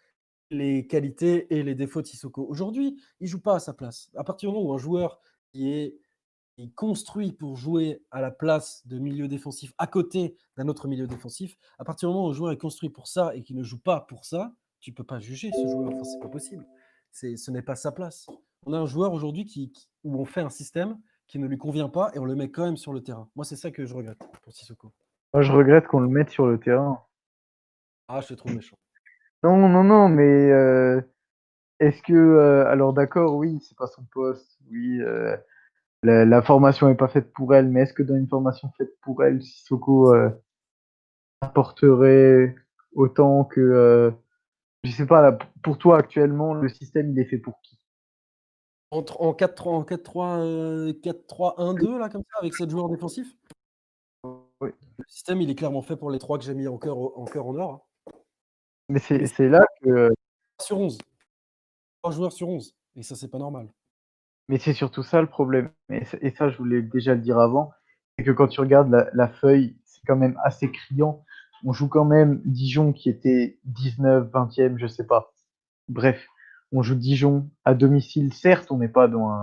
[0.50, 2.46] les qualités et les défauts de Sissoko.
[2.48, 4.12] Aujourd'hui, il joue pas à sa place.
[4.16, 5.20] À partir du moment où un joueur
[5.52, 5.98] qui est,
[6.76, 11.58] construit pour jouer à la place de milieu défensif à côté d'un autre milieu défensif,
[11.80, 13.80] à partir du moment où un joueur est construit pour ça et qui ne joue
[13.80, 15.92] pas pour ça, tu peux pas juger ce joueur.
[15.92, 16.68] Enfin, c'est pas possible.
[17.12, 18.28] Ce n'est pas sa place.
[18.68, 19.74] On a un joueur aujourd'hui qui,
[20.04, 21.00] où on fait un système
[21.32, 23.30] qui ne lui convient pas et on le met quand même sur le terrain.
[23.38, 24.92] Moi, c'est ça que je regrette pour Sissoko.
[25.34, 27.02] Moi, je regrette qu'on le mette sur le terrain.
[28.10, 28.78] Ah, je suis trop méchant.
[29.42, 31.00] Non, non, non, mais euh,
[31.80, 32.14] est-ce que.
[32.14, 34.60] Euh, alors, d'accord, oui, c'est pas son poste.
[34.70, 35.38] Oui, euh,
[36.04, 39.24] la, formation n'est pas faite pour elle, mais est-ce que dans une formation faite pour
[39.24, 40.14] elle, Sissoko
[41.40, 42.56] apporterait
[42.94, 44.14] autant que.
[44.84, 47.81] je sais pas, pour toi, actuellement, le système, il est fait pour qui?
[48.91, 53.35] En, 4-3, en 4-3, 1-2, là, comme ça, avec 7 joueurs défensifs?
[54.23, 54.69] Oui.
[54.97, 57.26] Le système, il est clairement fait pour les 3 que j'ai mis en cœur en,
[57.26, 57.73] en or.
[57.73, 58.11] Hein.
[58.89, 60.11] Mais c'est là que.
[60.61, 60.97] Sur 11.
[62.03, 62.76] 3 joueurs sur 11.
[62.95, 63.69] Et ça, c'est pas normal.
[64.49, 65.72] Mais c'est surtout ça le problème.
[65.89, 67.72] Et, ça, je voulais déjà le dire avant.
[68.18, 71.23] C'est que quand tu regardes la, la feuille, c'est quand même assez criant.
[71.63, 75.34] On joue quand même Dijon qui était 19, 20e, je sais pas.
[75.88, 76.27] Bref,
[76.72, 78.34] on joue Dijon à domicile.
[78.34, 79.38] Certes, on n'est pas dans,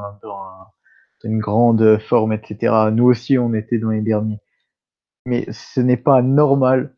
[1.25, 2.91] une grande forme, etc.
[2.93, 4.41] Nous aussi, on était dans les derniers.
[5.27, 6.95] Mais ce n'est pas normal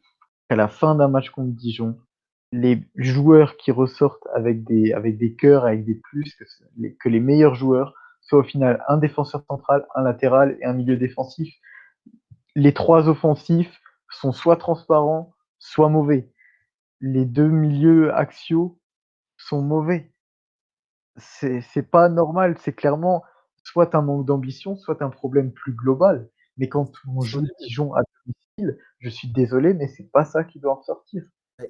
[0.48, 1.98] qu'à la fin d'un match contre Dijon,
[2.52, 6.44] les joueurs qui ressortent avec des, avec des cœurs, avec des plus, que
[6.76, 10.72] les, que les meilleurs joueurs soient au final un défenseur central, un latéral et un
[10.72, 11.52] milieu défensif.
[12.54, 13.80] Les trois offensifs
[14.10, 16.30] sont soit transparents, soit mauvais.
[17.00, 18.78] Les deux milieux axiaux
[19.36, 20.12] sont mauvais
[21.20, 22.56] c'est pas normal.
[22.60, 23.22] C'est clairement
[23.62, 26.28] soit un manque d'ambition, soit un problème plus global.
[26.56, 30.58] Mais quand on joue Dijon à domicile, je suis désolé, mais c'est pas ça qui
[30.58, 31.22] doit en sortir.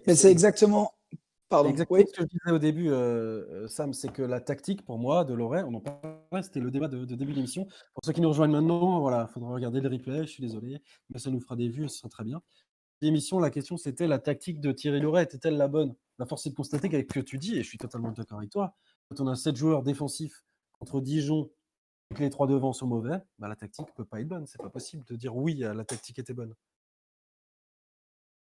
[0.07, 0.93] Mais c'est exactement.
[1.49, 1.69] Pardon.
[1.69, 4.99] Exactement ce que je disais au début, euh, euh, Sam, c'est que la tactique, pour
[4.99, 7.67] moi, de Lorraine, on en parle c'était le débat de, début d'émission.
[7.93, 10.81] Pour ceux qui nous rejoignent maintenant, voilà, il faudra regarder le replay, je suis désolé,
[11.11, 12.41] mais ça nous fera des vues, ce sera très bien.
[13.01, 15.97] L'émission, la question c'était la tactique de Thierry Loret était-elle la bonne?
[16.21, 18.39] La force est de constater qu'avec ce que tu dis, et je suis totalement d'accord
[18.39, 18.77] avec toi,
[19.19, 20.45] on a 7 joueurs défensifs
[20.79, 21.51] contre Dijon
[22.11, 24.47] et que les trois devant sont mauvais, bah, la tactique ne peut pas être bonne.
[24.47, 26.55] C'est pas possible de dire oui, la tactique était bonne.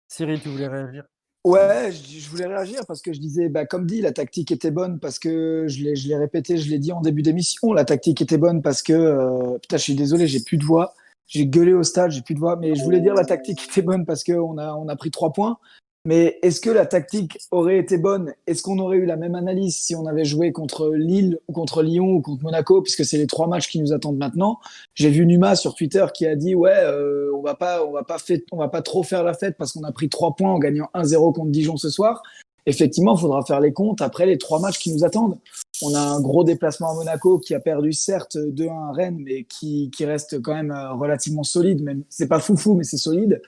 [0.09, 1.05] Cyril, tu voulais réagir?
[1.45, 4.99] Ouais, je, voulais réagir parce que je disais, bah, comme dit, la tactique était bonne
[4.99, 8.39] parce que je l'ai, je répété, je l'ai dit en début d'émission, la tactique était
[8.39, 10.95] bonne parce que, euh, putain, je suis désolé, j'ai plus de voix.
[11.27, 13.83] J'ai gueulé au stade, j'ai plus de voix, mais je voulais dire la tactique était
[13.83, 15.59] bonne parce qu'on a, on a pris trois points.
[16.07, 18.35] Mais est-ce que la tactique aurait été bonne?
[18.47, 21.83] Est-ce qu'on aurait eu la même analyse si on avait joué contre Lille ou contre
[21.83, 24.59] Lyon ou contre Monaco, puisque c'est les trois matchs qui nous attendent maintenant?
[24.95, 28.03] J'ai vu Numa sur Twitter qui a dit ouais, euh, on va pas, on va
[28.03, 30.53] pas fait, on va pas trop faire la fête parce qu'on a pris trois points
[30.53, 32.23] en gagnant 1-0 contre Dijon ce soir.
[32.67, 35.39] Effectivement, il faudra faire les comptes après les trois matchs qui nous attendent.
[35.83, 39.45] On a un gros déplacement à Monaco qui a perdu certes 2-1 à Rennes, mais
[39.45, 41.83] qui, qui reste quand même euh, relativement solide.
[41.83, 43.41] Même c'est pas foufou, mais c'est solide.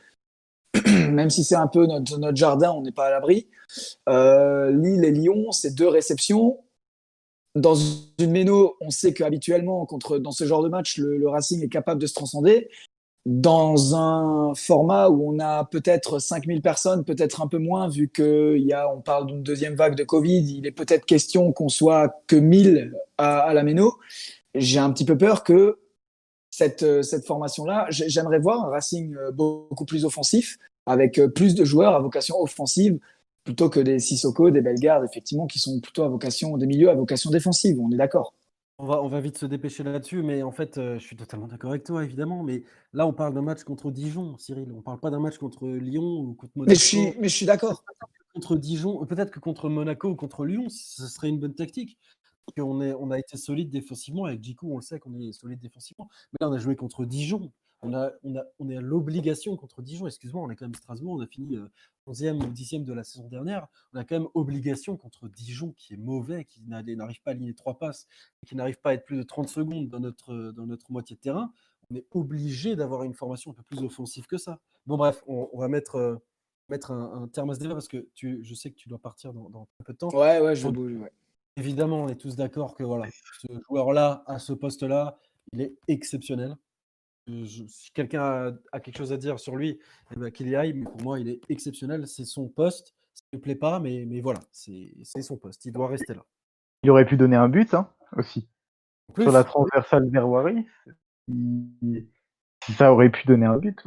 [1.10, 3.48] même si c'est un peu notre, jardin, on n'est pas à l'abri.
[4.08, 6.58] Euh, Lille et Lyon, c'est deux réceptions.
[7.54, 7.74] Dans
[8.18, 12.00] une méno, on sait qu'habituellement, contre, dans ce genre de match, le, Racing est capable
[12.00, 12.68] de se transcender.
[13.24, 19.00] Dans un format où on a peut-être 5000 personnes, peut-être un peu moins, vu qu'on
[19.00, 23.38] parle d'une deuxième vague de Covid, il est peut-être question qu'on soit que 1000 à,
[23.38, 23.94] à la méno.
[24.54, 25.78] J'ai un petit peu peur que
[26.56, 27.86] cette, euh, cette formation-là.
[27.90, 30.56] J'aimerais voir un Racing euh, beaucoup plus offensif,
[30.86, 32.98] avec euh, plus de joueurs à vocation offensive,
[33.44, 36.94] plutôt que des Sissoko, des Bellegarde, effectivement, qui sont plutôt à vocation des milieux à
[36.94, 37.78] vocation défensive.
[37.78, 38.32] On est d'accord.
[38.78, 41.70] On va, on va vite se dépêcher là-dessus, mais en fait, je suis totalement d'accord
[41.70, 42.42] avec toi, évidemment.
[42.42, 42.62] Mais
[42.94, 44.70] là, on parle d'un match contre Dijon, Cyril.
[44.72, 46.70] On ne parle pas d'un match contre Lyon ou contre Monaco.
[46.70, 47.84] Mais je suis, mais je suis d'accord.
[48.34, 51.98] Contre Dijon, peut-être que contre Monaco ou contre Lyon, ce serait une bonne tactique
[52.54, 54.24] qu'on on a été solide défensivement.
[54.24, 56.08] Avec Djikou, on le sait qu'on est solide défensivement.
[56.32, 57.52] Mais là, on a joué contre Dijon.
[57.82, 60.06] On, a, on, a, on est à l'obligation contre Dijon.
[60.06, 61.14] Excuse-moi, on est quand même Strasbourg.
[61.14, 61.58] On a fini
[62.06, 63.66] 11e ou 10e de la saison dernière.
[63.92, 67.54] On a quand même obligation contre Dijon, qui est mauvais, qui n'arrive pas à aligner
[67.54, 68.06] trois passes,
[68.46, 71.20] qui n'arrive pas à être plus de 30 secondes dans notre, dans notre moitié de
[71.20, 71.52] terrain.
[71.90, 74.58] On est obligé d'avoir une formation un peu plus offensive que ça.
[74.86, 76.20] Bon, bref, on, va mettre,
[76.68, 79.32] mettre un, terme à ce débat parce que tu, je sais que tu dois partir
[79.32, 80.08] dans, dans un peu de temps.
[80.10, 80.92] Ouais, ouais, je bouge.
[80.92, 81.12] Ouais.
[81.56, 85.18] Évidemment, on est tous d'accord que voilà, ce joueur-là, à ce poste-là,
[85.52, 86.56] il est exceptionnel.
[87.46, 89.78] si quelqu'un a, quelque chose à dire sur lui,
[90.12, 92.06] eh ben, qu'il y aille, mais pour moi, il est exceptionnel.
[92.06, 92.94] C'est son poste.
[93.14, 94.92] Ça ne me plaît pas, mais, mais voilà, c'est
[95.22, 95.64] son poste.
[95.64, 96.24] Il doit rester là.
[96.82, 98.48] Il aurait pu donner un but hein, aussi.
[99.18, 100.26] Sur la transversale vers
[102.76, 103.80] ça aurait pu donner un but.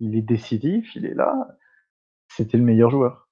[0.00, 1.58] il, est décisif, il est là.
[2.28, 3.28] C'était le meilleur joueur.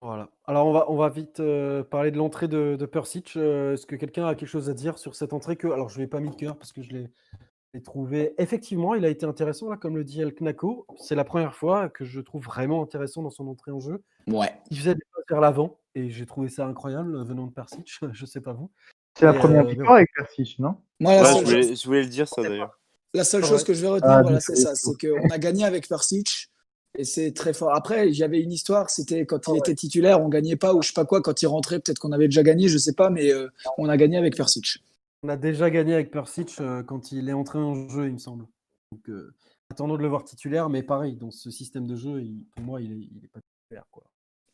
[0.00, 0.28] Voilà.
[0.52, 3.38] Alors on va, on va vite euh, parler de l'entrée de, de Persic.
[3.38, 5.96] Euh, est-ce que quelqu'un a quelque chose à dire sur cette entrée que alors je
[5.96, 9.24] ne l'ai pas mis de cœur parce que je l'ai trouvé effectivement il a été
[9.24, 10.84] intéressant là comme le dit El Knako.
[10.98, 14.02] C'est la première fois que je trouve vraiment intéressant dans son entrée en jeu.
[14.26, 14.52] Ouais.
[14.70, 17.90] Il faisait des pas vers l'avant et j'ai trouvé ça incroyable venant de Persic.
[18.12, 18.70] je sais pas vous.
[19.18, 20.76] C'est la première euh, victoire avec Persic, non?
[21.00, 22.78] Moi, je, voulais, le dire ça d'ailleurs.
[23.14, 25.64] La seule chose que je vais retenir, ah, voilà, c'est ça, c'est qu'on a gagné
[25.64, 26.51] avec Persic.
[26.98, 27.74] Et c'est très fort.
[27.74, 30.88] Après, j'avais une histoire, c'était quand il ah était titulaire, on gagnait pas, ou je
[30.88, 33.32] sais pas quoi, quand il rentrait, peut-être qu'on avait déjà gagné, je sais pas, mais
[33.32, 33.48] euh,
[33.78, 34.84] on a gagné avec Persic.
[35.22, 38.18] On a déjà gagné avec Persic euh, quand il est entré en jeu, il me
[38.18, 38.44] semble.
[38.90, 39.32] Donc, euh,
[39.70, 42.22] attendons de le voir titulaire, mais pareil, dans ce système de jeu,
[42.54, 43.86] pour moi, il est, pas titulaire.
[43.90, 44.02] Quoi.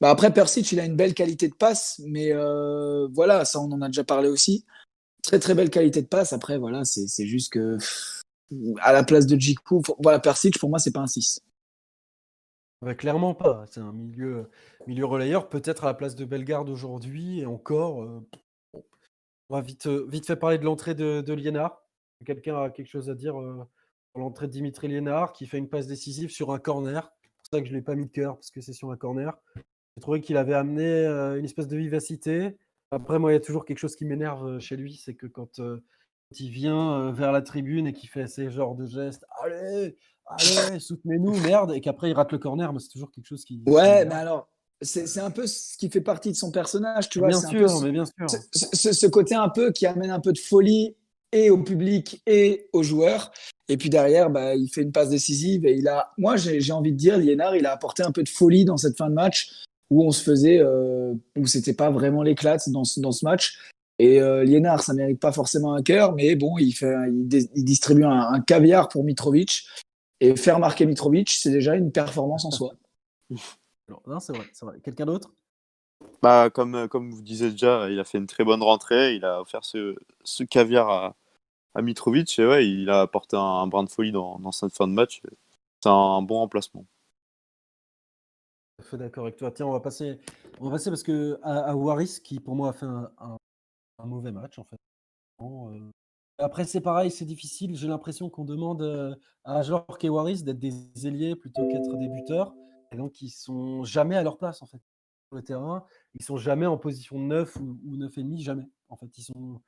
[0.01, 2.33] Bah après, Persic, il a une belle qualité de passe, mais
[3.13, 4.65] voilà, ça, on en a déjà parlé aussi.
[5.25, 6.33] Très, très belle qualité de passe.
[6.33, 7.79] Après, voilà, c'est juste que
[8.81, 11.43] à la place de Djikou, voilà, Persic, pour moi, c'est pas un 6
[12.97, 13.65] clairement pas.
[13.71, 14.51] C'est un milieu,
[14.87, 18.03] milieu relayeur, peut-être à la place de Bellegarde aujourd'hui, et encore.
[18.03, 18.27] Euh,
[19.51, 21.83] on va vite, euh, vite fait parler de l'entrée de, Liénard.
[22.25, 23.65] Quelqu'un a quelque chose à dire euh,
[24.13, 27.11] sur l'entrée de Dimitri Liénard, qui fait une passe décisive sur un corner.
[27.23, 28.91] C'est pour ça que je ne l'ai pas mis de cœur, parce que c'est sur
[28.91, 29.37] un corner.
[29.97, 32.57] J'ai trouvé qu'il avait amené une espèce de vivacité.
[32.91, 35.61] Après, moi, il y a toujours quelque chose qui m'énerve chez lui, c'est que quand,
[36.39, 39.97] il vient vers la tribune et qu'il fait ces genres de gestes, allez,
[40.31, 43.61] allez, soutenez-nous, merde, et qu'après il rate le corner, mais c'est toujours quelque chose qui.
[43.67, 44.49] Ouais, mais alors,
[44.81, 47.29] c'est un peu ce qui fait partie de son personnage, tu vois.
[47.29, 48.39] Bien sûr, mais bien sûr.
[48.53, 50.95] Ce, côté un peu qui amène un peu de folie
[51.33, 53.33] et au public et aux joueurs.
[53.69, 56.13] Et puis derrière, bah, il fait une passe décisive et il a.
[56.17, 58.97] Moi, j'ai envie de dire, Liénard, il a apporté un peu de folie dans cette
[58.97, 63.13] fin de match où on se faisait, euh, où c'était pas vraiment l'éclat dans, dans
[63.13, 63.59] ce match.
[63.99, 68.05] Et euh, Liénard, ça mérite pas forcément un cœur, mais bon, il, fait, il, distribue
[68.05, 69.67] un, un, caviar pour Mitrovic.
[70.21, 72.73] Et faire marquer Mitrovic, c'est déjà une performance en soi.
[74.07, 74.79] Non, c'est vrai, c'est vrai.
[74.81, 75.31] Quelqu'un d'autre?
[76.21, 79.15] Bah, comme, comme vous disiez déjà, il a fait une très bonne rentrée.
[79.15, 81.17] Il a offert ce, ce caviar à,
[81.75, 82.39] à Mitrovic.
[82.39, 85.23] Et ouais, il a apporté un, brin de folie dans, dans cette fin de match.
[85.81, 86.85] C'est un bon remplacement.
[88.81, 89.51] Je suis d'accord avec toi.
[89.51, 90.19] Tiens, on va passer,
[90.61, 94.33] on va passer parce que à, Waris, qui pour moi a fait un, un, mauvais
[94.33, 94.77] match en fait.
[95.41, 95.91] Euh,
[96.39, 97.77] après, c'est pareil, c'est difficile.
[97.77, 102.09] J'ai l'impression qu'on demande euh, à Jork et Waris d'être des ailiers plutôt qu'être des
[102.09, 102.55] buteurs.
[102.93, 104.79] Et donc, ils sont jamais à leur place en fait
[105.29, 105.85] sur le terrain.
[106.15, 108.69] Ils sont jamais en position 9 ou, ou 9,5, jamais.
[108.89, 109.61] En fait, ils sont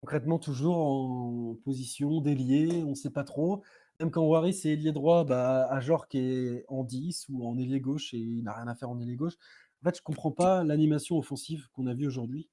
[0.00, 3.62] concrètement toujours en position d'ailier, on ne sait pas trop.
[4.00, 7.80] Même quand Waris est ailier droit, bah, Ajor qui est en 10 ou en ailier
[7.80, 9.34] gauche et il n'a rien à faire en ailier gauche.
[9.82, 12.48] En fait, je ne comprends pas l'animation offensive qu'on a vue aujourd'hui.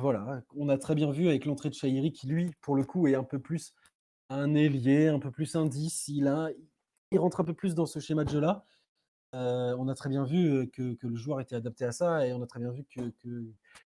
[0.00, 3.06] Voilà, on a très bien vu avec l'entrée de Chahiri qui, lui, pour le coup,
[3.06, 3.74] est un peu plus
[4.28, 6.08] un ailier, un peu plus un 10.
[6.08, 6.28] Il,
[7.16, 8.64] rentre un peu plus dans ce schéma de jeu-là.
[9.34, 12.42] Euh, on a très bien vu que, le joueur était adapté à ça et on
[12.42, 13.12] a très bien vu qu'il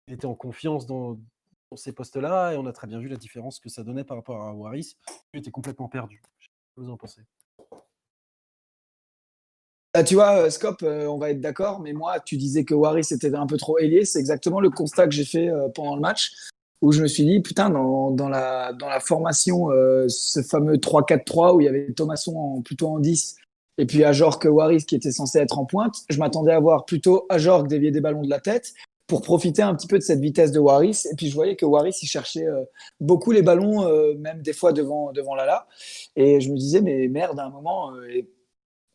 [0.07, 1.19] était en confiance dans,
[1.75, 4.41] ces postes-là et on a très bien vu la différence que ça donnait par rapport
[4.41, 4.97] à Waris.
[5.33, 6.21] Il était complètement perdu.
[6.39, 7.21] Je sais pas ce que vous en pensez.
[9.93, 12.73] Ah, tu vois, euh, Scop, euh, on va être d'accord, mais moi, tu disais que
[12.73, 14.05] Waris était un peu trop ailier.
[14.05, 16.31] C'est exactement le constat que j'ai fait pendant le match,
[16.81, 19.67] où je me suis dit, putain, dans, la, dans la formation,
[20.07, 23.35] ce fameux 3-4-3 où il y avait Thomasson en, plutôt en 10
[23.77, 25.95] et puis Ajorc Waris qui était censé être en pointe.
[26.09, 28.73] Je m'attendais à voir plutôt Ajorc dévier des ballons de la tête
[29.07, 31.07] pour profiter un petit peu de cette vitesse de Waris.
[31.11, 32.63] Et puis je voyais que Waris il cherchait euh,
[32.99, 35.67] beaucoup les ballons, euh, même des fois devant devant Lala.
[36.15, 37.91] Et je me disais mais merde, à un moment.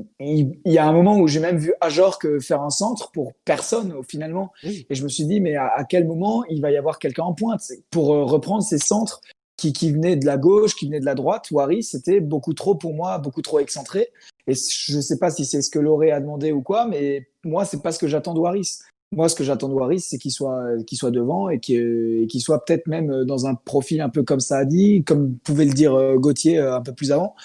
[0.00, 3.32] Euh, il, y a un moment où j'ai même vu Ajorc faire un centre pour
[3.44, 4.52] personne finalement.
[4.62, 7.34] Et je me suis dit, mais à, quel moment il va y avoir quelqu'un en
[7.34, 7.62] pointe?
[7.90, 9.20] Pour reprendre ces centres
[9.56, 11.50] qui, qui venaient de la gauche, qui venaient de la droite.
[11.50, 14.08] Waris, c'était beaucoup trop pour moi, beaucoup trop excentré.
[14.46, 17.28] Et je ne sais pas si c'est ce que Loré a demandé ou quoi, mais
[17.44, 18.80] moi, c'est pas ce que j'attends de Waris.
[19.12, 22.64] Moi, ce que j'attends de Waris, c'est qu'il soit, qu'il soit devant et qu'il soit
[22.64, 25.94] peut-être même dans un profil un peu comme ça a dit, comme pouvait le dire
[25.94, 27.36] euh, Gauthier euh, un peu plus avant,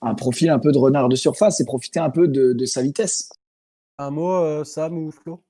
[0.00, 3.30] un profil un peu de renard de surface et profiter un peu de, sa vitesse.
[3.98, 5.42] Un mot, euh, Sam ou Flo?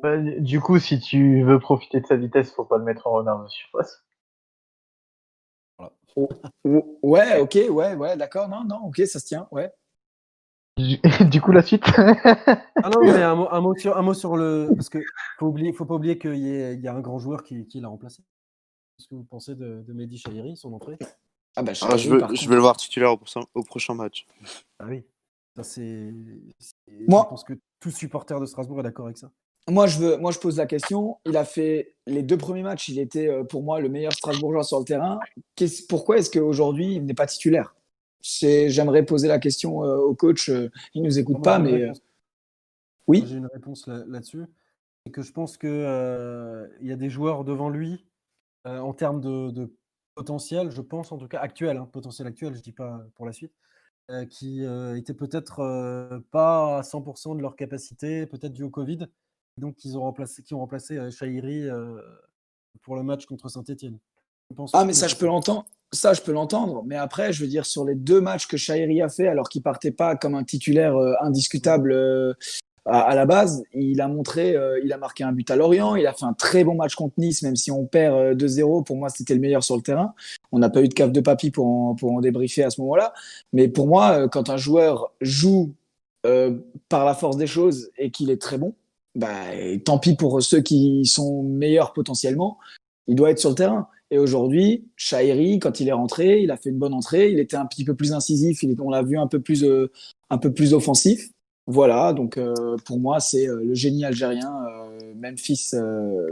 [0.00, 3.14] Bah, Du coup, si tu veux profiter de sa vitesse, faut pas le mettre en
[3.14, 4.04] renard de surface.
[7.02, 9.72] ouais, ok, ouais, ouais, d'accord, non, non, ok, ça se tient, ouais.
[11.30, 14.36] Du coup, la suite Ah non, mais un mot, un mot, sur, un mot sur
[14.36, 14.70] le.
[14.74, 17.80] Parce qu'il ne faut pas oublier qu'il y, y, a un grand joueur qui, qui
[17.80, 18.22] l'a remplacé.
[18.96, 20.96] Qu'est-ce que vous pensez de, de Mehdi Chahiri, son entrée?
[21.56, 24.26] Ah bah, ah, je, veux, je veux le voir titulaire au prochain, au prochain match.
[24.78, 25.04] Ah oui.
[25.56, 26.12] Ça, c'est.
[27.06, 29.30] Moi, je pense que tout supporter de Strasbourg est d'accord avec ça.
[29.70, 31.18] Moi je, veux, moi, je pose la question.
[31.24, 34.64] Il a fait les deux premiers matchs, il était euh, pour moi le meilleur Strasbourgeois
[34.64, 35.20] sur le terrain.
[35.88, 37.74] pourquoi est-ce qu'aujourd'hui, il n'est pas titulaire?
[38.22, 40.48] J'aimerais poser la question euh, au coach.
[40.48, 41.90] Euh, il ne nous écoute pas, mais.
[43.08, 43.24] Oui.
[43.26, 44.44] J'ai une réponse là-dessus.
[45.04, 48.06] C'est que je pense qu'il il y a des joueurs devant lui
[48.64, 49.74] en termes de,
[50.14, 53.26] potentiel, je pense en tout cas actuel, hein, potentiel actuel, je ne dis pas pour
[53.26, 53.52] la suite,
[54.30, 54.62] qui
[54.96, 59.08] étaient peut-être pas à 100% de leur capacité, peut-être dû au Covid,
[59.56, 61.66] donc ils ont remplacé, qui ont remplacé Chahiri
[62.82, 63.98] pour le match contre Saint-Etienne.
[64.72, 65.66] Ah, mais ça, je peux l'entendre.
[65.94, 66.82] Ça, je peux l'entendre.
[66.86, 69.62] Mais après, je veux dire, sur les deux matchs que Chahiri a fait, alors qu'il
[69.62, 72.32] partait pas comme un titulaire euh, indiscutable euh,
[72.86, 76.06] à, la base, il a montré, euh, il a marqué un but à Lorient, il
[76.06, 78.84] a fait un très bon match contre Nice, même si on perd 2-0.
[78.84, 80.14] Pour moi, c'était le meilleur sur le terrain.
[80.50, 82.80] On n'a pas eu de cave de papy pour en, pour en débriefer à ce
[82.80, 83.12] moment-là.
[83.52, 85.74] Mais pour moi, quand un joueur joue
[86.88, 88.74] par la force des choses et qu'il est très bon,
[89.14, 89.28] bah,
[89.84, 92.58] tant pis pour ceux qui sont meilleurs potentiellement,
[93.06, 93.88] il doit être sur le terrain.
[94.12, 97.30] Et aujourd'hui, Shairi, quand il est rentré, il a fait une bonne entrée.
[97.30, 98.62] Il était un petit peu plus incisif.
[98.62, 99.90] Il, on l'a vu un peu plus, euh,
[100.28, 101.30] un peu plus offensif.
[101.66, 102.12] Voilà.
[102.12, 104.52] Donc euh, pour moi, c'est euh, le génie algérien.
[105.16, 105.70] Memphis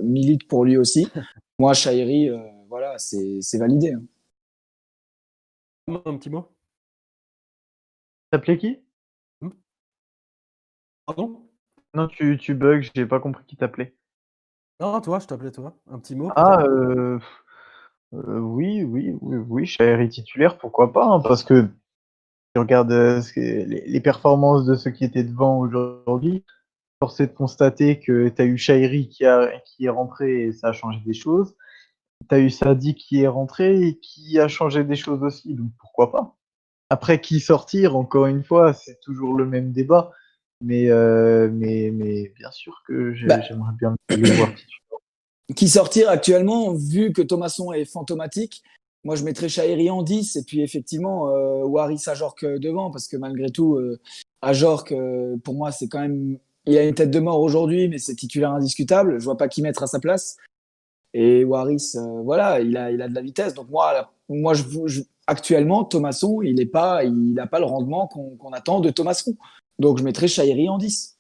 [0.02, 1.08] milite pour lui aussi.
[1.58, 2.28] Moi, Shairi,
[2.68, 3.94] voilà, c'est validé.
[3.94, 4.02] Hein.
[6.04, 6.48] Un petit mot?
[8.30, 8.78] T'appelais qui?
[9.40, 9.50] Hmm?
[11.06, 11.48] Pardon?
[11.94, 12.82] Non, tu, tu bugs.
[12.94, 13.94] J'ai pas compris qui t'appelait.
[14.80, 15.78] Non, toi, je t'appelais toi.
[15.90, 16.30] Un petit mot.
[16.36, 16.62] Ah.
[16.62, 17.18] Euh...
[18.14, 22.90] Euh, oui, oui, oui, oui, Chahiri titulaire, pourquoi pas, hein, parce que si on regarde
[22.90, 26.44] euh, les, performances de ceux qui étaient devant aujourd'hui,
[27.00, 29.24] force est de constater que tu as eu Chahiri qui,
[29.64, 31.54] qui est rentré et ça a changé des choses.
[32.28, 35.70] Tu as eu Sadi qui est rentré et qui a changé des choses aussi, donc
[35.78, 36.36] pourquoi pas.
[36.90, 40.10] Après, qui sortir, encore une fois, c'est toujours le même débat,
[40.60, 44.89] mais, euh, mais, mais bien sûr que bah j'aimerais bien le voir titulaire
[45.56, 48.62] qui sortir actuellement, vu que Thomasson est fantomatique,
[49.04, 53.16] moi je mettrais Chahiri en 10 et puis effectivement euh, Waris Ajorc devant parce que
[53.16, 53.98] malgré tout, euh,
[54.42, 57.98] Ajorc, euh, pour moi, c'est quand même il a une tête de mort aujourd'hui, mais
[57.98, 59.18] c'est titulaire indiscutable.
[59.18, 60.36] Je vois pas qui mettre à sa place.
[61.14, 63.54] Et Waris, euh, voilà, il a, il a de la vitesse.
[63.54, 68.80] Donc moi, moi je, actuellement, Thomasson, il n'a pas, il pas le rendement qu'on attend
[68.80, 69.36] de Thomasson.
[69.78, 71.18] Donc je mettrai Chairi en 10.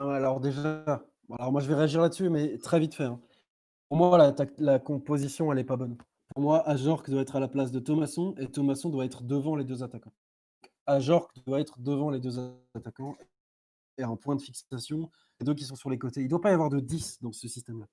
[0.00, 3.04] Alors déjà, alors moi je vais réagir là-dessus, mais très vite fait.
[3.04, 3.20] Hein.
[3.88, 5.96] Pour moi, la, composition, elle n'est pas bonne.
[6.34, 9.56] Pour moi, Ajorc doit être à la place de Thomasson et Thomasson doit être devant
[9.56, 10.12] les deux attaquants.
[10.86, 12.38] Ajorc doit être devant les deux
[12.74, 13.16] attaquants
[13.96, 15.10] et un point de fixation,
[15.40, 16.20] les deux qui sont sur les côtés.
[16.20, 17.86] Il ne doit pas y avoir de 10 dans ce système-là.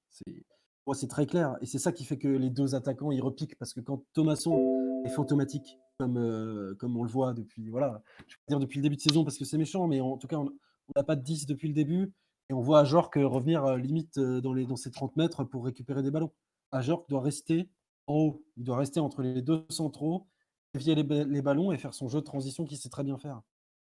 [0.85, 1.55] Moi, c'est très clair.
[1.61, 3.57] Et c'est ça qui fait que les deux attaquants, ils repiquent.
[3.57, 8.03] Parce que quand Thomasson est fantomatique, comme, euh, comme on le voit depuis, voilà,
[8.49, 10.51] dire depuis le début de saison, parce que c'est méchant, mais en tout cas, on
[10.95, 12.11] n'a pas de 10 depuis le début.
[12.49, 16.11] Et on voit Ajorc revenir euh, limite euh, dans, ses 30 mètres pour récupérer des
[16.11, 16.31] ballons.
[16.71, 17.69] Ajorc doit rester
[18.07, 18.45] en haut.
[18.57, 20.27] Il doit rester entre les deux centraux,
[20.73, 23.41] dévier les, ballons et faire son jeu de transition qu'il sait très bien faire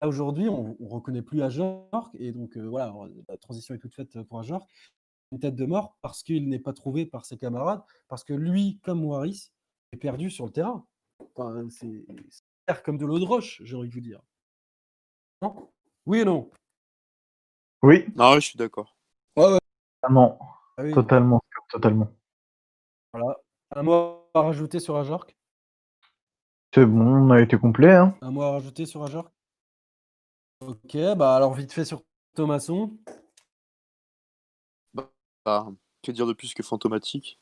[0.06, 2.94] aujourd'hui, on ne reconnaît plus Ajorc, et donc euh, voilà,
[3.28, 4.66] la transition est toute faite pour Ajorc.
[5.30, 8.78] Une tête de mort parce qu'il n'est pas trouvé par ses camarades, parce que lui,
[8.82, 9.50] comme Waris,
[9.92, 10.86] est perdu sur le terrain.
[11.70, 12.04] c'est
[12.84, 14.20] comme de l'eau de roche, j'ai envie de vous dire.
[15.40, 15.70] Non?
[16.06, 16.50] Oui et non?
[17.82, 18.06] Oui.
[18.14, 18.96] Non, je suis d'accord.
[19.36, 19.58] Ouais,
[20.00, 20.38] Totalement.
[20.78, 21.42] Ah totalement.
[21.70, 22.08] Totalement.
[23.12, 23.38] Voilà.
[23.74, 25.34] Un mot à rajouter sur Ajorc
[26.74, 27.94] C'est bon, on a été complet.
[27.94, 28.14] Hein.
[28.20, 29.30] Un mot à rajouter sur Ajorc
[30.60, 32.02] Ok, bah alors vite fait sur
[32.34, 32.96] Thomasson.
[34.94, 35.66] Bah,
[36.02, 37.40] que dire de plus que fantomatique?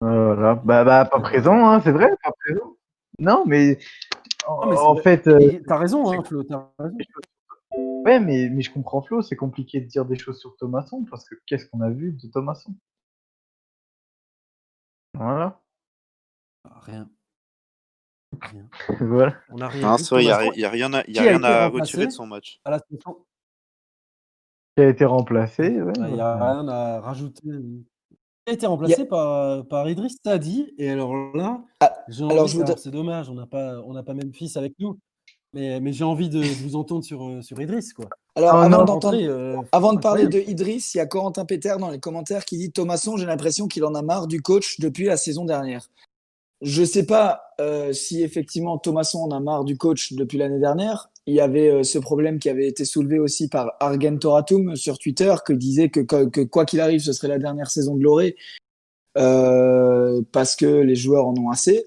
[0.00, 2.76] Voilà, bah, bah pas présent, hein, c'est vrai, pas présent.
[3.18, 3.78] Non, mais
[4.46, 5.26] en, fait.
[5.26, 6.98] Euh, t'as raison, hein, Flo, t'as raison.
[7.76, 11.28] Ouais, mais, mais je comprends Flo, c'est compliqué de dire des choses sur Thomasson parce
[11.28, 12.72] que qu'est-ce qu'on a vu de Thomasson?
[15.14, 15.60] Voilà.
[16.64, 17.10] Rien.
[19.00, 19.34] voilà.
[19.50, 19.96] On a rien.
[19.96, 20.18] il
[20.56, 22.60] n'y a, rien à, y a rien à retirer de son match.
[22.64, 22.96] À la Qui
[24.78, 25.66] a été remplacé.
[25.66, 27.42] Il n'y a rien à rajouter.
[27.44, 27.84] Il
[28.46, 30.72] a été remplacé par, par Idriss Tadi?
[30.78, 34.74] Et alors là, ah, alors c'est dommage, on n'a pas, on pas même fils avec
[34.78, 35.00] nous.
[35.56, 37.94] Mais, mais j'ai envie de, vous entendre sur, euh, sur Idriss.
[37.94, 38.06] Quoi.
[38.34, 41.90] Alors, ah, avant, euh, avant de parler de Idriss, il y a Corentin Péter dans
[41.90, 45.16] les commentaires qui dit Thomasson, j'ai l'impression qu'il en a marre du coach depuis la
[45.16, 45.88] saison dernière.
[46.60, 50.58] Je ne sais pas euh, si effectivement Thomasson en a marre du coach depuis l'année
[50.58, 51.10] dernière.
[51.26, 54.98] Il y avait euh, ce problème qui avait été soulevé aussi par Argen Toratum sur
[54.98, 56.00] Twitter, qui disait que,
[56.44, 58.36] quoi qu'il arrive, ce serait la dernière saison de Loré,
[59.18, 61.84] euh, parce que les joueurs en ont assez.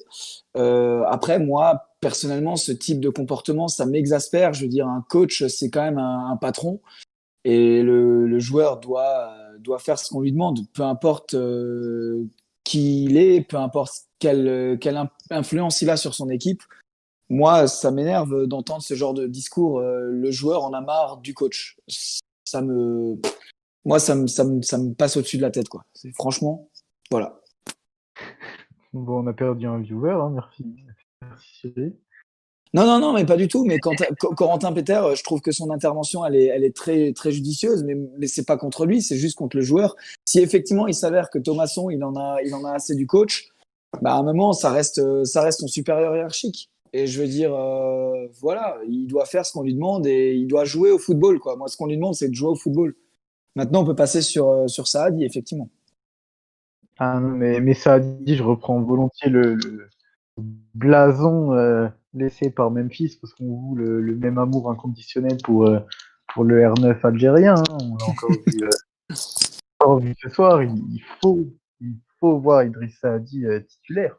[0.55, 4.53] Après, moi, personnellement, ce type de comportement, ça m'exaspère.
[4.53, 6.81] Je veux dire, un coach, c'est quand même un, patron.
[7.45, 11.35] Et le, joueur doit, doit faire ce qu'on lui demande, peu importe
[12.63, 16.61] qui il est, peu importe quelle, quelle influence il a sur son équipe.
[17.29, 19.79] Moi, ça m'énerve d'entendre ce genre de discours.
[19.79, 21.77] Euh, le joueur en a marre du coach.
[22.43, 23.19] Ça me,
[23.85, 25.85] moi, ça me, ça me, ça me passe au-dessus de la tête, quoi.
[26.15, 26.69] Franchement,
[27.11, 27.39] voilà.
[28.93, 30.65] Bon, on a perdu un viewer, hein, merci.
[32.73, 33.65] Non, non, non, mais pas du tout.
[33.65, 33.95] Mais quand,
[34.35, 37.95] Corentin Peter, je trouve que son intervention, elle est, elle est très, très judicieuse, mais,
[38.17, 39.95] mais c'est pas contre lui, c'est juste contre le joueur.
[40.25, 43.49] Si effectivement il s'avère que Thomasson, il en a, il en a assez du coach,
[44.01, 46.69] bah à un moment, ça reste, ça reste son supérieur hiérarchique.
[46.93, 50.47] Et je veux dire, euh, voilà, il doit faire ce qu'on lui demande et il
[50.47, 51.39] doit jouer au football.
[51.57, 52.95] Moi, ce qu'on lui demande, c'est de jouer au football.
[53.55, 55.69] Maintenant, on peut passer sur, euh, sur Saadi, effectivement.
[56.99, 59.57] Ah non, mais, mais Saadi, je reprends volontiers le,
[60.73, 61.53] blason.
[61.53, 65.79] Euh, laissé par Memphis parce qu'on voue le, même amour inconditionnel pour, euh,
[66.33, 67.55] pour le R9 algérien.
[67.55, 67.77] Hein.
[67.81, 68.69] On l'a euh,
[69.79, 70.63] encore, vu, ce soir.
[70.63, 71.47] Il, faut,
[71.79, 74.15] il faut voir Idriss Saadi euh, titulaire.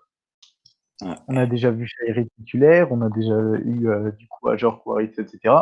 [1.28, 3.34] On a déjà vu Chairi titulaire, on a déjà
[3.64, 5.54] eu du coup Ajor Kouaris, etc.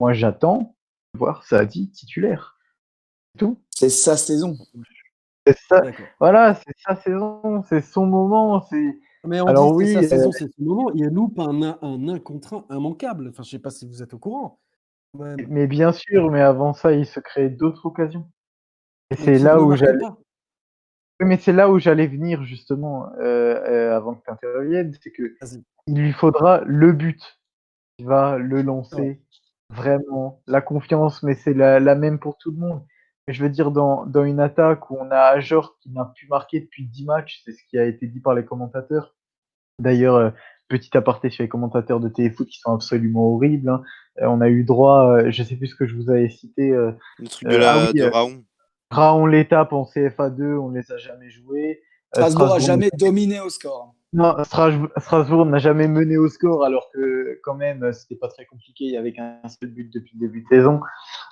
[0.00, 0.74] Moi, j'attends
[1.12, 2.56] de voir Saadi titulaire.
[3.36, 3.60] Tout.
[3.68, 4.56] C'est sa saison.
[5.46, 5.82] C'est ça.
[6.18, 10.62] Voilà, c'est sa saison, c'est son moment, c'est mais Alors oui, sa saison, c'est ce
[10.62, 10.90] moment.
[10.94, 13.28] Il loupe un, un 1 contre 1 immanquable.
[13.28, 14.58] Enfin, je sais pas si vous êtes au courant.
[15.14, 18.30] Mais bien sûr, mais avant ça, il se crée d'autres occasions.
[19.10, 20.04] Et c'est là où j'allais.
[21.20, 25.36] Mais c'est là où j'allais venir justement euh, euh, avant que tu interviennes, c'est que
[25.86, 27.20] il lui faudra le but
[27.98, 29.20] qui va le lancer
[29.68, 32.86] vraiment la confiance, mais c'est la, la, même pour tout le monde.
[33.32, 36.60] Je veux dire, dans, dans une attaque où on a Ajor qui n'a plus marqué
[36.60, 39.14] depuis 10 matchs, c'est ce qui a été dit par les commentateurs.
[39.78, 40.30] D'ailleurs, euh,
[40.68, 43.68] petit aparté sur les commentateurs de Téléfoot qui sont absolument horribles.
[43.68, 43.82] Hein.
[44.20, 46.70] Euh, on a eu droit, euh, je sais plus ce que je vous avais cité.
[46.70, 48.44] le truc de, la, ah Raon.
[48.90, 51.80] Raon l'étape en CFA2, on ne les a jamais joués.
[52.12, 53.94] Strasbourg n'a jamais dominé au score.
[54.12, 58.96] Non, Strasbourg n'a jamais mené au score alors que quand même c'était pas très compliqué
[58.96, 60.80] avec un seul but depuis le début de saison.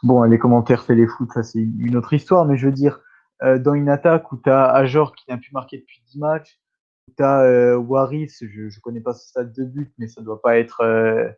[0.04, 3.00] Bon, les commentaires c'est les foot, ça c'est une autre histoire, mais je veux dire,
[3.42, 6.60] euh, dans une attaque où tu as Ajor qui n'a plus marqué depuis 10 matchs,
[7.08, 10.22] où tu as euh, Waris, je ne connais pas ce stade de but, mais ça
[10.22, 11.28] doit pas être euh,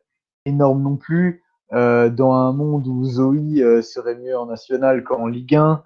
[0.44, 1.42] énorme non plus.
[1.72, 5.82] dans un monde où Zoe serait mieux en national qu'en Ligue 1,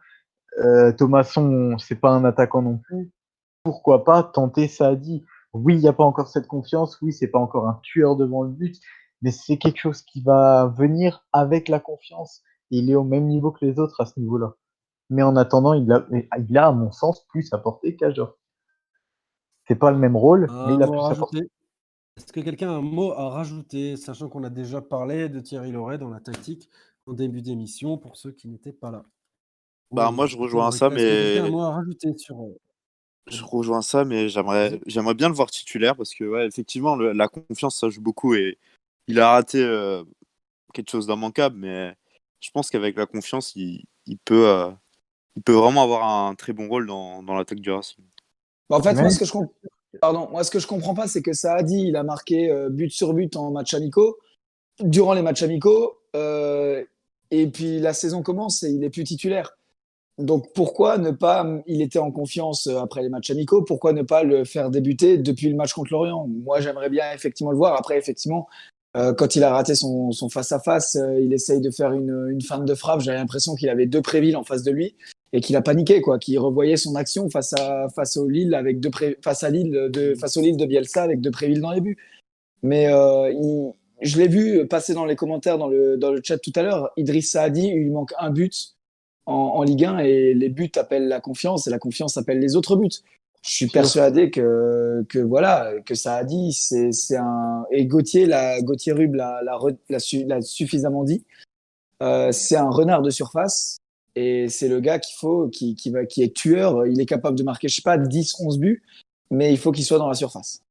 [0.98, 3.12] Thomasson, c'est pas un attaquant non plus.
[3.64, 5.24] Pourquoi pas tenter Saadi
[5.54, 7.00] Oui, il n'y a pas encore cette confiance.
[7.00, 8.80] Oui, c'est pas encore un tueur devant le but,
[9.22, 12.42] mais c'est quelque chose qui va venir avec la confiance.
[12.70, 14.54] il est au même niveau que les autres à ce niveau-là.
[15.10, 16.06] Mais en attendant, il a,
[16.38, 18.36] il a à mon sens, plus apporté qu'Ajor.
[19.68, 21.48] C'est pas le même rôle, mais il a plus apporté.
[22.16, 25.72] Est-ce que quelqu'un a un mot à rajouter, sachant qu'on a déjà parlé de Thierry
[25.72, 26.68] Loret dans la tactique
[27.06, 29.04] en début d'émission, pour ceux qui n'étaient pas là?
[29.90, 31.38] Bah, moi, je rejoins ça, mais.
[31.38, 32.36] Un mot à rajouter sur.
[33.26, 37.28] Je rejoins ça, mais j'aimerais, j'aimerais bien le voir titulaire parce que, ouais, effectivement, la
[37.28, 38.58] confiance, ça joue beaucoup et
[39.06, 40.04] il a raté euh,
[40.72, 41.94] quelque chose d'immanquable, mais
[42.40, 44.70] je pense qu'avec la confiance, il, il peut, euh,
[45.36, 48.04] il peut vraiment avoir un très bon rôle dans, dans l'attaque du Racing.
[48.68, 49.54] Bah, en fait, moi, ce que je comprends.
[50.00, 52.50] Pardon, moi ce que je comprends pas, c'est que ça a dit, il a marqué
[52.50, 54.18] euh, but sur but en match amicaux,
[54.80, 56.84] durant les matchs amicaux, euh,
[57.30, 59.56] et puis la saison commence et il est plus titulaire.
[60.18, 64.02] Donc pourquoi ne pas, il était en confiance euh, après les matchs amicaux, pourquoi ne
[64.02, 66.28] pas le faire débuter depuis le match contre l'Orient?
[66.28, 67.76] Moi j'aimerais bien effectivement le voir.
[67.76, 68.48] Après effectivement,
[69.16, 73.00] quand il a raté son face-à-face, il essaye de faire une, une fin de frappe.
[73.00, 74.94] J'avais l'impression qu'il avait deux Prévilles en face de lui
[75.32, 78.78] et qu'il a paniqué, quoi, qu'il revoyait son action face à face au Lille avec
[78.78, 81.80] deux face à Lille de face au Lille de Bielsa avec deux Prévilles dans les
[81.80, 81.96] buts.
[82.62, 83.32] Mais euh,
[84.00, 86.92] je l'ai vu passer dans les commentaires dans le dans le chat tout à l'heure.
[86.96, 88.76] Idriss Saadi, il lui manque un but
[89.26, 92.56] en, en, Ligue 1 et les buts appellent la confiance et la confiance appelle les
[92.56, 92.90] autres buts.
[93.42, 98.92] Je suis persuadé que que voilà que Saadi c'est c'est un et Gauthier la Gauthier
[98.92, 101.24] Rub l'a l'a suffisamment dit.
[102.02, 103.78] Euh, c'est un renard de surface
[104.16, 106.86] et c'est le gars qu'il faut, qui, qui, va, qui est tueur.
[106.86, 108.82] Il est capable de marquer, je sais pas, 10, 11 buts,
[109.30, 110.62] mais il faut qu'il soit dans la surface.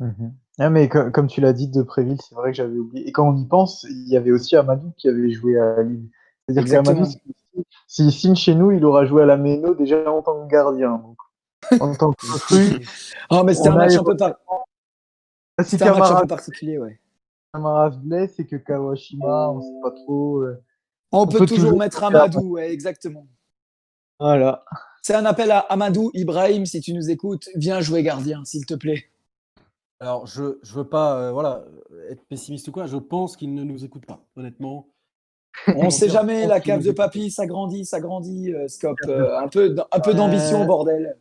[0.00, 0.32] Mhm.
[0.58, 3.06] Ah, mais comme tu l'as dit de Préville, c'est vrai que j'avais oublié.
[3.06, 6.08] Et quand on y pense, il y avait aussi Amadou qui avait joué à Lille.
[6.48, 7.06] C'est-à-dire qu'Amadou,
[7.86, 10.98] s'il signe chez nous, il aura joué à la Méno déjà en tant que gardien.
[10.98, 11.16] Donc,
[11.80, 12.86] en tant que recrue.
[13.30, 14.34] oh, mais c'était un match un peu, par...
[15.58, 17.00] un match un peu particulier, ouais.
[17.52, 20.42] Camara se blesse et que Kawashima, on sait pas trop.
[20.42, 20.62] Euh,
[21.12, 23.26] on, peut, toujours, mettre Amadou, exactement.
[24.20, 24.64] Voilà.
[25.02, 28.74] C'est un appel à Amadou, Ibrahim, si tu nous écoutes, viens jouer gardien, s'il te
[28.74, 29.04] plaît.
[30.00, 31.64] Alors, je ne veux pas euh, voilà,
[32.10, 34.88] être pessimiste ou quoi, je pense qu'il ne nous écoute pas, honnêtement.
[35.68, 38.98] On ne sait jamais, la cave de papy, ça grandit, ça grandit, euh, Scop.
[39.06, 41.16] Euh, un peu, un peu d'ambition, bordel.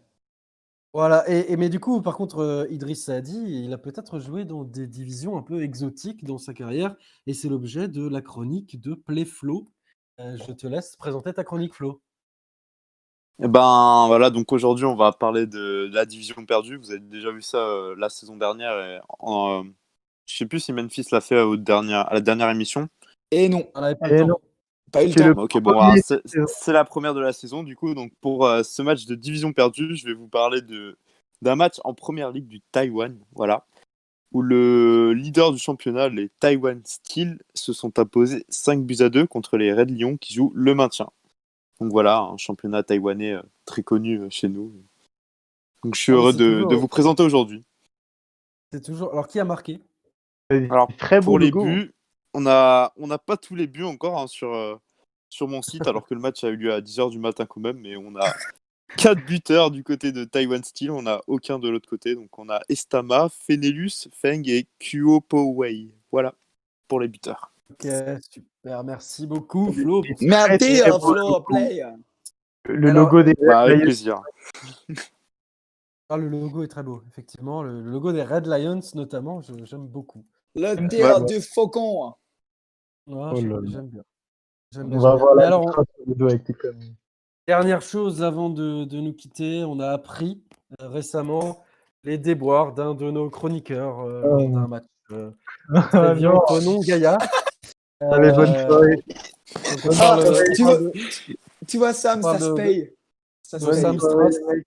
[0.95, 4.64] Voilà, et, mais du coup, par contre, euh, Idriss Saadi, il a peut-être joué dans
[4.64, 6.95] des divisions un peu exotiques dans sa carrière,
[7.28, 9.68] et c'est l'objet de la chronique de Playflow.
[10.22, 12.02] Euh, je te laisse présenter ta chronique, Flo.
[13.44, 16.78] Eh ben voilà, donc aujourd'hui on va parler de la division perdue.
[16.78, 18.80] Vous avez déjà vu ça euh, la saison dernière.
[18.80, 19.66] Et en,
[20.26, 22.88] je sais plus si Memphis l'a fait à la dernière émission.
[23.31, 23.68] Et non.
[23.76, 24.41] On n'avait pas le temps.
[24.91, 25.41] Pas eu le temps.
[25.41, 25.80] Ok, bon,
[26.47, 27.64] c'est la première de la saison.
[27.64, 30.97] Du coup, donc pour euh, ce match de division perdue, je vais vous parler de
[31.41, 33.65] d'un match en première ligue du Taïwan, voilà,
[34.31, 39.27] où le leader du championnat, les Taiwan Steel, se sont imposés 5 buts à 2
[39.27, 41.10] contre les Red Lions qui jouent le maintien.
[41.80, 44.73] Donc voilà, un championnat taïwanais euh, très connu euh, chez nous.
[45.84, 47.64] Donc je suis ah, heureux de, de, vous présenter aujourd'hui.
[48.72, 49.11] C'est toujours.
[49.11, 49.81] Alors qui a marqué?
[50.49, 51.93] Alors très pour les buts,
[52.36, 54.76] on n'a on a pas tous les buts encore hein, sur, euh,
[55.30, 57.62] sur mon site, alors que le match a eu lieu à 10h du matin quand
[57.62, 58.26] même, mais on a
[58.98, 62.14] 4 buteurs du côté de Taiwan Steel, on n'a aucun de l'autre côté.
[62.14, 65.94] Donc on a Estama, Fenelus, Feng et Kuo Wei.
[66.12, 66.36] Voilà
[66.88, 67.52] pour les buteurs.
[67.72, 67.88] Ok,
[68.30, 70.03] super, merci beaucoup Flo.
[70.22, 71.84] Merci Flo, play.
[72.66, 74.22] Le logo des bah, avec plaisir.
[76.07, 77.64] Ah, le logo est très beau, effectivement.
[77.64, 80.24] Le, logo des Red Lions, notamment, j'aime beaucoup.
[80.53, 82.14] Le tir du faucon.
[83.07, 84.03] Oh j'aime bien.
[84.77, 85.86] On va voir alors,
[87.48, 90.41] Dernière chose avant de, nous quitter, on a appris
[90.82, 91.64] euh, récemment
[92.03, 94.49] les déboires d'un de nos chroniqueurs euh, oh.
[94.49, 95.30] d'un match euh,
[95.90, 96.34] très bien,
[96.64, 97.18] nom Gaïa.
[97.99, 99.03] Allez, bonne soirée.
[99.99, 100.19] Ah,
[101.68, 102.91] tu, vois, Sam, ça se paye.
[103.44, 104.64] Ça se paye.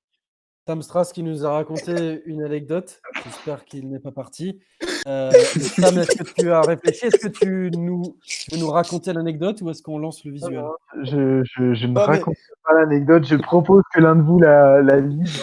[0.69, 3.01] Sam Strass qui nous a raconté une anecdote.
[3.25, 4.61] J'espère qu'il n'est pas parti.
[5.07, 5.31] Euh,
[5.81, 7.07] Sam, est-ce que tu as réfléchi?
[7.07, 8.19] Est-ce que tu nous,
[8.53, 10.63] veux nous raconter l'anecdote ou est-ce qu'on lance le visuel?
[11.05, 13.25] Je, je, je, ne raconte pas l'anecdote.
[13.25, 15.43] Je propose que l'un de vous la, la lise.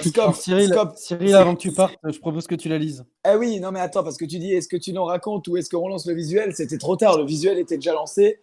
[0.00, 3.04] Scop, Cyril, Scop, Cyril, c'est- avant que tu partes, je propose que tu la lises.
[3.24, 5.56] Eh oui, non mais attends, parce que tu dis est-ce que tu nous racontes ou
[5.56, 6.52] est-ce qu'on lance le visuel?
[6.52, 8.40] C'était trop tard, le visuel était déjà lancé.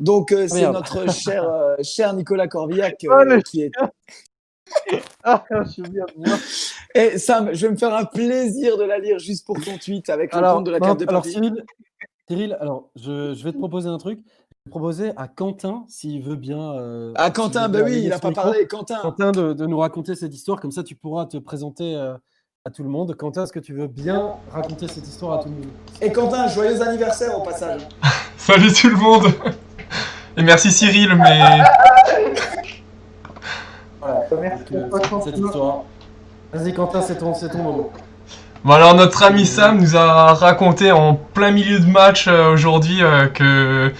[0.00, 0.74] Donc euh, c'est Merde.
[0.74, 3.70] notre cher, euh, cher Nicolas Corvillac euh, Oh, le qui est...
[5.24, 6.00] Ah, je de.
[6.94, 10.08] Et Sam, je vais me faire un plaisir de la lire juste pour ton tweet
[10.08, 11.32] avec le Alors, compte de la carte de alors papy.
[11.34, 11.64] Cyril,
[12.28, 14.20] Cyril, alors je, je vais te proposer un truc.
[14.24, 16.72] Je vais proposer à Quentin, s'il veut bien.
[16.74, 18.42] euh, Ah s'il Quentin, veut bah bien oui, il a son pas micro.
[18.44, 18.66] parlé.
[18.66, 22.14] Quentin, Quentin, de, de nous raconter cette histoire, comme ça tu pourras te présenter euh,
[22.64, 23.14] à tout le monde.
[23.14, 25.72] Quentin, est-ce que tu veux bien raconter cette histoire à tout le monde?
[26.00, 27.82] Et Quentin, joyeux anniversaire au passage.
[28.38, 29.24] Salut tout le monde
[30.36, 31.40] Et merci Cyril, mais
[34.00, 34.20] Voilà,
[34.70, 35.76] donc, votre cette histoire.
[36.52, 37.90] Vas-y Quentin, c'est ton, c'est ton moment.
[38.64, 43.02] bon alors notre ami Sam nous a raconté en plein milieu de match euh, aujourd'hui
[43.02, 43.92] euh, que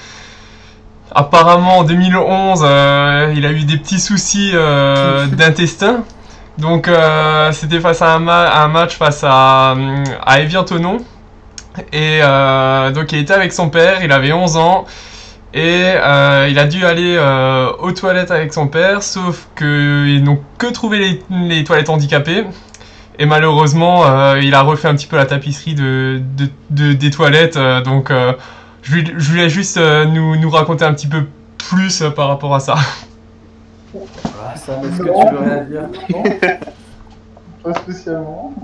[1.15, 6.05] apparemment en 2011 euh, il a eu des petits soucis euh, d'intestin.
[6.59, 10.99] Donc euh, c'était face à un, ma- à un match face à, hum, à Evian-Tonon.
[11.93, 14.85] Et euh, donc il était avec son père, il avait 11 ans.
[15.53, 20.39] Et euh, il a dû aller euh, aux toilettes avec son père, sauf qu'ils n'ont
[20.59, 22.45] que trouvé les, les toilettes handicapées.
[23.19, 27.11] Et malheureusement, euh, il a refait un petit peu la tapisserie de, de- de- des
[27.11, 27.57] toilettes.
[27.57, 28.33] euh, donc euh,
[28.83, 31.27] je, voulais juste euh, nous, nous raconter un petit peu
[31.59, 32.77] plus euh, par rapport à ça.
[33.93, 36.23] Ah, Sam, est-ce que tu veux réagir Non,
[37.65, 38.55] Pas spécialement.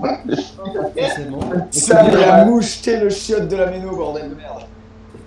[0.97, 1.39] forcément.
[1.69, 4.61] Sam, il a moucheté le chiotte de la méno, bordel de merde.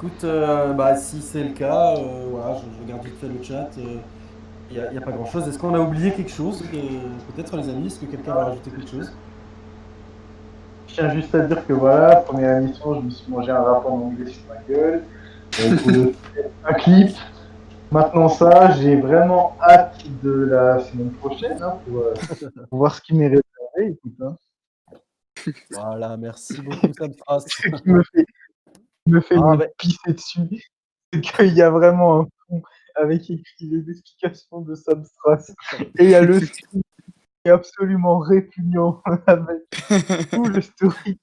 [0.03, 3.43] Écoute, euh, bah, si c'est le cas, euh, voilà, je, je regarde vite fait le
[3.43, 3.69] chat.
[4.71, 5.47] Il n'y a, pas grand chose.
[5.47, 6.79] Est-ce qu'on a oublié quelque chose euh,
[7.35, 9.13] Peut-être les amis, est-ce que quelqu'un va rajouter quelque chose?
[10.89, 13.85] Je tiens juste à dire que voilà, première émission, je me suis mangé un rap
[13.85, 15.05] en anglais sur ma gueule.
[15.61, 16.13] Euh,
[16.65, 17.15] un clip.
[17.93, 22.15] Maintenant ça, j'ai vraiment hâte de la semaine prochaine hein, pour, euh,
[22.71, 23.99] pour voir ce qui m'est réservé.
[23.99, 24.35] Écoute, hein.
[25.73, 27.45] Voilà, merci beaucoup, Sam Strass.
[27.49, 28.25] Ce qui me fait,
[29.11, 29.67] me fait Ah, me bah.
[29.79, 30.41] pisser dessus,
[31.13, 32.63] c'est qu'il y a vraiment un fond
[32.97, 35.53] avec écrit les explications de Sam Strass.
[35.99, 36.83] Et il y a le script qui
[37.47, 41.19] est absolument répugnant avec tout le story.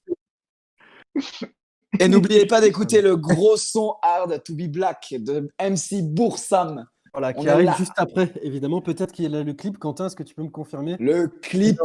[1.99, 6.85] Et n'oubliez pas d'écouter le gros son Hard to be Black de MC Boursam.
[7.13, 8.81] Voilà, qui arrive juste après, évidemment.
[8.81, 9.77] Peut-être qu'il y a le clip.
[9.79, 10.97] Quentin, est-ce que tu peux me confirmer?
[10.99, 11.79] Le clip.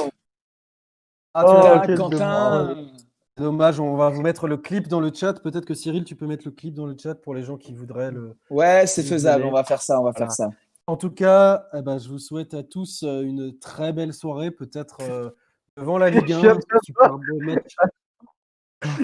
[1.35, 2.93] Ah, tu Oh, Quentin.
[3.37, 5.35] Dommage, on va vous mettre le clip dans le chat.
[5.43, 7.73] Peut-être que Cyril, tu peux mettre le clip dans le chat pour les gens qui
[7.75, 8.37] voudraient le.
[8.51, 9.45] Ouais, c'est faisable.
[9.45, 10.01] On va faire ça.
[10.01, 10.51] On va faire ça.
[10.87, 14.51] En tout cas, eh ben, je vous souhaite à tous euh, une très belle soirée,
[14.51, 15.31] peut-être euh,
[15.77, 16.37] devant la Ligue 1.
[16.37, 17.75] Je viens un super beau match.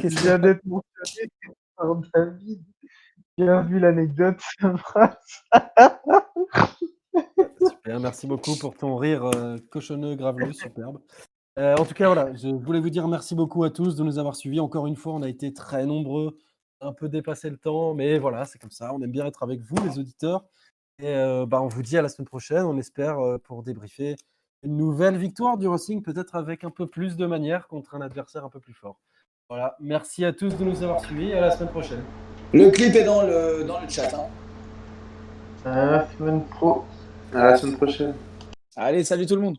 [0.01, 1.31] Qu'est-ce Je que- viens d'être mentionné
[1.77, 2.63] par David.
[3.37, 4.41] Bien vu l'anecdote.
[7.61, 10.99] Super, merci beaucoup pour ton rire euh, cochonneux, graveleux, superbe.
[11.59, 14.19] Euh, en tout cas, voilà, je voulais vous dire merci beaucoup à tous de nous
[14.19, 14.61] avoir suivis.
[14.61, 16.39] Encore une fois, on a été très nombreux,
[16.81, 18.95] un peu dépassé le temps, mais voilà, c'est comme ça.
[18.95, 20.45] On aime bien être avec vous, les auditeurs.
[21.01, 22.65] Et euh, bah, on vous dit à la semaine prochaine.
[22.65, 24.15] On espère euh, pour débriefer
[24.63, 28.45] une nouvelle victoire du Racing, peut-être avec un peu plus de manière contre un adversaire
[28.45, 29.01] un peu plus fort.
[29.49, 31.33] Voilà, merci à tous de nous avoir suivis.
[31.33, 32.03] À la semaine prochaine.
[32.53, 34.15] Le clip est dans le, dans le chat.
[34.15, 34.29] hein.
[35.65, 36.85] À la semaine pro.
[37.35, 38.15] À la semaine prochaine.
[38.77, 39.59] Allez, salut tout le monde.